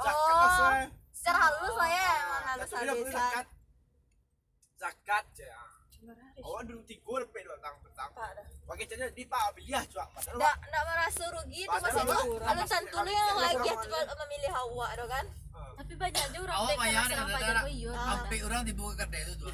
zakat 0.00 0.34
Oh. 0.40 0.86
Secara 1.10 1.38
halus 1.38 1.74
lah 1.76 1.90
ya, 1.90 2.08
emang 2.16 2.44
halus 2.46 2.70
halusan. 2.72 3.12
zakat. 3.12 3.46
Zakat 4.74 5.24
je. 5.36 5.48
Awak 6.40 6.62
dulu 6.64 6.80
tiga 6.88 7.12
sampai 7.20 7.40
dua 7.44 7.56
tahun 7.60 7.78
petang. 7.84 8.10
Bagi 8.64 8.84
cara 8.88 9.06
di 9.12 9.24
Pak 9.28 9.42
juga. 9.52 10.04
Padahal 10.08 10.36
Nggak, 10.40 10.56
nggak 10.64 10.82
merasa 10.88 11.24
rugi 11.28 11.62
masih 11.68 11.92
awak- 11.92 12.24
itu. 12.24 12.32
Kalau 12.40 12.64
santu 12.64 12.96
lu 12.98 13.10
yang 13.12 13.36
lagi 13.36 13.68
tuh 13.68 14.16
memilih 14.18 14.50
hawa 14.50 14.86
tuh 14.96 15.08
kan. 15.08 15.26
tapi 15.76 15.96
banyak 15.96 16.22
aja 16.22 16.38
orang 16.38 16.58
baik 16.62 16.76
bayar 16.76 17.64
iya 17.66 17.92
sampai 17.96 18.38
orang 18.44 18.62
dibawa 18.64 18.92
ke 18.92 19.00
kedai 19.00 19.20
itu 19.24 19.34
tuh. 19.34 19.48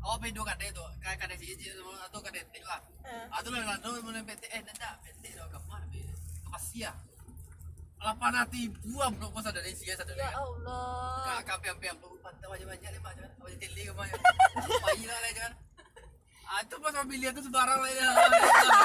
Awak 0.00 0.16
pergi 0.16 0.32
dua 0.32 0.44
kedai 0.48 0.68
tu, 0.70 0.84
kayak 1.02 1.18
kedai 1.18 1.36
si 1.36 1.46
Iji 1.50 1.66
atau 1.76 2.18
kedai 2.22 2.42
Tik 2.46 2.62
lah. 2.62 2.80
Atau 3.28 3.50
lah 3.50 3.62
lalu 3.68 4.00
mulai 4.00 4.22
PT 4.22 4.42
eh 4.48 4.60
nanda 4.62 4.98
PT 5.02 5.34
dah 5.34 5.46
kapan? 5.50 5.82
Ke 5.90 6.00
Pasia. 6.48 6.90
Lapan 8.00 8.32
hati 8.32 8.60
buam 8.80 9.12
belum 9.12 9.30
pasal 9.36 9.52
dari 9.52 9.76
sini 9.76 9.92
satu 9.92 10.16
Ya. 10.16 10.32
Allah. 10.32 11.20
Kak 11.20 11.40
kap 11.44 11.60
yang 11.68 11.76
yang 11.84 11.96
lu 12.00 12.16
pantai 12.24 12.48
banyak-banyak 12.48 12.90
lima 12.96 13.10
jangan. 13.12 13.30
Awak 13.44 13.56
teli 13.60 13.82
ke 13.84 13.92
mana? 13.92 14.16
Bayi 14.84 15.04
lah 15.04 15.18
lah 15.20 15.30
jangan. 15.36 15.52
Ah 16.50 16.60
tu 16.66 16.76
pas 16.82 16.90
ambil 16.96 17.18
lihat 17.20 17.32
tu 17.36 17.42
sebarang 17.44 17.78
lah 17.78 17.90
dia. 17.92 18.08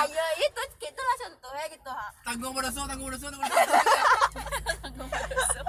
Ayo 0.05 0.25
itu 0.45 0.63
kita 0.77 1.01
lah 1.01 1.15
contohnya 1.17 1.65
gitu 1.71 1.89
ha. 1.89 2.07
Tanggung 2.27 2.53
pada 2.53 2.69
so, 2.69 2.81
tanggung 2.85 3.07
pada 3.07 3.17
so, 3.17 3.27
tanggung 3.31 3.47
pada 3.47 3.65
so. 5.49 5.61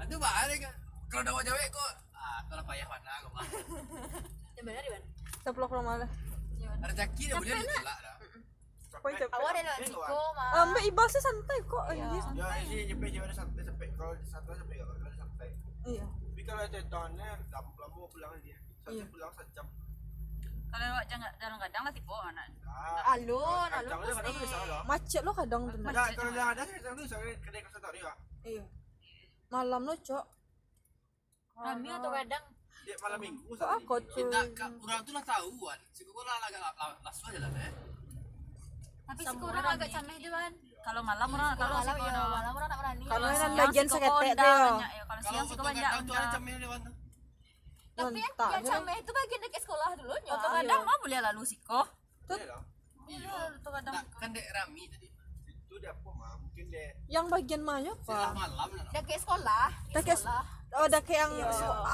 Aduh 0.00 0.18
balik 0.22 0.58
kan. 0.62 0.74
Kalau 1.10 1.22
dah 1.26 1.42
jawab 1.44 1.60
kok 1.68 1.90
ah 2.14 2.40
kalau 2.46 2.62
payah 2.64 2.86
mana 2.86 3.12
kau 3.26 3.30
mah. 3.34 3.44
yang 4.56 4.64
benar 4.64 4.82
di 4.86 4.90
mana 4.94 5.06
Ceplok 5.44 5.70
rumah 5.74 5.94
lah. 6.00 6.10
Rezeki 6.86 7.22
dia 7.26 7.34
boleh 7.36 7.52
ditolak 7.58 7.98
dah. 8.00 8.14
Poin 8.15 8.15
siko 9.78 10.00
mah. 10.32 10.50
Ah, 10.50 10.64
Mbak 10.64 10.82
Iqbal 10.84 11.06
sih 11.06 11.20
santai 11.20 11.58
kok 11.62 11.84
anjir. 11.86 12.22
Ya, 12.32 12.46
nyampe 12.84 13.06
je 13.06 13.18
ada 13.18 13.34
sampai 13.34 13.60
sampai 13.62 13.86
kalau 13.92 14.12
satu 14.22 14.50
sampai 14.52 14.74
kalau 14.76 14.92
ada 14.94 15.10
sampai. 15.12 15.48
Iya. 15.84 16.04
Tapi 16.04 16.42
kalau 16.42 16.62
ada 16.62 16.80
tahunnya 16.82 17.28
lama 17.46 17.70
lama 17.76 17.98
pulang 18.06 18.32
dia. 18.40 18.58
Satu 18.78 18.92
Iya. 18.92 19.04
pulang 19.06 19.32
sejam. 19.32 19.66
kalau 20.66 21.00
jangan 21.06 21.30
kadang-kadang 21.34 21.82
lah 21.82 21.92
tipe 21.94 22.12
anak 22.12 22.46
Ah, 22.66 23.14
Alun, 23.14 23.40
alun 23.40 23.70
Kadang 23.72 24.00
kadang 24.02 24.28
mesti. 24.28 24.44
bisa 24.44 24.58
lah. 24.66 24.80
Macet 24.84 25.22
lo 25.22 25.32
kadang 25.32 25.62
tuh. 25.64 25.78
Nah, 25.78 25.92
kalau 26.12 26.32
ada 26.44 26.62
saya 26.62 26.90
tu 26.92 27.04
saya 27.06 27.32
kedai 27.38 27.60
kau 27.64 27.80
tahu 27.80 27.92
dia. 27.94 28.12
Iya. 28.44 28.64
Malam 29.48 29.82
lo 29.82 29.94
cok. 29.96 30.24
kami 31.56 31.88
atau 31.88 32.10
kadang 32.12 32.44
malam 33.00 33.18
minggu 33.18 33.48
Kok 33.50 33.70
aku 33.72 33.94
cuy. 34.04 34.20
Kita 34.20 34.40
ka- 34.52 34.76
orang 34.76 35.00
tu 35.00 35.10
lah 35.10 35.24
tahu 35.24 35.48
kan. 35.58 35.80
Si 35.90 36.04
gua 36.04 36.22
lah 36.22 36.36
agak 36.44 36.60
lasu 37.00 37.22
aja 37.26 37.38
lah 37.40 37.50
eh. 37.56 37.72
Tapi 39.06 39.22
sih 39.22 39.38
orang 39.38 39.64
agak 39.78 39.88
cameh 39.94 40.16
kan 40.34 40.52
kalau 40.86 41.02
malam 41.02 41.28
orang 41.34 41.50
kalau 41.58 41.74
Malam 41.82 41.96
sih 41.98 42.06
ya, 42.06 42.22
malam 42.30 42.52
orang 42.54 42.68
tak 42.70 42.78
berani. 42.78 43.04
Kalau 43.10 43.26
siang 43.26 43.42
yang 43.42 43.54
bagian 43.58 43.86
sih 43.90 43.98
kok 43.98 44.14
tuh 44.22 44.22
ya. 44.22 44.34
banyak 44.38 44.90
ya. 44.94 45.02
kalau 45.02 45.22
siang 45.26 45.46
sih 45.46 45.56
kok 45.58 45.64
banyak. 45.66 45.90
Tapi 47.96 48.20
yang 48.22 48.64
cameh 48.70 48.94
itu 49.02 49.10
bagian 49.10 49.40
dekat 49.42 49.60
sekolah 49.66 49.88
dulunya. 49.98 50.30
Atau 50.30 50.48
kadang 50.54 50.82
mah 50.86 50.96
boleh 51.02 51.18
lalu 51.26 51.42
Dia 52.30 52.46
lah. 52.46 52.62
Iya. 53.06 53.34
Atau 53.58 53.70
kadang 53.74 53.94
Tak, 53.98 54.04
kan 54.14 54.28
dek 54.30 54.46
rami 54.54 54.82
tadi. 54.86 55.08
Itu 55.50 55.74
dia 55.82 55.90
apa 55.90 56.10
mah? 56.14 56.32
Mungkin 56.38 56.64
dia 56.70 56.86
Yang 57.10 57.26
bagian 57.34 57.62
mana 57.66 57.90
pak? 58.06 58.30
malam 58.30 58.70
lah. 58.70 58.86
Dekat 58.94 59.18
sekolah. 59.26 59.66
Dekat 59.90 60.18
Oh, 60.76 60.84
ada 60.84 60.98
kayak 61.00 61.30
yang 61.30 61.32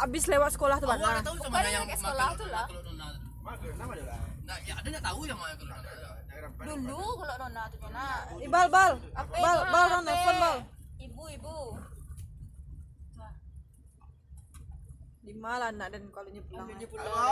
abis 0.04 0.24
lewat 0.26 0.50
sekolah 0.58 0.76
tuh 0.80 0.88
mana? 0.90 1.16
ada 1.16 1.22
tahu 1.22 1.36
sama 1.38 1.54
Bukan 1.54 1.70
yang 1.70 1.86
sekolah 1.96 2.28
makan 2.28 2.40
tu 2.40 2.46
lah. 2.50 2.66
mah 3.40 3.54
nama 3.78 3.92
dia 3.94 4.04
lah. 4.04 4.20
Nah, 4.42 4.56
ya 4.66 4.74
ada 4.74 4.88
nak 4.90 5.02
tahu 5.06 5.20
yang 5.24 5.38
mana 5.38 5.54
kalau 5.54 5.76
Dulu 6.62 7.02
kalau 7.20 7.36
nona 7.42 7.62
tuh 7.68 7.78
nona. 7.82 8.06
Ibal 8.40 8.66
bal. 8.72 8.92
Bal 9.14 9.58
bal 9.68 9.86
lo 9.92 9.98
nelfon 10.00 10.36
bal. 10.40 10.56
Ibu 10.96 11.24
ibu. 11.36 11.58
Di 15.22 15.32
mana 15.38 15.70
nak 15.70 15.88
dan 15.92 16.02
kalau 16.10 16.30
nya 16.32 16.42
pulang. 16.48 16.66
Halo. 16.66 17.30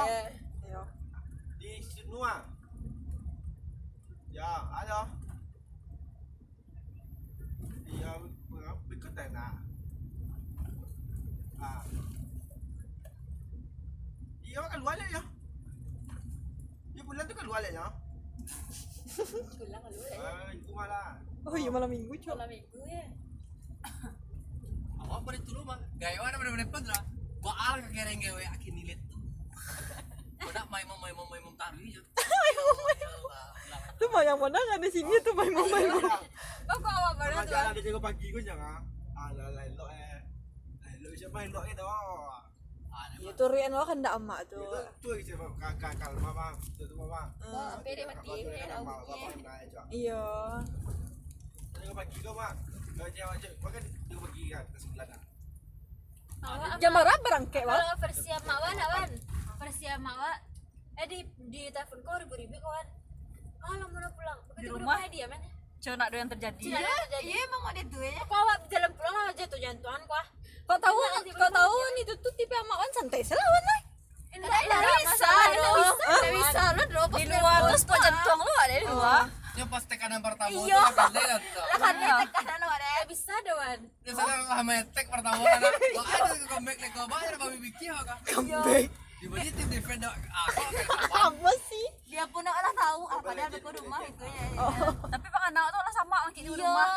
Iya. 0.62 0.82
Di 1.58 1.70
Sinua. 1.82 2.46
Ya, 4.30 4.50
halo. 4.78 5.00
Dia 7.90 8.12
mengapa 8.46 8.90
ikut 8.94 9.12
nak? 9.34 9.52
Ah. 11.58 11.82
Dia 14.46 14.62
kan 14.70 14.78
luar 14.78 14.96
ya. 15.02 15.22
Dia 16.94 17.02
bulan 17.02 17.26
tu 17.26 17.34
kan 17.34 17.46
luar 17.46 17.62
ya. 17.66 17.86
Lu. 19.20 19.40
Ah, 20.16 20.48
malah. 20.72 21.10
oh 21.44 21.56
iya 21.56 21.70
malam 21.72 21.88
minggu 21.92 22.12
cok 22.20 22.34
malam 22.36 22.50
minggu 22.52 22.78
ya 22.88 23.04
awak 25.04 25.20
pada 25.26 25.38
dulu 25.44 25.60
mah 25.64 25.78
gaya 26.00 26.16
mana 26.20 26.36
bener-bener 26.40 26.68
lah 26.88 27.02
baal 27.40 27.76
kekereng 27.84 28.20
gawe 28.20 28.42
akin 28.56 28.72
nilit 28.76 29.00
tuh 29.10 29.20
main 30.70 30.84
mau 30.86 30.96
main 31.02 31.12
mau 31.12 31.26
main 31.28 31.42
mau 31.42 31.52
taruh 31.58 31.82
aja. 31.82 32.02
tuh 33.98 34.08
mah 34.08 34.22
yang 34.24 34.38
mana 34.38 34.56
nggak 34.56 34.80
di 34.86 34.90
sini 34.94 35.14
tuh 35.20 35.34
main 35.34 35.52
main 35.52 35.68
main 35.68 35.90
oh 36.70 36.78
kok 36.78 36.92
awak 36.94 37.12
tuh 37.18 37.44
jalan 37.50 37.72
dia 37.74 37.82
jaga 37.90 38.00
pagi 38.00 38.26
gue 38.30 38.42
jangan. 38.44 38.80
Alah 39.18 39.48
lah 39.52 39.64
lo 39.76 39.86
eh. 39.90 40.20
Lo 41.02 41.08
siapa 41.12 41.44
lo 41.50 41.60
itu? 41.66 41.84
Ya 43.20 43.30
tuh 43.36 43.48
Rian 43.52 43.70
lo 43.70 43.84
kan 43.84 44.00
ndak 44.00 44.16
emak 44.16 44.40
tuh 44.48 44.64
Itu 44.64 44.80
tuh 45.04 45.12
gitu 45.20 45.36
kakak 45.60 45.92
kal 46.00 46.12
mama 46.18 46.56
itu 46.56 46.82
tuh 46.84 46.96
mama. 46.96 47.28
Oh, 47.44 47.76
pede 47.84 48.02
mati, 48.08 48.28
pede 48.48 48.64
dah 48.64 48.78
umurnya. 48.80 49.52
iya 49.92 50.24
Jaga 51.76 51.92
pagi 51.96 52.16
kau 52.20 52.32
mak. 52.32 52.52
Kau 52.96 53.08
jangan 53.12 53.36
aja. 53.36 53.48
Kau 53.60 53.68
kan 53.68 53.84
jaga 54.08 54.20
pagi 54.24 54.42
kan 54.48 54.64
ke 54.66 54.78
sembilan 54.78 55.06
kan. 55.08 55.20
jam 56.80 56.90
berapa 56.96 57.20
berangkat 57.20 57.62
wal 57.68 57.76
Kalau 57.76 57.96
versi 58.00 58.30
Mawan, 58.40 58.74
Awan. 58.80 59.10
Versi 59.60 59.84
Mawan. 59.96 60.38
Eh 60.96 61.06
di 61.06 61.18
di 61.48 61.62
telepon 61.68 61.98
kau 62.00 62.16
ribu-ribu 62.16 62.56
kawan. 62.56 62.86
Ah, 63.60 63.76
lo 63.76 63.86
mana 63.92 64.08
pulang? 64.12 64.38
Di 64.56 64.68
rumah? 64.68 65.04
dia 65.08 65.28
men. 65.28 65.40
Cuma 65.80 65.96
nak 65.96 66.12
yang 66.12 66.28
terjadi 66.28 66.76
Iya, 66.76 66.92
iya 67.24 67.38
emang 67.40 67.72
ada 67.72 67.80
tuh 67.88 68.04
ya. 68.04 68.20
kok 68.20 68.36
awak 68.36 68.68
jalan 68.68 68.92
pulang 68.92 69.16
aja 69.32 69.44
tuh 69.48 69.56
jantungan 69.56 70.00
kok 70.04 70.24
kau 70.64 70.78
tahu 70.78 70.98
kau 71.30 71.50
tahu 71.50 71.74
nih 71.94 72.04
tuh 72.04 72.16
tuh 72.18 72.32
tipe 72.34 72.52
emak 72.52 72.76
wan 72.76 72.90
santai 72.92 73.22
selawan 73.22 73.64
lah 73.64 73.80
Enggak, 74.30 74.62
enggak 74.62 74.94
bisa, 75.02 75.26
enggak 75.26 75.74
bisa, 75.74 75.90
enggak 76.06 76.32
bisa. 76.32 76.62
Lo 76.70 76.84
drop 76.86 77.10
di 77.12 77.24
luar 77.26 77.58
terus 77.66 77.82
tuh 77.82 77.98
jantung 77.98 78.38
lu 78.38 78.52
ada 78.56 78.74
di 78.74 78.86
luar 78.86 79.24
Dia 79.50 79.66
pas 79.66 79.82
tekanan 79.82 80.20
pertama 80.22 80.48
itu 80.48 80.62
Iya. 80.64 80.82
kan 80.86 81.10
kan 81.10 81.40
tuh. 81.42 81.64
Kan 81.74 81.94
tekanan 82.30 82.58
lo 82.62 82.70
ada. 82.70 82.86
Nggak 82.86 83.08
bisa 83.10 83.34
doan 83.42 83.78
Dia 84.00 84.12
salah 84.14 84.36
lah 84.46 84.62
metek 84.62 85.06
pertama 85.10 85.42
kan. 85.42 85.60
Gua 85.66 86.04
ada 86.06 86.32
ke 86.32 86.46
comeback 86.46 86.76
nek 86.78 86.90
kau 86.94 87.06
bayar 87.10 87.34
babi 87.36 87.58
bikin 87.60 87.90
kan. 87.90 88.18
comeback 88.22 88.86
Di 89.20 89.26
bawah 89.26 89.50
tim 89.50 89.66
defend 89.68 90.00
aku 90.00 90.28
apa 91.26 91.52
sih 91.66 91.86
Dia 92.10 92.26
pun 92.26 92.42
lah 92.42 92.74
tahu 92.74 93.02
apa 93.06 93.28
dia 93.38 93.46
ada 93.46 93.58
ke 93.62 93.70
rumah 93.70 94.00
itu 94.02 94.24
ya. 94.26 94.46
tapi 95.14 95.26
penganak 95.30 95.64
tuh 95.70 95.78
lah 95.78 95.94
sama 95.94 96.16
angki 96.26 96.40
di 96.42 96.50
Iya. 96.50 96.58
rumah 96.58 96.90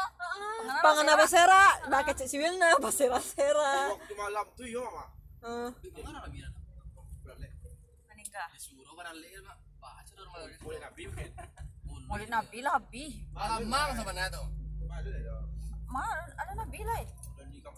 pangan 0.81 1.05
apa 1.05 1.25
sera 1.29 1.63
dah 1.85 2.01
kecil 2.01 2.25
siwilna 2.25 2.67
apa 2.81 2.89
sera 2.89 3.19
sera 3.21 3.93
Waktu 3.93 4.13
malam 4.17 4.45
tuh 4.57 4.65
yo 4.65 4.81
mama. 4.81 5.05
Mana 6.01 6.19
lagi? 6.25 6.39
Berarti 7.21 7.45
meninggal 8.09 8.47
disuruh 8.57 8.89
kan 8.97 9.13
mah. 9.13 9.57
Baca 9.77 10.13
boleh 10.65 10.79
nabi 10.81 11.01
mungkin. 11.05 11.29
mulai 12.09 12.27
nabi 12.27 12.57
lah 12.65 12.73
tuh. 12.81 14.45
Malu 14.89 15.09
deh 15.13 15.21
yo. 15.21 15.37
mah 15.93 16.09
ada 16.41 16.51
nabi 16.57 16.81
lah 16.81 16.97
eh. 17.05 17.09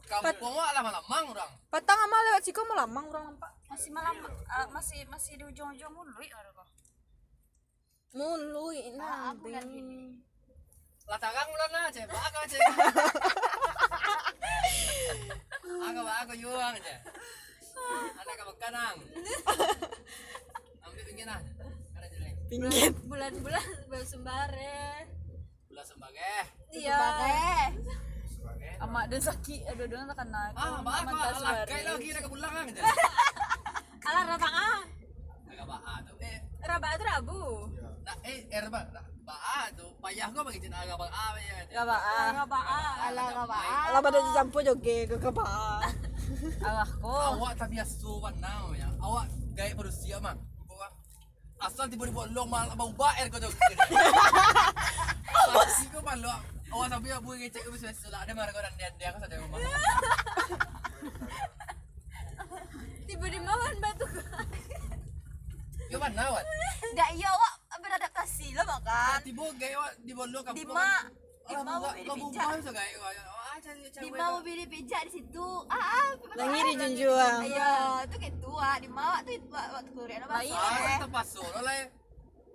Kampung 0.05 0.53
lah 0.53 0.79
malamang 0.86 1.33
orang. 1.33 1.51
patang 1.73 1.97
sama 1.97 2.17
lewat 2.29 2.41
siko 2.45 2.61
melamang 2.63 3.05
orang 3.09 3.25
nampak 3.33 3.51
masih 3.65 3.89
malam 3.91 4.15
ah, 4.47 4.69
masih 4.69 5.01
masih 5.09 5.33
di 5.36 5.43
ujung-ujung 5.43 5.91
mulu 5.91 6.21
ya 6.21 6.38
ada 6.39 6.53
kok 6.53 6.64
mulu 8.16 8.72
ini 8.72 8.95
aku 8.97 9.51
lihat 9.51 9.68
ini. 9.68 10.16
Lah 11.05 11.20
tagang 11.20 11.45
ulan 11.45 11.72
aja, 11.86 12.01
baka 12.07 12.39
aja. 12.41 12.57
Aku 15.86 16.01
aku 16.01 16.34
juang 16.36 16.74
aja. 16.74 16.95
Anak 18.16 18.34
kamu 18.39 18.53
kanang. 18.57 18.97
Ambil 20.82 21.03
pinggir 21.05 21.28
aja. 21.28 21.51
Pinggir 22.45 22.89
bulan-bulan 23.03 23.66
baru 23.88 24.05
sembare 24.05 25.09
Belah 25.66 25.82
sebagai. 25.84 26.41
iya 26.70 27.01
amak 28.78 29.09
dan 29.09 29.18
saki 29.18 29.66
aduh 29.66 29.88
dua 29.88 30.05
tak 30.05 30.18
kena 30.20 30.53
Ah, 30.53 30.78
baka 30.78 31.09
lah 31.41 31.66
kayak 31.66 31.89
lagi 31.89 32.07
nak 32.11 32.22
kebulang 32.22 32.53
aja. 32.53 32.84
ala 34.03 34.22
rabaa 34.30 34.72
Agak 35.47 35.66
baka 35.66 35.93
tuh. 36.05 36.16
Eh, 36.22 36.38
rabaa 36.66 36.91
itu 36.97 37.05
rabu 37.05 37.41
nah 38.05 38.16
eh 38.22 38.38
eh 38.53 38.61
apa? 38.61 38.82
Baka 39.26 39.74
tuh. 39.74 39.89
Payah 39.97 40.30
gua 40.30 40.45
bagi 40.45 40.61
cina 40.61 40.78
agak 40.86 41.01
baka 41.01 41.41
ya. 41.41 41.57
gak 41.74 41.82
apa 41.89 41.97
rabaa 42.38 42.78
Ala 43.09 43.22
enggak 43.34 43.66
ala 43.89 43.97
pada 43.97 44.20
dijampu 44.22 44.57
joge 44.61 44.97
ke 45.09 45.16
keba 45.18 45.41
awah 46.61 46.89
ko 47.01 47.09
Awak 47.09 47.57
tapi 47.57 47.82
asuhan 47.82 48.38
now 48.38 48.70
ya. 48.78 48.86
Awak 49.01 49.26
gaya 49.57 49.74
berusia 49.74 50.22
mah. 50.22 50.38
Asal 51.57 51.89
tiba-tiba 51.89 52.30
lo 52.30 52.45
mal 52.45 52.70
bau 52.78 52.93
baer 52.93 53.26
kau 53.34 53.41
tuh. 53.41 53.49
Pasti 55.57 55.89
kau 55.89 56.05
malu. 56.05 56.30
Awak 56.70 56.88
tapi 56.93 57.07
buat 57.26 57.38
ngecek 57.41 57.66
ubis 57.66 57.82
ubis 57.82 58.05
lah 58.13 58.22
ada 58.22 58.32
marah 58.38 58.53
kau 58.53 58.61
dan 58.61 58.74
dia 58.78 58.93
dia 59.01 59.09
kau 59.09 59.22
saja 59.26 59.41
rumah 59.41 59.57
di 63.26 63.39
mawan 63.41 63.76
batu 63.82 64.05
Kau? 66.16 66.36
Enggak 66.91 67.09
iya 67.11 67.28
awak 67.28 67.53
beradaptasi 67.84 68.47
lah 68.55 68.63
makan. 68.63 69.20
Tiba 69.28 69.45
gaya 69.59 69.84
di 69.99 70.13
lo 70.16 70.39
kamu. 70.47 70.55
Di 70.55 70.63
ma 70.63 70.89
di 71.45 71.53
ma 71.59 71.74
mobil 71.84 72.03
lo 72.07 72.13
pijak. 72.16 72.47
Di 73.99 74.09
ma 74.16 74.26
mobil 74.39 74.59
pijak 74.63 75.01
di 75.07 75.11
situ. 75.20 75.47
Ah, 75.68 75.76
ah. 75.76 76.09
yang 76.39 76.55
iri 76.55 76.74
junjuang 76.80 77.39
Iya, 77.51 77.72
itu 78.07 78.16
kayak 78.16 78.36
tua 78.39 78.70
di 78.80 78.88
ma 78.88 79.20
tuh 79.28 79.34
itu 79.36 79.47
waktu 79.51 79.91
kuliah? 79.91 80.24
Ah, 80.24 81.07
pas 81.11 81.28
solo 81.28 81.59
lah. 81.59 81.76
ya. 81.76 81.86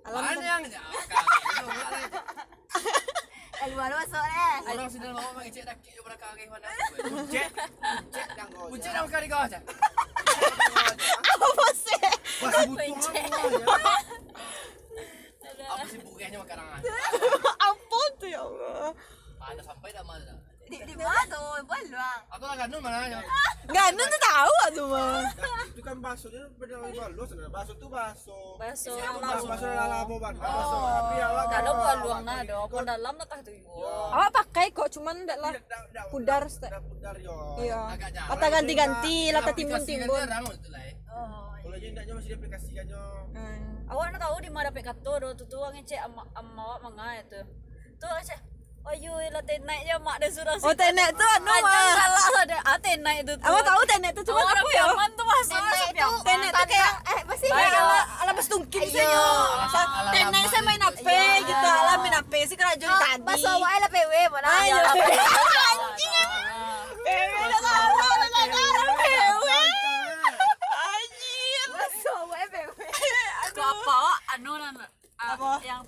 alam 0.08 0.24
Mana 0.24 0.40
yang 0.40 0.62
ya? 0.64 0.80
Kaki. 0.80 2.04
Eh, 3.61 3.68
luar 3.76 3.92
masuk 3.92 4.24
deh. 4.24 4.72
Orang 4.72 4.88
sini 4.88 5.06
mau 5.12 5.36
ngecek 5.36 5.68
dak 5.68 5.76
kiri 5.84 6.00
berapa 6.00 6.24
kaki 6.32 6.48
mana? 6.48 6.64
cek 7.28 7.52
cek 8.08 8.28
yang 8.40 8.48
kau. 8.56 8.72
Kunci 8.72 8.88
dah 8.88 9.04
kali 9.04 9.28
kau 9.28 9.44
aja. 9.44 9.61
apa 11.36 11.46
sih 12.41 12.47
Masih 12.49 12.68
butuh 12.72 12.88
apa 12.88 13.20
ya? 13.20 13.28
Apa 15.70 15.84
sih 15.86 15.99
bukanya 16.03 16.38
makanan? 16.43 16.80
apa 17.61 18.01
tuh 18.18 18.28
ya 18.28 18.41
Allah 18.43 18.91
Ada 19.38 19.62
sampai 19.62 19.88
dah 19.93 20.03
mana? 20.03 20.34
Di 20.70 20.78
di 20.80 20.94
ma 20.94 21.18
tuh, 21.26 21.58
bukan 21.60 21.82
luang. 21.90 22.20
Aku 22.30 22.44
lah 22.44 22.56
kanun 22.56 22.78
mana 22.78 22.98
aja. 23.02 23.18
nggak 23.60 23.86
ada 23.86 24.02
tuh 24.04 24.20
tahu 24.20 24.54
tuh 24.72 24.86
mah 24.88 25.20
Nah, 25.20 25.62
itu 25.64 25.80
kan 25.80 25.96
baksonya 25.98 26.42
beda 26.54 26.74
dari 26.80 26.96
balu 26.96 27.22
sebenarnya. 27.22 27.50
Bakso 27.50 27.72
tuh 27.74 27.88
bakso. 27.88 28.38
baso 28.56 28.90
Itu 28.92 29.18
bakso 29.20 29.46
bakso 29.46 29.66
lalapo 29.68 30.14
ban. 30.16 30.34
Tapi 30.34 31.14
awak 31.20 31.44
awak 31.52 31.94
luang 32.00 32.22
pakai 32.22 32.38
nado 32.40 32.56
ikut. 32.56 32.70
pun 32.70 32.82
dalam 32.84 33.14
nak 33.14 33.26
tuh 33.42 33.54
awak 34.10 34.30
pakai 34.32 34.66
kok 34.70 34.88
cuman 34.90 35.14
ndak 35.22 35.38
lah 35.38 35.52
dak- 35.54 36.08
Pudar, 36.10 36.42
pudar 36.82 37.14
yo. 37.18 37.36
iya 37.58 37.80
lata 38.26 38.46
ganti-ganti 38.48 39.16
lata 39.30 39.50
timbun-timbun 39.52 40.18
itu 40.18 40.68
lah. 40.70 40.82
eh. 40.82 40.94
Kalau 41.60 41.76
jadi 41.76 41.92
ndaknya 41.92 42.12
masih 42.14 42.28
diaplikasikannya. 42.32 43.02
Hmm. 43.30 43.86
awak 43.86 44.06
nak 44.10 44.20
tahu 44.20 44.36
di 44.40 44.50
mana 44.50 44.68
pek 44.70 44.84
kato 44.84 45.12
do 45.16 45.28
tu 45.34 45.44
tuang 45.46 45.70
ngecek 45.72 46.00
ama 46.00 46.22
ama 46.32 46.62
awak 46.64 46.78
manga 46.80 47.08
itu 47.16 47.40
tu 47.96 48.06
ngecek 48.08 48.38
ayo 48.80 49.12
lah 49.12 49.42
naik 49.44 49.82
je 49.84 49.96
mak 50.00 50.16
dia 50.18 50.28
sudah 50.32 50.54
oh 50.56 50.74
tenek 50.74 51.08
tuh 51.12 51.28
anu 51.36 51.52
mah 51.60 51.80
salah 52.00 52.42
ada 52.48 52.58
ah 52.64 52.76
naik 52.80 53.18
itu 53.28 53.34
awak 53.44 53.62
tahu 53.62 53.82
tenek 53.84 54.10
tuh 54.16 54.22
cuma 54.24 54.40
apa 54.40 54.70
ya 54.72 54.84
piaman 54.88 55.10
tuh 55.14 55.26
masuk 55.28 55.60
Nenek 55.60 55.88
itu 55.92 56.08
tenek 56.24 56.50
tuh 56.50 56.66
kayak 56.66 56.92
eh 57.04 57.20
pasti 57.28 57.46
kayak 57.52 57.76
ala 57.76 58.00
ala 58.24 58.30
pas 58.32 58.46
tungking 58.48 58.86
sih 58.88 59.04
yo 59.04 59.28
tenek 60.16 60.44
saya 60.48 60.62
main 60.64 60.80
HP 60.80 61.06
gitu 61.44 61.66
ala 61.68 61.92
main 62.00 62.14
HP 62.18 62.32
sih 62.48 62.56
kerajaan 62.56 63.20
tadi. 63.20 63.28
Pas 63.28 63.44
awak 63.52 63.70
lah 63.84 63.90
PW 63.92 64.12
mana? 64.32 64.48
Ayo. 64.48 64.76
anjing 64.80 66.28
Pewe 67.04 67.42
dah 67.52 67.60
salah 67.60 68.14
dah 68.16 68.28
salah 68.32 68.96
pewe 68.98 69.60
anjir 70.72 71.68
Pas 71.70 71.94
awak 72.16 72.40
PW. 72.48 72.78
Kau 73.54 73.66
apa 73.66 73.98
anu 74.34 74.52
nan 74.56 74.74
ah, 74.80 74.88
Apa? 75.36 75.50
yang 75.62 75.82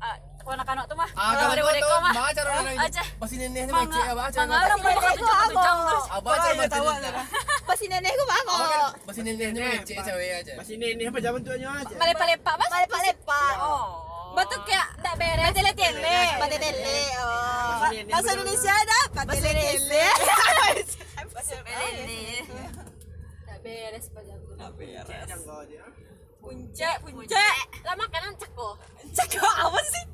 ah, 0.00 0.16
anak-anak 0.42 0.84
tuh 0.84 0.94
mah 0.94 1.08
Ah, 1.12 1.32
kalau 1.34 1.52
Ada 1.52 1.62
tuh 1.76 1.88
mah 2.00 2.12
baca 2.12 2.40
orang 2.42 2.64
lain. 2.64 2.78
aja 2.80 3.02
Pasti 3.14 3.34
nenek 3.36 3.62
manga 3.66 3.86
macam 3.86 4.02
apa 4.02 4.22
aja. 4.24 4.36
manga 4.40 4.56
orang 4.56 4.78
Nenek 4.80 5.16
jam 5.20 5.48
terus 5.50 6.04
Apa 6.08 6.28
aja 6.30 6.48
Oh, 6.50 6.66
tahu 6.66 6.86
lah. 6.88 7.26
Pasti 7.62 7.84
nenekku 7.86 8.18
Awak 8.18 8.30
bangun. 8.32 8.60
kan 8.60 8.90
pasti 9.04 9.20
nenek 9.20 9.48
ni 9.50 9.58
macam 9.60 10.02
cewek 10.02 10.30
aja. 10.34 10.52
Masih 10.56 10.74
ini 10.76 11.02
apa 11.04 11.18
zaman 11.20 11.40
tuanya 11.40 11.68
aja. 11.76 11.94
malepa-lepa 11.94 12.52
mas 12.56 12.70
Lepak-lepak. 12.72 13.54
oh 13.60 13.88
Batu 14.30 14.56
kayak 14.62 14.86
ndak 14.96 15.14
beres 15.16 15.44
Batele-tele 15.44 16.18
Batele. 16.38 16.98
Oh. 17.18 17.26
Masih 17.76 17.98
ini. 18.00 18.08
Bahasa 18.08 18.30
Indonesia 18.32 18.72
ada 18.72 18.98
Belele 19.26 20.06
tak 23.44 23.58
beres 23.60 24.04
Cek 25.04 25.20
yang 25.26 25.42
Puncak 26.40 26.96
Puncak 27.04 27.66
lah 27.84 27.94
makanan 27.94 28.32
ceko 28.40 28.68
Ceko 29.12 29.44
apa 29.44 29.80
sih? 29.84 30.04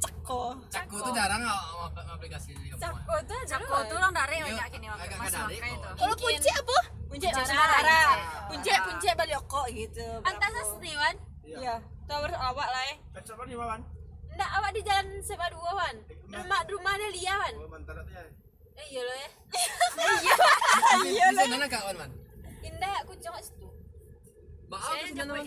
Ceko 0.00 0.42
Cakku 0.70 0.96
tuh 1.02 1.12
jarang 1.12 1.42
awak 1.44 1.98
aplikasi 2.06 2.54
ni. 2.56 2.70
ceko 2.72 3.14
tuh 3.26 3.40
Cako 3.44 3.76
tuh 3.90 3.96
orang 3.98 4.14
dari 4.14 4.40
Iya, 4.40 4.46
kayak 4.56 4.70
gini 4.72 4.86
agak 4.88 5.18
masih 5.18 5.40
itu 5.50 5.88
Kalau 5.98 6.14
puncak 6.16 6.56
apa? 6.62 6.78
Puncak 7.10 7.30
Sumatera 7.42 8.00
Puncak 8.46 8.78
Puncak 8.86 9.12
Balioko 9.18 9.62
gitu 9.74 10.08
antara 10.24 10.60
seniwan 10.74 11.14
Iya 11.44 11.74
Tahu 12.06 12.24
awak 12.26 12.68
lah 12.70 12.82
ya 12.90 12.96
Kan 13.14 13.22
siapa 13.26 13.42
nih 13.46 13.58
Wawan? 13.58 13.82
Nggak, 14.40 14.50
awak 14.56 14.70
di 14.72 14.80
jalan 14.86 15.06
SMA 15.20 15.46
2 15.52 15.58
Wan. 15.58 15.96
Rumah 16.30 16.60
rumahnya 16.70 17.08
Lia 17.10 17.34
Wan. 17.34 17.54
Oh, 17.60 17.68
ya. 18.08 18.22
Eh 18.80 18.86
iya 18.88 19.00
loh 19.04 19.16
ya. 19.16 19.28
Iya 21.10 21.26
lah. 21.34 21.44
Mana 21.44 21.66
kawan 21.68 21.96
man? 21.98 22.10
Indah 22.62 23.04
kucing 23.04 23.28
kat 23.28 23.44
situ. 23.44 23.68
Maaf 24.70 25.02
man. 25.02 25.10
nyampe 25.18 25.42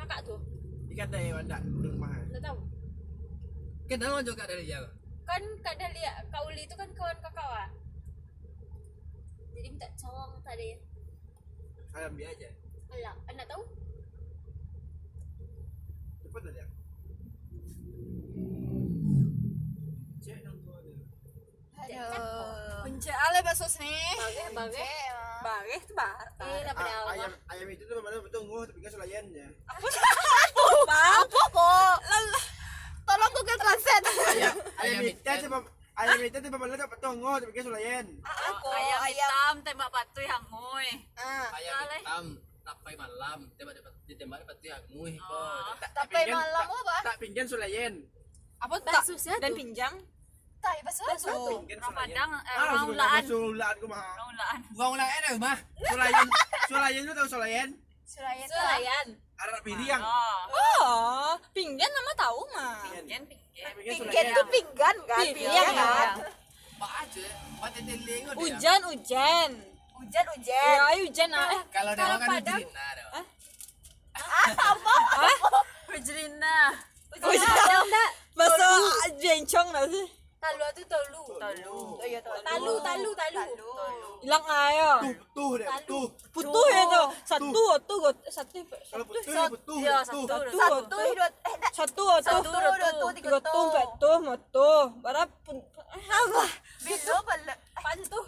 kakak 0.00 0.20
tuh. 0.24 0.40
Ikan 0.88 1.08
deh, 1.12 1.32
mandak 1.36 1.60
di 1.60 1.88
rumah. 1.92 2.12
Enggak 2.24 2.42
tahu. 2.48 2.58
Kenapa 3.84 4.24
juga 4.24 4.48
dari 4.48 4.64
dia? 4.64 4.80
Kan 5.28 5.42
Kak 5.60 5.76
Dalia, 5.76 6.12
Kak 6.32 6.42
Uli 6.48 6.64
itu 6.64 6.74
kan 6.76 6.88
kawan 6.96 7.18
kakak 7.20 7.46
Wak. 7.52 7.68
Jadi 9.52 9.68
minta 9.68 9.88
cowok 10.00 10.40
tadi. 10.40 10.80
Saya 11.92 12.08
ambil 12.08 12.32
aja. 12.32 12.48
Alah, 12.92 13.14
anda 13.28 13.44
tahu? 13.44 13.62
Cepat 16.24 16.42
aja. 16.48 16.64
Cek 20.24 20.38
dong 20.48 20.58
tuh 20.64 20.74
ada. 20.80 20.92
Aduh. 21.84 22.61
Ale 23.10 23.38
bakso 23.42 23.66
nih. 23.82 24.14
Bagai, 24.14 24.46
bagai. 24.54 24.94
Bagus 25.42 25.82
tuh 25.90 25.96
bar. 25.98 26.22
Eh, 26.38 26.60
dapat 26.62 26.86
Ah, 26.86 27.10
ayam 27.10 27.30
ayam 27.50 27.68
itu 27.74 27.82
tuh 27.82 27.98
memang 27.98 28.22
betul 28.22 28.46
nguh 28.46 28.62
tapi 28.62 28.78
kan 28.78 28.92
selayannya. 28.94 29.46
Apa 30.86 31.42
kok? 31.50 31.96
Tolong 33.02 33.32
Google 33.34 33.58
Translate. 33.58 34.06
Ayam 34.06 34.54
Ayam 34.82 35.02
itu 35.02 35.46
mem- 35.50 35.70
ayam 35.98 36.18
itu 36.22 36.36
tuh 36.38 36.50
memang 36.54 36.68
dapat 36.70 36.90
betul 36.94 37.12
nguh 37.18 37.36
tapi 37.42 37.50
kan 37.50 37.64
selayan. 37.66 38.06
Aku 38.22 38.68
ayam 38.70 39.00
ayam. 39.02 39.18
hitam 39.18 39.54
tembak 39.66 39.90
batu 39.90 40.20
yang 40.22 40.42
ngoi. 40.46 40.88
Ah. 41.18 41.46
Ayam 41.58 41.74
hitam 41.90 42.24
tapai 42.62 42.94
malam 42.94 43.38
tembak 43.58 43.74
dapat 43.74 43.92
ditembak 44.06 44.38
dapat 44.46 44.56
dia 44.62 44.78
nguih 44.94 45.18
kok. 45.18 45.34
Oh. 45.34 45.74
Tapi 45.74 46.14
Tapi 46.14 46.30
malam 46.30 46.66
apa? 46.70 46.96
Tak 47.02 47.16
pinggan 47.18 47.46
selayan. 47.50 48.06
Apa 48.62 48.78
sih 49.02 49.34
dan 49.42 49.58
pinjang? 49.58 49.94
Tai 50.62 50.78
bakso. 50.86 51.02
Pinggan 51.66 51.78
Orang 51.82 51.94
Padang, 51.98 52.30
eh, 52.38 52.54
Ah, 52.54 52.62
orang 52.70 52.86
ulaan. 52.94 53.22
Sulaan 53.26 53.74
ku 53.82 53.86
mah. 53.90 54.02
Orang 54.14 54.28
ulaan. 54.30 54.58
Gua 54.78 54.86
ulang 54.94 55.10
enak 55.10 55.32
mah. 55.42 55.58
Sulayan, 55.82 56.26
sulayan 56.70 57.02
lu 57.02 57.12
tahu 57.18 57.28
sulayan? 57.28 57.68
Selayan. 58.06 58.46
Selayan. 58.46 59.06
Arab 59.42 59.58
piriang. 59.66 59.98
Oh. 59.98 60.40
Oh, 60.54 61.32
pinggan 61.50 61.90
nama 61.90 62.12
tahu 62.14 62.40
mah. 62.54 62.78
Pinggan, 62.94 63.22
pinggan. 63.26 63.72
Pinggan 63.82 64.24
itu 64.30 64.42
pinggan 64.54 64.96
kan? 65.02 65.24
Pinggan 65.34 65.66
kan? 65.74 66.08
Pak 66.78 66.92
aja, 67.06 67.22
udah. 67.58 68.34
Hujan, 68.38 68.80
hujan. 68.86 69.50
Hujan, 69.98 70.24
hujan. 70.34 70.74
Ya, 70.78 70.94
hujan 70.98 71.30
ah. 71.34 71.46
Eh, 71.50 71.62
Kalau 71.74 71.92
Kalau 71.98 72.16
kan 72.22 72.28
hujan 72.38 72.62
ada. 72.70 73.20
Hujrina. 75.90 76.58
Hujan 77.18 77.78
enggak? 77.82 78.10
Masuk 78.32 78.94
jencong 79.20 79.68
sih? 79.90 80.06
Talu 80.42 80.64
itu 80.74 80.82
talu. 80.90 81.22
Talu. 81.38 81.78
Oh 82.02 82.02
iya 82.02 82.18
talu. 82.18 82.42
Talu, 82.42 82.74
talu, 82.82 83.10
talu. 83.14 83.42
Hilang 84.26 84.42
ayo. 84.42 84.92
Tuh, 84.98 85.14
tuh 85.30 85.50
deh, 85.62 85.68
tuh. 85.86 86.06
Putuh 86.34 86.66
ya 86.66 86.82
tuh. 86.90 87.06
Satu, 87.22 87.62
satu, 87.78 87.96
satu, 88.26 89.74
ya 89.78 90.02
tuh. 90.02 90.26
satu. 90.26 90.26
Satu, 90.26 90.58
Satu, 90.58 90.78
dua, 90.90 91.02
eh, 91.06 91.14
dah. 91.14 91.30
satu, 91.70 92.04
Satu, 92.18 92.42
satu, 92.42 92.48
dua, 92.50 92.90
tuh, 92.90 93.10
tiga, 93.14 93.38
tuh. 93.38 93.70
empat 93.70 93.88
tuh, 94.02 94.16
empat 94.18 94.40
tuh. 94.50 94.82
Berapa 94.98 95.34
pun? 95.46 95.56
Apa? 95.94 96.44
Bilo, 96.82 97.16
balik. 97.22 97.58
Pantuh. 97.78 98.26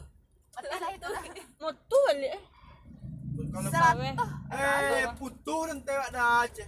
Mau 1.59 1.73
tuh 1.91 2.01
balik. 2.07 2.39
Kalau 3.51 3.71
eh 4.55 5.07
putuh 5.19 5.61
dan 5.67 5.79
tewak 5.83 6.09
dah 6.15 6.47
aja. 6.47 6.65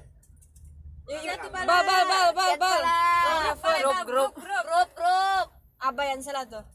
Yuk, 1.07 1.23
yuk. 1.23 1.39
Bal, 1.55 1.67
bal, 1.87 2.03
bal, 2.11 2.29
bal, 2.35 2.53
bal. 2.59 2.83
Ah, 2.83 3.55
Grup, 3.79 3.99
grup. 4.03 4.33
Grup, 4.35 4.89
grup. 4.99 5.47
Apa 5.79 6.03
yang 6.03 6.19
salah 6.19 6.43
tuh? 6.51 6.67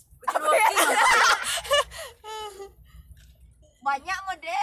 Banyak 3.84 4.20
mode. 4.24 4.56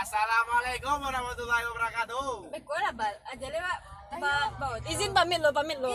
Assalamualaikum 0.00 0.96
warahmatullahi 1.04 1.64
wabarakatuh. 1.68 2.48
Beko 2.48 2.74
lah 2.80 2.92
bal. 2.96 3.14
Aja 3.28 3.46
lewat. 3.52 3.78
Izin 4.88 5.12
pamit 5.12 5.40
lo, 5.44 5.52
pamit 5.52 5.76
lo. 5.76 5.92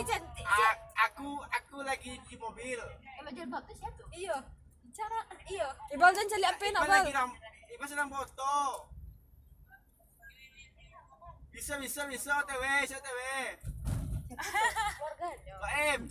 aku 0.97 1.29
aku 1.49 1.77
lagi 1.81 2.13
di 2.29 2.35
mobil. 2.37 2.77
Emang 3.17 3.33
jual 3.33 3.49
bab 3.49 3.65
tu 3.65 3.73
siapa 3.73 3.97
tu? 3.97 4.05
Iyo. 4.13 4.37
Cara 4.93 5.19
iyo. 5.49 5.67
Ibal 5.97 6.13
jangan 6.13 6.29
cari 6.29 6.45
apa 6.45 6.65
nak 6.73 6.81
bal. 6.85 6.93
lagi 6.93 7.13
ram, 7.13 7.29
Iba 7.73 7.85
sedang 7.89 8.09
foto. 8.09 8.53
Bisa 11.57 11.73
bisa 11.81 12.05
bisa 12.05 12.29
OTW, 12.37 12.63
OTW. 12.85 13.19
Mbak 15.57 15.73
Em. 15.89 16.01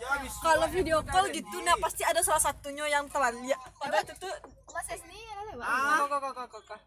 Ya 0.00 0.12
bisa. 0.18 0.40
Kalau 0.42 0.66
video 0.72 0.98
call 1.04 1.28
ada 1.28 1.36
gitu, 1.36 1.56
nah 1.60 1.76
pasti 1.76 2.02
ada 2.02 2.24
salah 2.24 2.40
satunya 2.40 2.88
yang 2.88 3.04
terlihat. 3.06 3.60
Padahal 3.76 4.02
itu 4.02 4.14
tuh. 4.16 4.32
Mas 4.72 4.88
Esni 4.88 5.20
ada 5.28 5.42
lewat. 5.52 5.66
Ah, 5.68 6.08
Kok, 6.08 6.18
kok, 6.18 6.32
kok, 6.50 6.62
kok, 6.64 6.80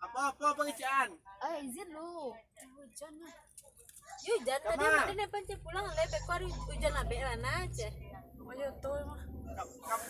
apa 0.00 0.20
apa 0.32 0.46
pengizian? 0.56 1.10
Ah, 1.42 1.60
izin 1.60 1.88
lu. 1.92 2.32
Hujan 2.78 3.12
lah. 3.20 3.34
Yo, 4.24 4.34
hujan 4.40 4.60
tadi 4.64 4.84
dia 5.16 5.26
pancing 5.28 5.60
pulang 5.60 5.84
le 5.84 6.04
beko 6.08 6.30
hari 6.32 6.48
hujan 6.48 6.94
abe 6.94 7.16
lana 7.20 7.50
aja. 7.68 7.88
Oh, 8.40 8.52
iya 8.56 8.68
tuh 8.80 8.96
mah. 9.04 9.20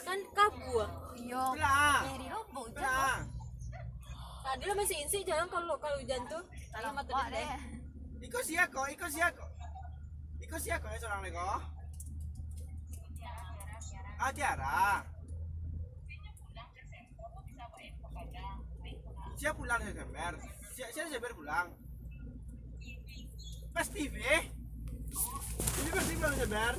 Kan 0.06 0.20
kabu. 0.36 0.84
ah. 0.84 0.90
Iya. 1.18 1.42
Belah. 1.58 2.00
Dari 2.06 2.26
lombok 2.28 2.62
hujan. 2.70 3.39
Lo 4.58 4.74
masih 4.74 4.98
insi 5.06 5.22
jalan 5.22 5.46
kalau 5.46 5.78
kalau 5.78 5.94
hujan 6.02 6.26
tuh. 6.26 6.42
Kalau 6.74 6.90
mata 6.90 7.30
deh. 7.30 7.50
Iko 8.18 8.42
siako, 8.42 8.82
iko 8.90 9.06
siako. 9.06 9.46
Iko 10.42 10.56
siako 10.58 10.86
ya 10.90 10.98
seorang 10.98 11.22
lego. 11.22 11.46
Ah 14.18 14.30
Tiara. 14.34 15.06
Siapa 19.38 19.56
pulang 19.56 19.80
September? 19.80 20.32
Siapa 20.74 20.90
siapa 20.92 21.08
September 21.08 21.32
pulang? 21.32 21.66
Pas 23.72 23.88
TV. 23.88 24.16
Ini 25.80 25.88
pas 25.94 26.04
TV 26.04 26.16
pulang 26.18 26.34
September. 26.34 26.74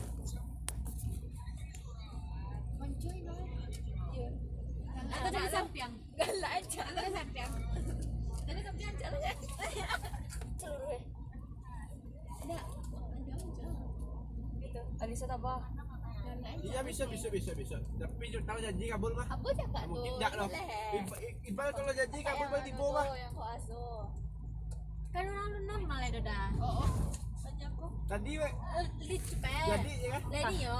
Atau 5.12 5.30
dari 5.34 5.50
sampiang. 5.50 6.01
Galak 6.22 6.52
aja. 6.62 6.82
Dari 8.46 8.62
sampiang 8.62 8.96
jalan 9.02 9.20
ya. 9.22 9.34
Ada 12.42 12.54
aja. 12.54 12.60
Gitu. 14.62 14.82
Alisa 15.02 15.26
apa? 15.26 15.54
Iya 16.62 16.80
bisa 16.86 17.04
bisa 17.10 17.28
bisa 17.34 17.52
bisa. 17.58 17.76
Tapi 17.98 18.26
kalau 18.46 18.62
janji 18.62 18.86
kabul 18.88 19.12
mah. 19.18 19.26
Apa 19.28 19.48
cakap 19.58 19.84
tu? 19.90 19.98
Mungkin 19.98 20.12
tidak 20.22 20.32
loh. 20.38 20.50
Iqbal- 21.44 21.74
kalau 21.74 21.94
janji 21.98 22.20
kabul 22.22 22.48
tipu 22.62 22.86
mah. 22.94 23.06
yang 23.18 23.34
kau 23.34 23.48
asuh. 23.50 24.06
Kan 25.12 25.26
orang 25.28 25.48
lu 25.52 25.60
normal 25.68 26.00
ya 26.06 26.10
Doda. 26.16 26.40
Oh, 26.62 26.88
oh. 26.88 26.90
Aku. 27.82 27.86
Tadi 28.06 28.32
we. 28.38 28.50
Eh, 28.50 28.86
Lit 29.10 29.22
cepet. 29.26 29.66
Jadi 29.68 29.92
ya 30.06 30.10
kan. 30.14 30.22
Lady 30.30 30.58
yo. 30.66 30.80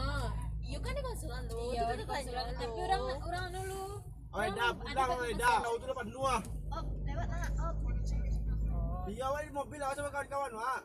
Iyo 0.62 0.78
kan 0.80 0.92
di 0.94 1.02
konsulan 1.04 1.42
lu. 1.50 1.58
Iya, 1.74 1.82
kan 1.84 1.98
konsulan. 2.06 2.46
Tapi 2.56 2.80
orang 2.86 3.02
orang 3.26 3.46
dulu. 3.52 3.84
Oh, 4.32 4.48
dah 4.48 4.72
pulang 4.72 5.10
oh, 5.12 5.28
dah. 5.36 5.60
Tahu 5.60 5.76
tu 5.76 5.86
dapat 5.92 6.08
dua. 6.08 6.34
Oh, 6.72 6.84
lewat 7.04 7.28
nak. 7.28 7.52
Oh. 7.60 9.04
Iya, 9.12 9.28
awak 9.28 9.42
di 9.44 9.52
mobil 9.52 9.80
awak 9.84 9.96
sama 10.00 10.10
kawan-kawan, 10.14 10.52
Wak. 10.56 10.82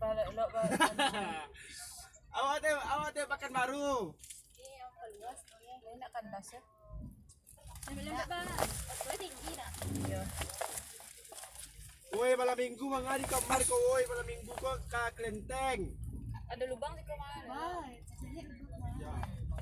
Balik 0.00 0.26
lo, 0.34 0.44
balik. 0.50 0.80
Awak 2.32 2.56
teh 2.64 2.72
awak 2.72 3.08
teh 3.12 3.28
pakan 3.28 3.52
baru. 3.52 3.92
Iya, 4.56 4.88
apa 4.88 5.02
luas 5.20 5.38
tu 5.44 5.56
ya. 5.60 5.76
Ini 5.84 6.00
nak 6.00 6.10
kandas 6.16 6.48
ya. 6.48 6.62
Lembek 7.92 8.24
ba. 8.24 8.40
Apa 8.88 9.12
tinggi 9.20 9.52
nak? 9.52 9.70
Woi, 12.16 12.32
malam 12.40 12.56
minggu 12.56 12.84
mangga 12.88 13.20
di 13.20 13.28
kamar 13.28 13.60
kau, 13.68 13.76
woi, 13.92 14.04
malam 14.08 14.26
minggu 14.28 14.52
kau 14.56 14.76
ke 14.88 15.02
kelenteng. 15.20 15.92
Ada 16.48 16.64
lubang 16.72 16.96
di 16.96 17.04
kamar. 17.04 17.42
Wah, 17.52 17.84
cacahnya 18.08 18.42
Ya. 18.96 19.12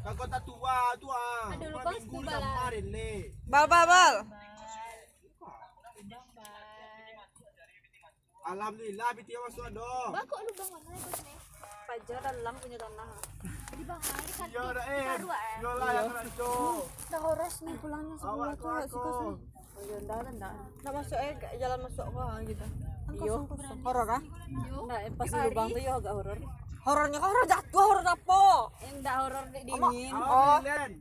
Kau 0.01 0.15
kota 0.17 0.39
tua, 0.49 0.77
tua. 0.97 1.25
Ada 1.53 1.61
Malam 1.61 1.73
lubang 1.77 1.97
minggu 2.01 2.19
di 2.25 2.29
kamar 2.33 2.73
ini. 2.73 3.11
Bal, 3.45 3.65
bal, 3.69 3.85
bal. 3.85 4.15
Alhamdulillah, 8.41 9.09
biti 9.13 9.33
masuk 9.37 9.65
ado. 9.69 9.93
Bah, 10.09 10.25
kok 10.25 10.41
lubang 10.41 10.69
mana 10.73 10.97
kau 10.97 11.13
sini? 11.21 11.35
Fajar 11.85 12.21
dan 12.25 12.37
lang 12.41 12.57
punya 12.65 12.79
tanah. 12.81 13.11
Di 13.71 13.85
bang 13.85 14.01
hari 14.01 14.31
kan. 14.33 14.49
Iya, 14.49 14.65
dah 14.73 14.85
eh. 14.89 15.05
Eh. 15.05 15.19
Yola 15.61 15.87
yang 15.93 16.09
itu. 16.25 16.55
Dah 17.13 17.21
horas 17.21 17.55
nih 17.61 17.77
pulangnya 17.79 18.15
sebelum 18.17 18.51
sih. 18.57 19.35
Iya, 19.81 19.97
enggak, 20.01 20.19
enggak. 20.33 20.53
Enggak 20.81 20.95
masuk 20.97 21.19
eh 21.21 21.33
jalan 21.61 21.81
masuk 21.85 22.07
gitu. 22.49 22.65
Kan 23.05 23.15
kosong. 23.21 23.45
Horor 23.85 24.09
ah? 24.09 24.23
Enggak, 24.49 25.01
pas 25.13 25.29
di 25.29 25.39
lubang 25.45 25.69
tuh 25.69 25.83
ya 25.85 25.93
agak 26.01 26.13
horor. 26.17 26.39
Horornya 26.81 27.19
kan 27.21 27.29
horor 27.29 27.45
jatuh, 27.45 27.85
horor 27.85 28.07
apa? 28.09 28.43
Yang 28.81 28.95
enggak 29.05 29.17
horor 29.21 29.45
di 29.53 29.61
Dingin. 29.69 30.13
Awak 30.17 30.59
Milen. 30.65 30.93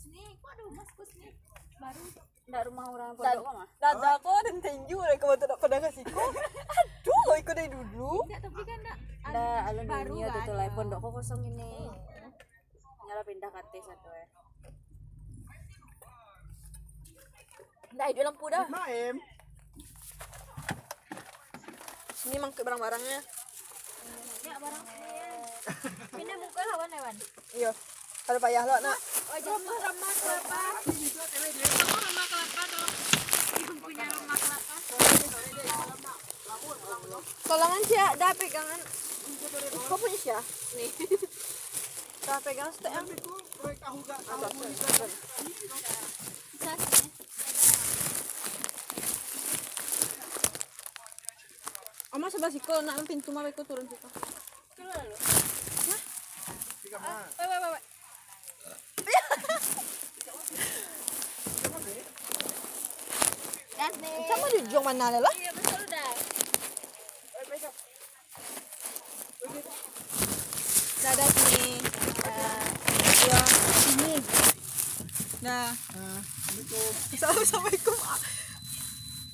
Sini, 0.00 0.24
kok 0.40 0.48
ada 0.48 0.62
rumah 0.64 0.84
kau 0.88 1.04
sini? 1.04 1.28
Baru. 1.76 2.04
Enggak 2.50 2.62
rumah 2.66 2.84
orang 2.88 3.10
pondok 3.14 3.44
mah. 3.46 3.66
Dada 3.78 4.12
kok 4.18 4.38
dan 4.48 4.56
tinju 4.58 4.98
deh 4.98 5.18
kalau 5.20 5.36
tidak 5.36 5.58
pada 5.60 5.76
kasih 5.78 6.04
kok. 6.08 6.30
Aduh. 6.32 7.20
lo 7.28 7.34
ikut 7.36 7.54
dari 7.54 7.68
dulu 7.70 8.12
Enggak, 8.26 8.40
tapi 8.42 8.60
kan 8.64 8.78
enggak 8.80 8.98
Ada 9.28 9.44
alun 9.70 9.86
baru 9.86 10.08
dunia 10.08 10.28
kan, 10.32 10.42
tuh 10.42 10.54
ya. 10.56 10.58
lah 10.58 10.66
pondokku 10.74 11.08
kosong 11.14 11.40
ini. 11.46 11.72
Nyala 13.06 13.22
pindah 13.22 13.50
ke 13.52 13.60
T 13.70 13.74
satu 13.84 14.08
ya. 14.08 14.26
Nah, 17.90 18.06
itu 18.08 18.20
lampu 18.22 18.46
dah. 18.48 18.66
Maem. 18.70 19.16
sini 22.20 22.36
mangkuk 22.36 22.60
barang-barangnya 22.60 23.18
Ya 24.44 24.54
barang 24.60 24.84
Pindah 26.16 26.36
muka 26.40 26.62
lawan 26.74 26.90
Ewan. 26.92 27.16
iya 27.56 27.70
kalau 28.26 28.40
payah 28.40 28.62
lo 28.62 28.76
nak 28.80 28.98
Oh, 29.30 29.38
jadi 29.38 29.62
ramah 29.62 30.10
kelapa. 30.10 30.62
Kamu 30.82 31.96
rumah 32.02 32.26
kelapa 32.26 32.62
dong. 32.66 32.90
Ibu 33.62 33.72
punya 33.78 34.06
rumah 34.10 34.38
kelapa. 34.42 34.74
tolongan 37.50 37.82
sih 37.82 37.98
dah 38.18 38.32
pegangan 38.38 38.80
kau 39.90 39.98
punya 39.98 40.18
sih 40.18 40.34
nih 40.78 40.90
dah 42.26 42.38
pegang 42.46 42.70
stek 42.70 42.94
Bisa 46.54 46.72
sih. 46.78 47.08
Oma 52.10 52.26
sebelah 52.26 52.50
siku 52.50 52.74
nak 52.82 53.06
pintu 53.06 53.30
mah 53.30 53.46
aku 53.46 53.62
turun 53.62 53.86
situ. 53.86 54.08
Wait, 57.10 57.48
wait, 57.50 57.60
wait, 57.62 57.72
wait. 57.74 57.84
Di 64.50 64.66
jong 64.68 64.84
mana 64.84 65.08
lah? 65.14 65.32
Iya, 65.34 65.50
betul 65.56 65.82
dah. 65.88 66.10
Dadah 71.00 71.28
sini. 71.32 71.72
Ya, 73.24 73.40
sini. 73.80 74.14
Nah, 75.40 75.72
Ah, 75.96 76.20
Assalamualaikum. 77.08 77.40
assalamualaikum. 77.40 77.96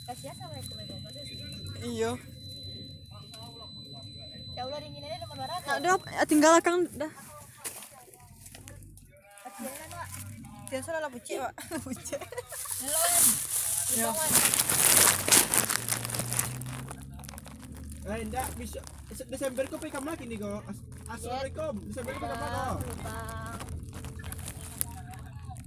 Kasih 0.07 0.29
assalamualaikum. 0.31 0.77
Iya. 1.83 2.11
Ya 4.57 4.63
Allah 4.65 4.79
dingin 4.79 5.03
aja 5.03 5.17
nomor 5.21 5.37
barang. 5.43 5.61
Nah, 5.67 5.75
udah 5.83 5.95
tinggal 6.25 6.55
kang 6.63 6.87
dah. 6.95 7.26
Salah 10.85 11.01
lah 11.01 11.11
bucik, 11.11 11.37
Pak. 11.41 11.53
Bucik. 11.87 12.21
Ya. 13.97 14.11
Eh, 18.07 18.19
enggak 18.23 18.47
bisa 18.55 18.79
Desember 19.27 19.67
kau 19.67 19.79
pergi 19.79 19.95
kamar 19.95 20.15
lagi 20.15 20.25
nih 20.27 20.39
kau. 20.39 20.59
As- 20.63 20.85
Assalamualaikum. 21.07 21.75
Desember 21.87 22.13
kau. 22.15 22.27
Lubang. 22.27 22.77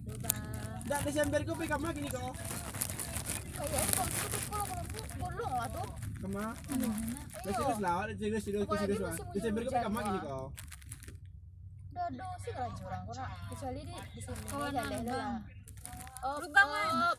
Lubang. 0.08 0.80
Enggak 0.84 1.02
Desember 1.04 1.40
kau 1.44 1.56
pergi 1.56 1.72
kamar 1.72 1.88
lagi 1.92 2.02
nih 2.04 2.12
kau. 2.16 2.30
Oh 3.60 3.66
iya, 3.68 3.82
kalau 3.92 4.08
kalau 4.48 4.66
bolong 5.20 5.54
lah. 5.60 5.68
Dah 8.10 8.28
dah 8.32 8.42
serius 8.44 9.00
lah. 9.04 9.16
Desember 9.34 9.62
kau 9.64 9.72
pergi 9.72 9.86
kamar 9.88 10.00
lagi 10.00 10.12
nih 10.12 10.24
kau. 10.24 10.46
Dodo 12.10 12.26
sih 12.42 12.52
kalau 12.52 12.72
curang 12.74 13.04
kurang 13.06 13.30
kecuali 13.48 13.82
di 13.86 13.94
di 13.94 14.20
sini 14.20 14.42
Oh, 14.50 14.66
jalan 14.68 14.90
nambang. 14.90 15.14
lah. 15.14 15.38
Oh, 16.20 16.36
Lubang 16.42 16.68
kan? 16.68 16.90
oh. 16.90 17.16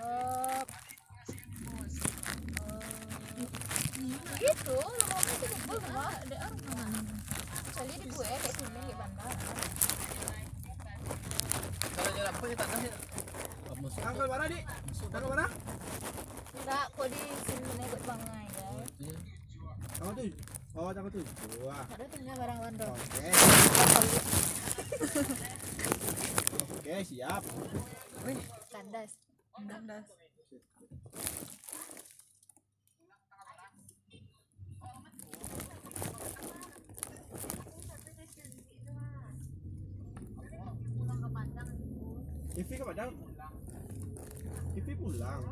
Oh. 0.00 0.62
Gitu, 4.40 4.76
lubangnya 4.80 5.34
sih 5.36 5.48
bebel 5.52 5.76
semua. 5.76 6.08
Ada 6.08 6.36
orang? 6.40 6.92
Kecuali 7.68 7.94
di 7.94 8.06
gue 8.08 8.24
kayak 8.24 8.54
sini 8.56 8.80
kayak 8.80 8.96
bandar. 8.96 9.32
Kalau 11.90 12.10
jalan 12.16 12.32
apa 12.32 12.44
ya 12.48 12.54
tak. 12.56 12.68
Tanggal 14.00 14.26
mana 14.26 14.44
dik? 14.48 14.64
Tanggal 15.10 15.28
mana? 15.28 15.46
Enggak, 16.56 16.84
kok 16.96 17.06
di 17.12 17.20
sini 17.44 17.84
buat 17.84 18.02
bangai 18.08 18.46
guys. 18.48 18.90
Tanggal 19.94 20.14
tujuh. 20.16 20.49
Oh 20.70 20.94
tanggal 20.94 21.10
tujuh. 21.10 21.26
Wah. 21.66 21.82
Ada 21.98 22.06
tinggal 22.14 22.36
barang 22.38 22.58
wando. 22.62 22.86
Oke. 22.94 23.28
Oke 26.78 26.94
siap. 27.10 27.42
Kandas. 28.70 29.10
Ivi 42.60 42.74
ke 42.76 42.84
Padang? 42.84 43.12
Ivi 44.76 44.92
pulang. 44.94 45.42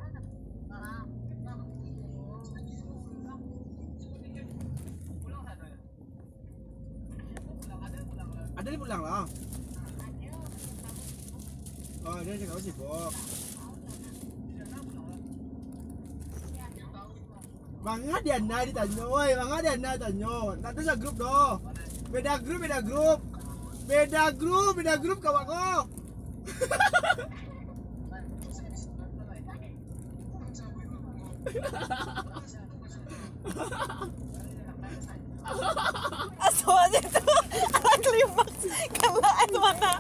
Ada 8.69 8.77
pulang 8.77 9.01
lah. 9.01 9.25
Oh 12.05 12.21
dia 12.21 12.37
cakap 12.37 12.61
sibuk. 12.61 13.13
Bangga 17.81 18.17
dia 18.21 18.37
nak 18.45 18.69
ditanya, 18.69 19.05
woi 19.09 19.33
bangga 19.33 19.57
dia 19.65 19.75
nak 19.81 19.95
tanya. 19.97 20.37
Tak 20.61 20.85
ada 20.85 20.95
grup 21.01 21.17
doh. 21.17 21.57
Beda 22.13 22.37
grup, 22.45 22.61
beda 22.61 22.79
grup. 22.85 23.19
Beda 23.89 24.23
grup, 24.37 24.73
beda 24.77 24.95
grup 25.01 25.19
kawan 25.25 25.45
kau. 25.49 25.81
Asal 36.45 36.93
itu 36.93 37.25
ala 37.73 37.93
klimaks 38.05 38.63
kalaan 39.01 39.51
mana? 39.57 39.93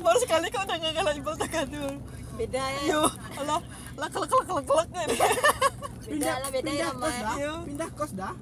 Baru 0.00 0.18
sekali 0.20 0.48
kau 0.48 0.64
udah 0.64 0.76
ngagal 0.80 1.20
ibal 1.20 1.36
takadul. 1.36 1.94
beda 2.36 2.60
ya 2.60 2.80
Yo, 2.92 3.02
Allah, 3.40 3.60
lak 3.96 4.12
lak 4.12 4.28
lak 4.28 4.48
lak 4.48 4.64
lak 4.68 4.88
ini. 6.08 6.36
Beda 6.56 6.72
ya 6.72 6.88
pindah 6.88 6.92
kos 6.96 7.16
dah. 7.16 7.34
Iya. 7.36 7.52
Pindah 7.66 7.90
kos 7.92 8.12
dah. 8.16 8.34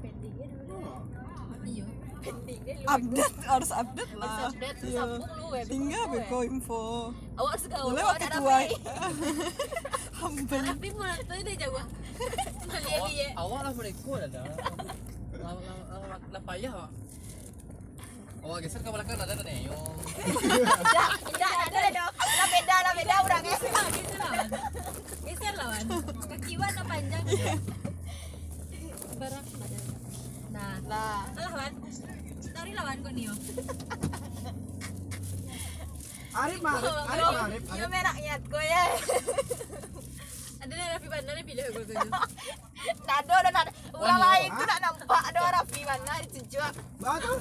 Pendingnya 0.00 0.46
dulu. 0.66 0.78
Pendingnya. 2.20 2.74
Update 2.84 3.36
harus 3.44 3.70
update 3.72 4.12
Harus 4.12 4.20
lah. 4.20 4.48
update 4.50 4.76
tuh 4.76 4.88
Iya. 4.88 5.00
sambung 5.00 5.30
lu 5.30 5.46
ya. 5.50 5.62
Tinggal 5.64 6.04
beko 6.08 6.38
info. 6.44 6.82
Awak 7.40 7.54
segaul. 7.60 7.90
Boleh 7.92 8.04
awak 8.04 8.16
waktu 8.16 8.28
tua. 8.36 8.58
Hambal. 10.20 10.62
Tapi 10.68 10.88
mulai 10.92 11.20
tuh 11.24 11.34
dia 11.40 11.56
jawa. 11.56 11.82
Malia 12.68 13.28
Awak 13.36 13.60
lah 13.64 13.72
mereka 13.72 14.12
dah 14.20 14.28
dah. 14.28 14.44
Lah 15.40 15.52
lah 15.56 15.76
lah 15.88 16.18
lah 16.28 16.42
payah 16.44 16.72
Awak 18.40 18.58
geser 18.64 18.80
ke 18.80 18.90
belakang 18.90 19.18
ada 19.20 19.32
ada 19.36 19.44
nih. 19.44 19.68
Dah, 20.90 21.10
dah, 21.36 21.52
ada 21.68 21.88
dong. 21.92 22.12
Lah 22.16 22.48
beda 22.48 22.76
lah 22.80 22.92
beda 22.96 23.14
orangnya. 23.24 23.56
Geser 23.60 24.16
lawan. 24.16 24.48
Geser 25.24 25.54
lawan. 25.60 25.84
Kaki 26.24 26.52
warna 26.56 26.82
panjang. 26.88 27.24
Barang 29.20 29.44
Nah, 30.50 30.74
Lah, 30.88 31.22
Alah 31.38 31.52
wan. 31.54 31.72
Tarik 32.50 32.74
lawan 32.74 32.96
kau 33.04 33.12
Nio. 33.14 33.34
Arif 36.30 36.62
mah, 36.62 36.78
Arif, 36.78 37.26
mah, 37.26 37.46
Arif, 37.50 37.88
merah 37.90 38.14
nyat 38.14 38.42
gue 38.46 38.64
ya. 38.64 38.84
Ada 40.62 40.72
nih 40.78 40.86
Raffi 40.94 41.08
Bandar 41.10 41.34
nih 41.34 41.44
pilih 41.44 41.64
gue 41.74 41.84
tuh. 41.90 41.96
Nado. 43.06 43.34
Orang 44.00 44.16
Wah, 44.16 44.18
lain 44.18 44.48
tuh 44.54 44.66
nak 44.66 44.78
nampak 44.80 45.22
ada 45.26 45.38
orang 45.42 45.54
Rafi 45.60 45.80
mana 45.84 46.14
ditunjuk. 46.24 46.72
Betul. 47.02 47.38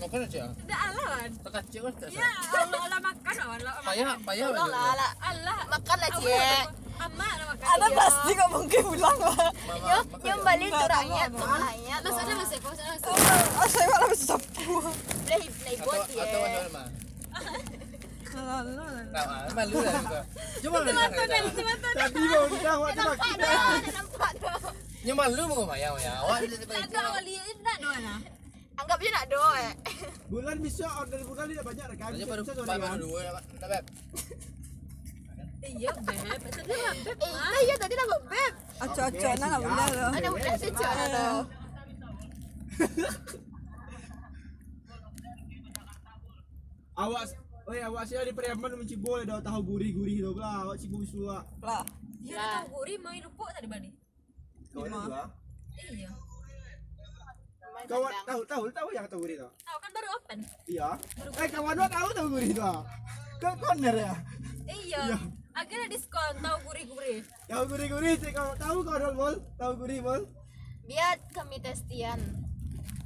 Makan 0.00 0.20
aja. 0.24 0.42
Udah 0.48 0.78
Allah 0.80 1.06
wan. 1.12 1.30
Tak 1.44 1.50
kacau 1.60 1.80
kan 1.84 1.92
tak. 2.00 2.08
Ya 2.08 2.28
Allah 2.56 2.80
Allah 2.88 3.00
makan 3.04 3.34
lawan. 3.36 3.58
Allah 3.60 3.74
Payah 3.84 4.12
payah. 4.24 4.46
Tolong 4.48 4.70
lah 4.72 4.92
lah. 4.96 5.10
Allah. 5.20 5.58
Makan 5.68 5.96
lah 6.00 6.10
Amma 7.00 7.28
lah 7.36 7.46
makan. 7.52 7.66
Ada 7.68 7.86
pasti 7.96 8.30
kok 8.36 8.48
mungkin 8.52 8.82
pulang 8.84 9.18
lah. 9.20 9.36
Yo, 9.80 9.98
nyom 10.24 10.40
balik 10.44 10.68
tuh 10.72 10.88
rakyat 10.88 11.28
tuh 11.32 11.48
rakyat. 11.48 12.00
Maksudnya 12.00 12.34
masih 12.40 12.58
kau 12.60 12.72
sana 12.76 12.90
masih. 12.96 13.08
Oh, 13.60 13.66
saya 13.68 13.86
malah 13.88 14.08
masih 14.08 14.26
sapu. 14.28 14.74
Play 15.28 15.44
play 15.48 15.76
Atau 15.76 15.86
bot 15.88 16.00
atau 16.00 16.38
ya. 16.40 16.48
mana 16.48 16.70
mah? 16.72 16.86
Nah, 18.30 19.50
malu 19.58 19.82
lah 19.82 19.94
juga. 20.00 20.20
Cuma 20.62 20.78
malu. 20.86 21.00
Tadi 21.98 22.22
mau 22.30 22.46
kita 22.46 22.70
awak 22.78 22.90
tu 22.94 23.02
lagi. 23.02 23.30
Ada 23.36 23.90
nampak 23.90 24.30
tuh. 24.38 24.70
Nyo 25.02 25.14
malu 25.18 25.42
mau 25.50 25.64
maya 25.66 25.88
maya. 25.92 26.12
Awak 26.24 26.38
Ada 26.46 26.98
awak 27.10 27.22
lihat 27.26 27.54
enggak 27.58 27.76
doang 27.82 28.39
Anggap 28.80 28.98
je 29.04 29.10
nak 29.12 29.26
doa. 29.28 29.76
Bulan 30.32 30.56
bisa 30.64 30.86
order 30.96 31.20
bulan 31.28 31.44
tidak 31.52 31.64
banyak 31.68 31.86
kan? 32.00 32.10
Bisa 32.16 32.26
baru 32.26 32.42
baru 32.48 32.96
dua 32.96 33.20
dapat 33.28 33.42
dapat. 33.60 33.84
Iya, 35.60 35.92
beb. 35.92 36.40
Tadi 36.48 36.72
lah 36.72 36.94
beb. 37.04 37.20
Eh, 37.20 37.60
iya 37.68 37.76
tadi 37.76 37.92
nama 37.92 38.16
beb. 38.24 38.54
Aco-aco 38.80 39.30
nah 39.36 39.48
lah 39.52 39.60
boleh 39.60 39.88
loh. 39.92 40.10
Ada 40.16 40.28
udah 40.32 40.54
sih 40.56 40.72
cara 40.72 41.04
tuh. 41.12 41.44
Awak 47.00 47.24
Oh 47.70 47.76
ya, 47.76 47.86
awak 47.86 48.02
sih 48.02 48.18
di 48.18 48.34
Periaman 48.34 48.82
menci 48.82 48.98
boleh 48.98 49.22
dah 49.22 49.38
tahu 49.38 49.62
gurih-gurih 49.62 50.26
tu 50.26 50.34
pula. 50.34 50.66
Awak 50.66 50.74
cibu 50.80 51.06
suak. 51.06 51.44
Lah. 51.62 51.86
Dia 52.18 52.66
tahu 52.66 52.82
gurih 52.82 52.98
mau 52.98 53.14
hidup 53.14 53.30
tadi 53.36 53.68
bani. 53.70 53.94
Kau 54.74 54.82
ada 54.82 54.98
juga. 55.06 55.22
Iya. 55.78 56.10
Kau 57.88 58.04
tahu 58.26 58.40
tahu 58.44 58.64
tahu 58.72 58.88
yang 58.92 59.06
tahu 59.08 59.20
gurih 59.24 59.36
tu. 59.40 59.48
Tahu 59.64 59.78
kan 59.80 59.90
baru 59.94 60.08
open. 60.18 60.38
Iya. 60.68 60.88
Eh 61.38 61.48
kawan 61.48 61.76
awak 61.80 61.90
tahu 61.92 62.08
tahu 62.12 62.26
gurih 62.36 62.52
tu. 62.52 62.72
Kau 63.40 63.54
corner 63.56 63.96
ya. 63.96 64.14
Iya. 64.68 65.04
Akhirnya 65.50 65.88
diskon 65.90 66.34
tahu 66.40 66.56
gurih-gurih. 66.68 67.20
Tahu 67.50 67.62
gurih-gurih 67.66 68.14
sih 68.22 68.32
kau 68.32 68.50
tahu 68.56 68.76
kau 68.86 68.96
dol 68.96 69.14
bol. 69.16 69.34
Tahu 69.58 69.72
gurih 69.80 70.00
bol. 70.00 70.22
Biar 70.86 71.18
kami 71.34 71.58
testian. 71.62 72.18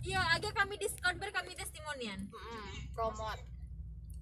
Iya, 0.04 0.20
agak 0.36 0.52
kami 0.52 0.76
diskon 0.76 1.16
ber 1.16 1.32
kami 1.32 1.56
testimonian. 1.56 2.28
Mm, 2.28 2.72
promote. 2.92 3.40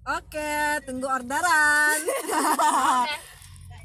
Oke, 0.03 0.79
tunggu 0.87 1.07
orderan. 1.07 1.99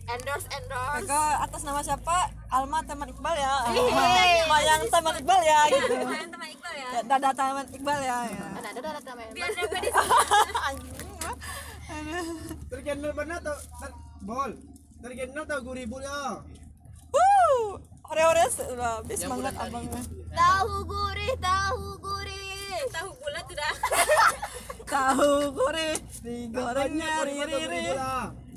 Endorse 0.09 0.49
endorse. 0.57 1.05
Kakak 1.05 1.37
atas 1.45 1.63
nama 1.63 1.81
siapa? 1.85 2.17
Alma 2.49 2.81
teman 2.81 3.13
Iqbal 3.13 3.37
ya. 3.37 3.55
Hehehe. 3.69 4.49
Mayang 4.49 4.83
teman 4.89 5.15
Iqbal 5.21 5.41
ya 5.45 5.61
gitu. 5.69 5.95
Kalian 6.01 6.31
teman 6.33 6.49
Iqbal 6.49 6.75
ya. 6.75 6.89
Ya, 6.89 7.01
Dada 7.05 7.31
teman 7.37 7.67
Iqbal 7.69 8.01
ya. 8.01 8.19
ya. 8.25 8.47
Ada 8.57 8.69
ada 8.73 8.89
ada 8.89 9.01
teman. 9.05 9.27
Biar 9.37 9.51
dapat 9.53 9.81
di 9.85 9.91
Terkenal 12.69 13.13
mana 13.13 13.37
tahu 13.41 13.59
ter- 13.81 13.99
bol. 14.25 14.51
Terkenal 15.05 15.45
tahu 15.45 15.61
gurih 15.63 15.85
bol 15.85 16.01
ya. 16.01 16.41
Wuh, 17.09 17.77
ore-ore 18.09 18.45
udah 18.49 19.05
habis 19.05 19.21
tadi. 19.21 19.29
abangnya. 19.29 20.01
Tahu 20.33 20.73
gurih, 20.85 21.33
tahu 21.37 21.85
gurih. 22.01 22.81
tahu 22.89 23.09
bulat 23.13 23.45
sudah. 23.45 23.73
Tahu 24.89 25.53
gurih 25.53 26.01
digorengnya 26.25 27.13
Banyak 27.21 27.21
gurih 27.21 27.37
tahu 27.37 27.61
gurih 27.61 27.67
riri. 27.69 28.47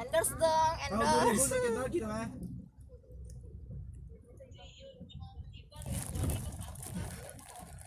Endorse 0.00 0.34
dong, 0.34 0.74
endorse. 0.86 1.54
gitu 1.92 2.06
eh. 2.08 2.28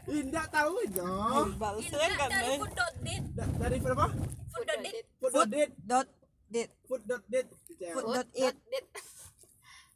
Indah 0.04 0.46
tahu 0.52 0.74
aja. 0.84 1.08
Balasnya 1.56 2.08
kan 2.14 2.30
dari 2.30 2.44
deh. 2.46 2.58
food.dit. 2.60 3.24
Da- 3.34 3.54
Dari 3.58 3.78
berapa? 3.80 4.06
Food.dit. 4.52 5.06
Food 5.18 5.32
dot 5.32 5.48
date. 5.50 5.74
Dot 5.82 6.08
dit. 6.52 6.70
Food 6.86 7.02
dot 7.08 7.24
date. 7.26 7.50
Food 7.96 8.06
dot 8.12 8.30
it. 8.36 8.56
Dit. 8.68 8.86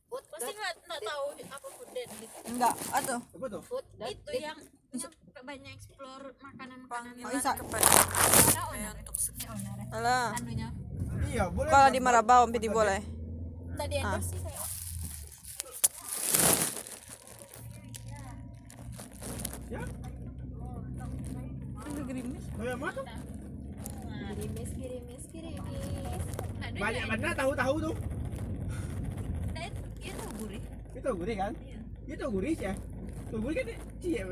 Food 0.08 0.24
Pasti 0.32 0.52
nggak 0.56 0.74
tahu 1.04 1.26
apa 1.52 1.68
food.dit. 1.70 2.10
Enggak, 2.48 2.74
atuh. 2.90 3.20
Apa 3.20 3.46
tuh? 3.52 3.62
food 3.68 3.86
dot 4.00 4.08
Itu 4.08 4.30
dit. 4.32 4.42
yang 4.42 4.58
yang 4.96 5.12
banyak 5.44 5.72
explore 5.76 6.26
makanan-makanan 6.40 7.12
Oh, 7.22 7.32
Isa. 7.36 7.52
Ada 7.54 8.62
owner. 8.72 8.96
Ya, 8.96 9.50
owner. 9.52 9.76
Alah. 9.92 10.28
Anunya. 10.34 10.68
Iya, 11.28 11.46
boleh. 11.50 11.70
Kalau 11.70 11.88
di 11.90 12.00
Marabau 12.00 12.42
piti 12.48 12.68
boleh. 12.68 13.00
Tadi 13.78 13.96
endorse 13.96 14.28
sih 14.28 14.40
saya. 14.40 14.62
Ya. 19.70 19.82
Gerimis. 22.08 22.44
Kayak 22.56 22.78
mana 22.80 22.92
tuh? 22.96 23.06
Girimis, 24.38 24.70
girimis, 24.74 25.24
girimis. 25.28 26.22
Ada 26.58 26.78
Banyak 26.80 27.04
yang- 27.04 27.10
mana 27.12 27.30
tahu-tahu 27.36 27.76
tuh. 27.84 27.96
Nah, 29.52 29.64
itu 30.00 30.26
gurih. 30.40 30.62
Itu 30.96 31.10
gurih 31.14 31.36
kan? 31.38 31.52
Itu 32.08 32.26
gurih 32.32 32.56
ya. 32.56 32.74
Tuh 33.28 33.40
gurih 33.44 33.56
kan 33.60 33.68
cie. 34.00 34.24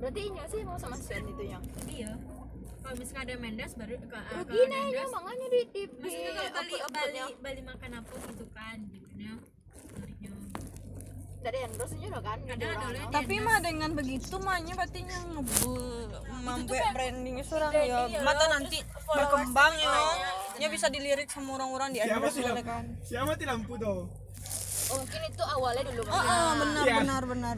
Berarti 0.00 0.20
inyo 0.22 0.44
sih 0.46 0.60
mau 0.62 0.76
sama 0.76 0.96
Sven 0.96 1.24
itu 1.26 1.42
yang. 1.44 1.62
Iya. 1.86 2.12
Kalau 2.80 2.94
misalnya 2.96 3.22
ada 3.22 3.34
Mendes 3.36 3.72
baru 3.72 3.94
ke 3.94 4.06
ke 4.06 4.18
Rugi 4.32 4.56
nah 4.58 4.80
Mendes. 4.80 4.88
inyo 4.90 5.04
makanya 5.10 5.46
di 5.46 5.60
di 5.66 5.82
Maksudnya 5.92 6.30
kalau 6.30 6.50
bali 6.50 6.74
upload- 6.74 6.92
bali 6.92 7.20
bali 7.38 7.60
makan 7.62 7.90
apa 7.94 8.12
gitu 8.26 8.44
kan 8.50 8.76
jadinya 8.86 9.32
menariknya. 9.90 10.30
Dari 11.40 11.58
endorse 11.62 11.94
inyo 11.94 12.08
udah 12.08 12.22
kan. 12.22 12.38
Ada 12.40 12.50
di 12.50 12.64
ada 12.64 12.72
orang. 12.72 12.88
oleh 12.90 13.00
Tapi 13.10 13.34
mah 13.38 13.58
dengan 13.60 13.90
begitu 13.92 14.34
mahnya 14.38 14.72
berarti 14.74 15.00
yang 15.02 15.26
membuat 16.40 16.84
branding 16.90 17.36
seorang 17.42 17.72
ya. 17.74 18.20
Mata 18.20 18.44
nanti 18.50 18.78
berkembang 19.06 19.72
ya. 19.76 19.92
Ya 20.58 20.68
bisa 20.68 20.86
dilirik 20.88 21.28
sama 21.28 21.56
orang-orang 21.56 21.88
di 21.90 21.98
Siapa 21.98 22.16
endorse 22.18 22.40
lampu? 22.42 22.62
kan. 22.62 22.84
Siapa 23.00 23.32
ti 23.34 23.44
lampu 23.44 23.72
tuh? 23.76 24.00
Oh, 24.90 24.96
mungkin 24.98 25.20
itu 25.22 25.44
awalnya 25.46 25.82
dulu 25.86 26.02
Oh, 26.02 26.10
kan. 26.10 26.26
oh, 26.26 26.52
benar 26.58 26.82
Iya. 26.82 26.96
benar 26.98 27.22
benar. 27.24 27.56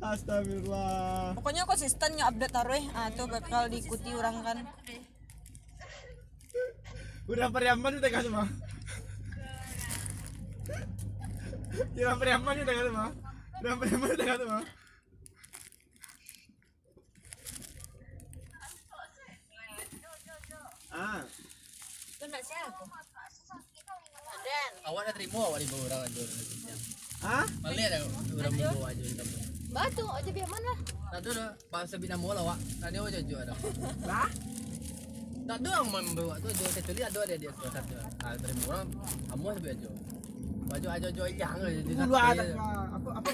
Astagfirullah. 0.00 1.36
Pokoknya 1.36 1.68
konsisten 1.68 2.16
ya 2.16 2.32
update 2.32 2.56
taruh 2.56 2.72
eh. 2.72 2.86
Ah, 2.96 3.12
itu 3.12 3.22
bakal 3.28 3.68
diikuti 3.68 4.10
orang 4.16 4.40
kan. 4.40 4.56
Udah 7.28 7.52
periaman 7.52 8.00
udah 8.00 8.10
kan 8.10 8.22
semua. 8.24 8.46
Kira 11.92 12.16
periaman 12.16 12.56
udah 12.64 12.74
kan 12.74 12.84
semua. 12.88 13.08
Udah 13.60 13.74
periaman 13.76 14.08
udah 14.16 14.26
kan 14.26 14.38
semua. 14.40 14.62
Ah, 20.90 21.20
Itu 22.16 22.24
enggak 22.24 22.44
siapa. 22.44 22.84
Dah 25.10 25.14
terima 25.18 25.42
awak 25.42 25.58
di 25.58 25.66
bawah 25.66 25.86
orang 25.90 26.00
aja. 26.06 26.22
ah? 27.26 27.46
Malah 27.66 27.84
ada 27.90 27.98
orang 28.38 28.52
bawa 28.54 28.86
aja. 28.94 29.49
Batu 29.70 30.04
aja 30.10 30.30
biar 30.30 30.48
mana? 30.50 30.72
Tu 31.20 31.30
dah 31.34 31.50
bahasa 31.70 31.94
bina 31.98 32.16
mola 32.18 32.40
awak. 32.42 32.58
Tadi 32.78 32.96
awak 32.98 33.10
jujur 33.22 33.38
ada. 33.42 33.54
Lah? 34.06 34.30
Tak 35.50 35.56
ada 35.66 35.70
yang 35.82 35.88
membawa 35.90 36.38
tu 36.38 36.48
jual 36.54 36.70
kecuali 36.70 37.02
ada 37.02 37.20
dia 37.26 37.36
dia 37.38 37.52
salah 37.58 37.72
satu. 37.78 37.94
Ah 38.22 38.34
terima 38.38 38.62
orang 38.70 38.88
kamu 39.30 39.46
sampai 39.58 39.72
aja. 39.74 39.90
Baju 40.70 40.86
aja 40.86 41.08
jual 41.10 41.28
yang 41.34 41.58
aja 41.58 41.80
Dulu 41.82 42.14
ada 42.14 42.44
apa? 42.94 43.08
Apa 43.18 43.30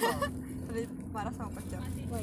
parah 1.12 1.32
sama 1.36 1.50
pacar. 1.56 1.80
Wah. 1.84 2.20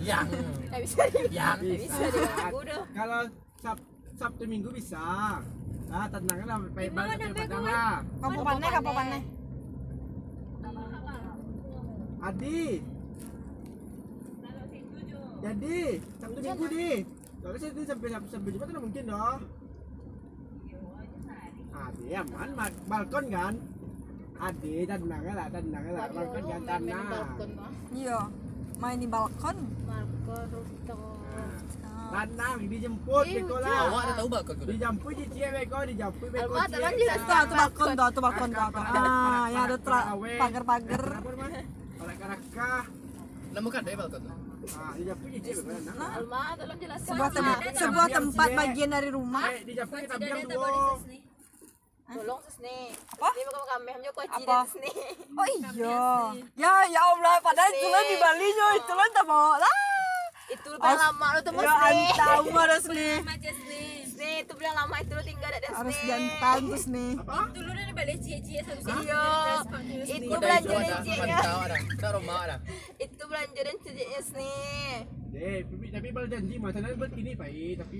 Yang. 0.00 0.28
Enggak 0.32 0.80
bisa 0.84 1.02
Yang. 1.28 1.58
bisa 1.76 2.04
dah. 2.12 2.84
Kalau 2.96 3.20
sab 3.60 3.78
Sabtu 4.16 4.44
Minggu 4.48 4.72
bisa. 4.72 5.40
Ah, 5.86 6.06
tenang 6.10 6.42
lah, 6.42 6.58
baik-baik 6.74 7.14
tapi 7.14 7.30
padang 7.30 7.62
lah. 7.62 8.02
Kamu 8.18 8.38
paneh, 8.42 8.70
kamu 8.74 8.90
paneh. 8.90 9.22
Adi. 12.26 12.62
Jadi, 15.46 15.78
Sabtu 16.18 16.38
Minggu 16.42 16.66
di. 16.66 16.88
Kalau 17.38 17.56
saya 17.62 17.70
sampai 17.86 18.08
sampai 18.10 18.30
sampai 18.34 18.50
Jumat 18.50 18.66
kan 18.66 18.82
mungkin 18.82 19.02
dong. 19.06 19.40
Adi 21.76 22.06
aman, 22.16 22.48
ma- 22.56 22.80
balkon 22.90 23.24
kan? 23.30 23.54
Adi 24.36 24.72
tenang 24.88 25.22
lah, 25.22 25.46
tenang 25.54 25.84
lah, 25.94 26.06
balkon 26.10 26.42
kan 26.50 26.60
di 26.60 26.66
tanah. 26.66 27.04
balkon. 27.06 27.50
Iya. 27.94 28.20
Main 28.82 28.98
di 28.98 29.06
balkon. 29.06 29.56
Balkon. 29.86 30.48
Tenang, 32.06 32.58
dijemput 32.64 33.24
Ih, 33.28 33.34
beko 33.44 33.56
Awak 33.60 34.02
dah 34.02 34.14
tahu 34.16 34.28
bakal 34.30 34.54
tu. 34.56 34.64
Dijemput 34.66 35.12
je 35.14 35.24
cie 35.30 35.48
beko, 35.52 35.78
dijemput 35.86 36.28
beko 36.32 36.54
cie. 36.54 36.70
tolong 36.74 36.94
jelas. 36.98 37.18
Tuh, 37.22 37.42
tuh 37.46 37.56
balkon, 37.60 37.88
tuh, 37.94 38.08
tuh 38.10 38.22
balkon, 38.24 38.48
tuh. 38.50 38.62
Ah, 38.82 39.46
yang 39.52 39.64
ada 39.70 39.76
pagar-pagar. 39.78 41.04
Pagar-pagar. 41.22 42.82
Nama 43.54 43.68
kan 43.70 43.82
dia 43.86 43.94
bakal 43.94 44.18
tu. 44.18 44.45
Ah, 44.74 44.92
cie 45.42 45.54
beko. 45.54 45.78
Nah. 45.94 46.18
Sebuah 46.98 47.30
tempat, 47.30 47.58
sebuah 47.78 48.08
tempat 48.10 48.48
bagian 48.56 48.90
dari 48.90 49.08
rumah. 49.14 49.46
Eh. 49.54 49.62
Tolong 52.06 52.40
sesne. 52.46 52.94
Apa? 53.18 53.28
Ini 53.34 53.50
kami 53.50 53.90
Apa? 54.30 54.58
Oh 55.42 55.46
iya. 55.58 55.68
Ya, 56.54 56.74
ya 56.86 57.00
Allah, 57.02 57.34
padahal 57.42 57.70
itu 57.74 57.86
lah 57.90 58.02
di 58.06 58.16
Bali 58.16 58.48
nyo, 58.54 58.68
itu 58.78 58.92
lah 58.94 59.08
tak 59.10 59.24
mau 59.26 59.58
lah. 59.58 59.74
Itu 60.46 60.70
bilang 60.78 60.98
lama 61.02 61.26
lu 61.34 61.40
temu 61.42 61.58
Ya 61.58 61.74
antau 61.74 62.46
harus 62.54 62.84
nih. 62.86 63.18
Nih. 64.16 64.36
Itu 64.42 64.52
bilang 64.54 64.76
lama 64.76 64.96
itu 64.98 65.12
lu 65.12 65.22
tinggal 65.22 65.50
ada 65.50 65.68
Harus 65.70 65.94
sesne. 65.94 66.08
jantan 66.08 66.58
terus 66.66 66.84
nih. 66.86 67.12
Apa? 67.22 67.38
Dulu 67.50 67.70
nih 67.70 67.94
balik 67.94 68.16
cie-cie 68.18 68.60
satu 68.60 68.80
Iya. 68.96 69.24
Itu 70.06 70.36
belanja 70.36 70.66
itu 70.66 70.72
dan 70.72 70.82
ada, 70.82 70.96
cie 71.00 71.16
mantau 71.16 71.58
ada. 71.60 71.76
Tak 71.96 72.10
rumah 72.12 72.38
ada. 72.42 72.56
Itu 72.96 73.22
belanja 73.24 73.60
dan 73.62 73.76
cie 73.78 73.92
sesne. 74.16 74.52
Eh, 75.36 75.60
tapi 75.62 75.86
tapi 75.92 76.08
bal 76.10 76.24
janji 76.26 76.56
macam 76.56 76.80
buat 76.96 77.12
ini 77.12 77.36
baik, 77.36 77.74
tapi 77.76 77.96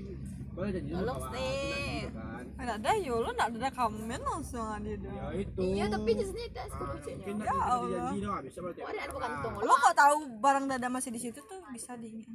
bal 0.51 0.67
janji 0.67 0.89
sama 0.89 0.97
Tolong, 0.99 1.17
kawan. 1.21 1.37
Gitu 1.37 2.09
kan. 2.11 2.43
Ada 2.57 2.71
ada 2.73 2.91
yo, 2.97 3.15
lo 3.19 3.29
nak 3.31 3.47
ada 3.53 3.69
komen 3.69 4.17
langsung 4.19 4.65
ada 4.65 4.89
Ya 4.89 4.97
dah. 4.97 5.29
itu. 5.37 5.61
Iya 5.61 5.85
tapi 5.85 6.09
sesne 6.17 6.43
itu 6.43 6.61
cinya. 7.05 7.25
nak 7.31 7.45
Ya 7.45 7.53
Allah. 7.53 7.89
janji 8.09 8.19
doang, 8.19 8.41
bisa 8.41 8.59
bal 8.59 8.71
ada 8.73 9.01
bukan 9.07 9.29
tunggu. 9.39 9.59
Lo 9.61 9.73
kok 9.75 9.93
tahu 9.93 10.13
barang 10.39 10.65
dada 10.67 10.87
masih 10.87 11.11
di 11.11 11.19
situ 11.19 11.37
tuh 11.39 11.61
bisa 11.69 11.93
di 11.95 12.25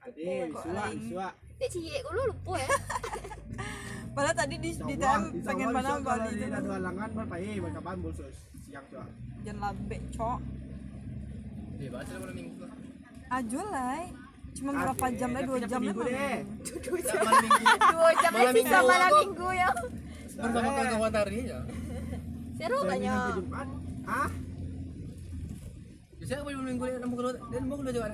Ade, 0.00 0.48
bisua, 0.48 0.84
bisua. 0.94 1.28
Dek 1.56 1.68
cie 1.68 1.98
lu 2.04 2.22
lupa 2.30 2.54
ya. 2.56 2.68
Padahal 4.16 4.36
tadi 4.36 4.54
di 4.56 4.70
di 4.72 4.94
insya 4.94 5.12
pengen 5.42 5.68
mana 5.70 5.98
Bali 5.98 6.30
di 6.30 6.40
itu. 6.40 6.54
adu 6.54 6.70
halangan 6.70 7.08
berapa 7.12 7.34
eh 7.36 7.56
kapan 7.58 7.96
bol 8.00 8.12
siang 8.62 8.84
coba 8.88 9.04
Jangan 9.44 9.58
labek, 9.62 10.00
cok. 10.10 10.38
Eh, 11.76 11.88
baca 11.88 12.08
lah 12.08 12.20
malam 12.20 12.34
minggu. 12.34 12.64
Ajo 13.28 13.60
lah. 13.66 13.98
Cuma 14.56 14.70
berapa 14.72 15.06
jam 15.12 15.30
lah? 15.30 15.42
Dua 15.44 15.58
jam 15.60 15.70
lah. 15.70 15.80
minggu 15.84 16.02
deh. 16.02 16.38
Tak, 17.04 17.20
malam 17.20 17.42
minggu. 17.44 17.64
Dua 17.86 18.10
jam 18.16 18.30
Malam 18.32 18.46
lagi 18.46 18.56
sisa 18.56 18.68
minggu. 18.72 18.88
malam 18.88 19.10
minggu 19.20 19.48
ya. 19.52 19.68
Bersama 20.36 20.68
kawan-kawan 20.70 21.10
tari 21.12 21.40
ya. 21.44 21.58
Seru 22.56 22.78
banyak. 22.82 23.32
ah 24.06 24.30
Biasanya 26.16 26.42
malam 26.42 26.64
minggu 26.64 26.84
dia 26.84 26.98
nombor 26.98 27.16
kedua 27.20 27.32
dan 27.46 27.60
nombor 27.60 27.76
kedua 27.84 27.92
juga 27.92 28.08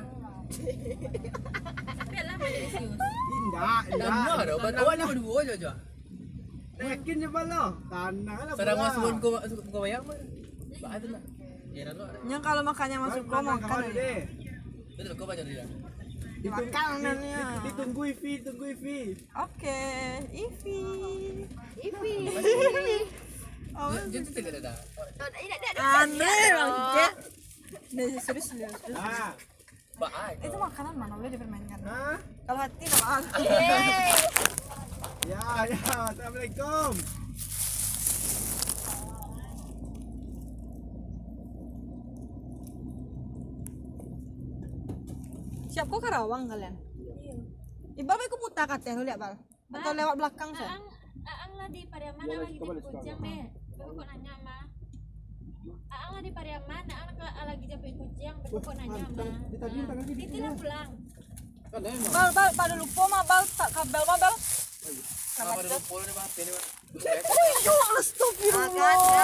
Biarlah 2.04 2.36
Malaysius. 2.36 2.92
indah 3.32 3.80
Dan 3.90 4.10
indah 4.12 5.12
dua 5.14 5.38
je 5.42 5.54
je. 5.58 5.72
yakin 6.82 7.16
je 7.16 7.28
lo 7.28 7.64
tanah 7.86 8.36
lah 8.42 8.54
Sedang 8.58 8.74
bola. 8.74 8.86
masuk 8.88 9.12
kau 9.16 9.30
kau 9.68 9.80
bayar 9.80 10.00
mah. 10.02 10.18
Bah 10.78 10.98
tu 10.98 11.06
nak. 11.08 11.22
Ya. 11.70 11.82
Yang 12.26 12.42
kalau 12.42 12.62
makannya 12.62 12.98
masuk 13.00 13.22
kau 13.24 13.38
Makan 13.38 13.62
kawan 13.62 13.84
aja. 13.84 13.94
deh. 13.94 14.20
Betul 14.92 15.12
kau 15.14 15.24
baca 15.24 15.42
dia. 15.42 15.64
Ditunggu- 16.42 16.74
Makanannya. 16.74 17.38
ditunggu 17.62 18.02
Ivi 18.04 18.32
tunggu 18.42 18.64
Ivi 18.68 18.98
Oke, 19.32 19.80
Ivi. 20.34 20.78
Ivi. 21.78 22.14
Oh, 23.72 23.94
Jadi 24.04 24.26
tidak 24.28 24.58
ada. 24.58 24.74
aneh 26.02 26.44
banget. 26.52 27.12
Nih, 27.88 28.18
serius 28.18 28.46
serius. 28.48 28.74
Bah. 30.02 30.34
Itu 30.34 30.58
makanan 30.58 30.98
mana 30.98 31.14
boleh 31.14 31.30
dipermainkan? 31.30 31.78
ah 31.86 32.18
Kalau 32.42 32.58
hati 32.58 32.86
Yeay. 33.38 34.10
ya 35.30 35.46
ya 35.70 35.78
assalamualaikum 36.10 36.90
Siap 45.70 45.86
kok 45.86 46.00
Karawang 46.02 46.50
kalian? 46.50 46.74
Iya. 46.98 47.38
Ibal 48.02 48.18
aku 48.26 48.36
putar 48.42 48.66
katanya 48.66 48.98
lu 48.98 49.06
lihat 49.06 49.22
bal. 49.22 49.38
Atau 49.70 49.94
lewat 49.94 50.14
belakang 50.18 50.50
sih? 50.52 50.66
Aang, 50.66 50.84
Aang 51.30 51.52
lah 51.54 51.68
di 51.70 51.86
Pariaman 51.86 52.26
lagi 52.26 52.58
di 52.58 52.60
Kujang 52.60 53.18
deh. 53.22 53.44
Baru 53.78 53.90
kok 53.96 54.06
nanya 54.10 54.34
mah. 54.42 54.62
Aang 55.92 56.10
lah 56.12 56.22
di 56.22 56.32
Pariaman, 56.32 56.84
Aang 56.88 57.12
ke- 57.12 57.36
lagi 57.42 57.64
jemput 57.68 57.92
Kujang, 57.92 58.36
baru 58.40 58.58
kok 58.58 58.74
nanya 58.74 59.04
mah. 59.04 59.28
Titi 60.08 60.38
lah 60.40 60.52
pulang. 60.56 60.90
Bal 62.08 62.28
bal 62.32 62.48
pada 62.52 62.74
lupa 62.76 63.02
mah 63.08 63.22
bal 63.24 63.42
tak 63.52 63.68
kabel 63.72 64.02
mah 64.02 64.18
bal. 64.18 64.34
Ada? 65.32 65.76
Ini. 65.80 66.52
Astagfirullah 67.96 68.92
tuh. 68.92 69.16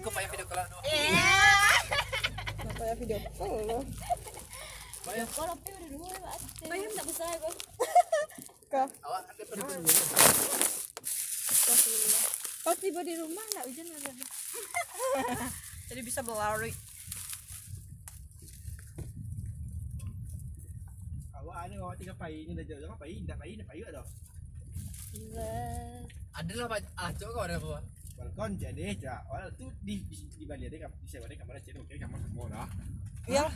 Kau 0.00 0.08
payah 0.10 0.28
video. 0.32 0.48
Apa 2.60 2.82
ya 2.82 2.94
video 2.96 3.18
call? 3.36 3.52
Kalau 5.30 5.52
udah 5.52 5.88
dua, 5.90 6.08
tak 6.96 7.04
besar. 7.04 7.36
Awak 8.80 9.20
ada 9.20 9.42
dulu. 9.44 9.76
Pas 12.60 12.76
tiba 12.76 13.00
di 13.00 13.14
rumah 13.16 13.44
nggak 13.56 13.64
hujan 13.68 13.86
ada. 13.88 14.10
Jadi 15.90 16.00
bisa 16.04 16.20
berlari. 16.20 16.72
awak 21.40 21.56
ada 21.66 21.74
awak 21.82 21.96
tiga 21.96 22.12
pai 22.14 22.44
ni 22.44 22.52
dah 22.52 22.64
jauh 22.68 22.78
jangan 22.84 23.00
pai 23.00 23.16
dah 23.24 23.36
pai 23.40 23.56
dah 23.56 23.64
pai 23.64 23.80
ada 23.80 24.02
Adalah 26.36 26.66
pak. 26.70 26.78
Ah, 26.94 27.10
coba 27.16 27.30
kau 27.32 27.44
ada 27.48 27.56
apa? 27.58 27.80
balkon 28.20 28.52
jadi 28.60 28.92
ja 29.00 29.24
awal 29.32 29.48
tu 29.56 29.72
di 29.80 30.04
di, 30.04 30.16
di 30.36 30.44
Bali 30.44 30.68
ada 30.68 30.76
di 30.76 31.08
sewa 31.08 31.24
ada 31.24 31.32
kamar 31.40 31.56
okey 31.56 31.96
kamar 31.96 32.20
semua 32.20 32.44
dah 32.52 32.68
Iya. 33.24 33.48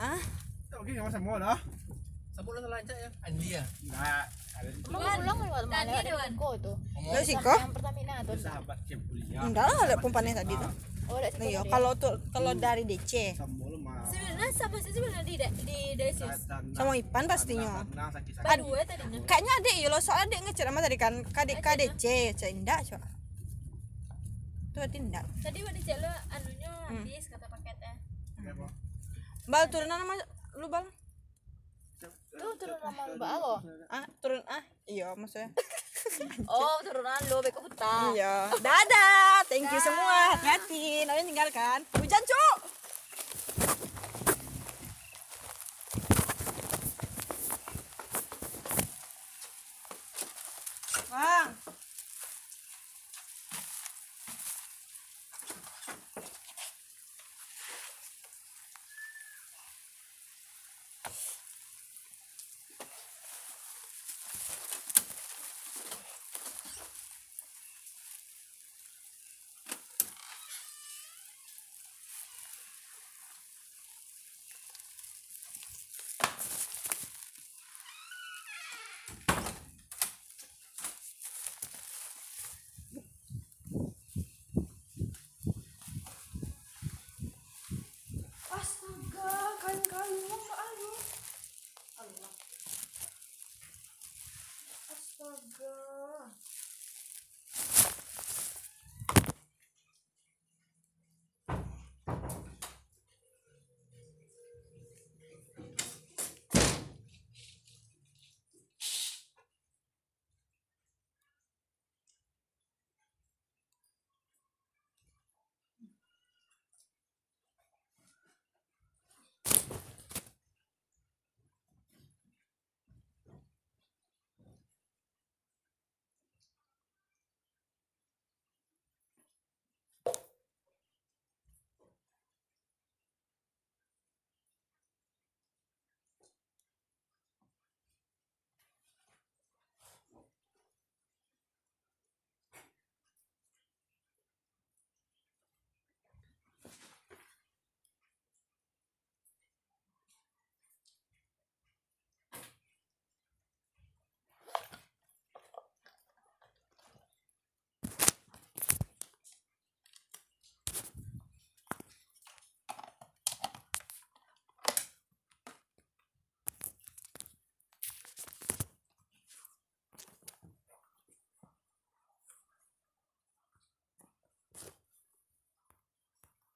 Ah, 0.00 0.20
okey 0.80 0.96
kamar 0.96 1.12
semua 1.12 1.36
lah 1.36 1.58
lancar 2.74 2.96
ya. 2.98 3.10
Andi 3.22 3.48
ya. 3.54 3.64
enggak 3.86 4.22
ada 4.54 4.70
tu 4.74 4.80
Pulang 4.90 5.20
lewat 5.22 5.64
mana? 5.70 5.90
Tadi 5.90 5.90
Lewat 5.90 6.04
Dewan. 6.04 6.30
Ko 6.34 6.48
tuh. 6.58 6.76
lo 6.98 7.20
sih 7.22 7.36
kok? 7.38 7.58
Yang 7.58 7.72
Pertamina 7.78 8.14
tuh. 8.26 8.36
sahabat 8.38 8.78
kem 8.90 9.00
kuliah 9.06 9.42
Enggak 9.46 9.64
lah 9.70 9.80
ada 9.86 9.96
pompanya 10.02 10.32
tadi 10.42 10.54
tuh. 10.58 10.72
Oh, 11.04 11.20
udah 11.20 11.30
Nah, 11.36 11.44
iya, 11.44 11.60
kalau 11.68 11.92
tuh 12.00 12.16
kalau 12.32 12.56
dari 12.56 12.88
DC 12.88 13.36
Sebenarnya 14.08 14.48
sama 14.56 14.76
sih 14.80 14.88
sebenarnya 14.88 15.20
di 15.20 15.36
di 15.36 15.78
Desius. 16.00 16.48
sama 16.48 16.96
Ipan 16.96 17.28
pastinya. 17.28 17.84
Nah, 17.92 18.08
tadinya. 18.08 19.20
Kayaknya 19.28 19.52
adek 19.60 19.76
ya 19.84 19.88
lo 19.92 19.98
soalnya 20.00 20.32
adek 20.32 20.40
ngecer 20.48 20.64
sama 20.64 20.80
tadi 20.80 20.96
kan 20.96 21.14
kadek 21.28 21.60
KDC, 21.60 22.04
cek 22.40 22.50
indah 22.56 22.80
coba. 22.88 23.08
Tuh. 24.72 24.80
Tadi 25.44 25.58
waktu 25.60 25.80
cek 25.84 25.98
lo 26.00 26.12
anunya 26.32 26.72
habis 26.88 27.24
kata 27.28 27.46
paketnya. 27.52 27.92
Bal 29.44 29.64
turunan 29.68 30.00
sama 30.00 30.14
lu 30.56 30.66
bal. 30.72 30.88
Tuh 32.34 32.52
turunan 32.58 33.08
mbak 33.14 33.32
lo. 33.38 33.54
Ah, 33.86 34.04
turun 34.18 34.42
ah. 34.50 34.62
Iya, 34.84 35.14
maksudnya. 35.14 35.48
oh, 36.52 36.76
turunan 36.82 37.20
lo 37.30 37.38
beko 37.40 37.62
hutan. 37.62 38.12
Iya. 38.12 38.50
Dadah. 38.58 39.46
Thank 39.46 39.70
you 39.70 39.80
semua. 39.80 40.34
Hati-hati. 40.36 41.06
Nanti 41.06 41.22
tinggalkan. 41.30 41.80
Hujan, 41.96 42.22
Cuk. 42.26 42.58
Bang. 51.14 51.48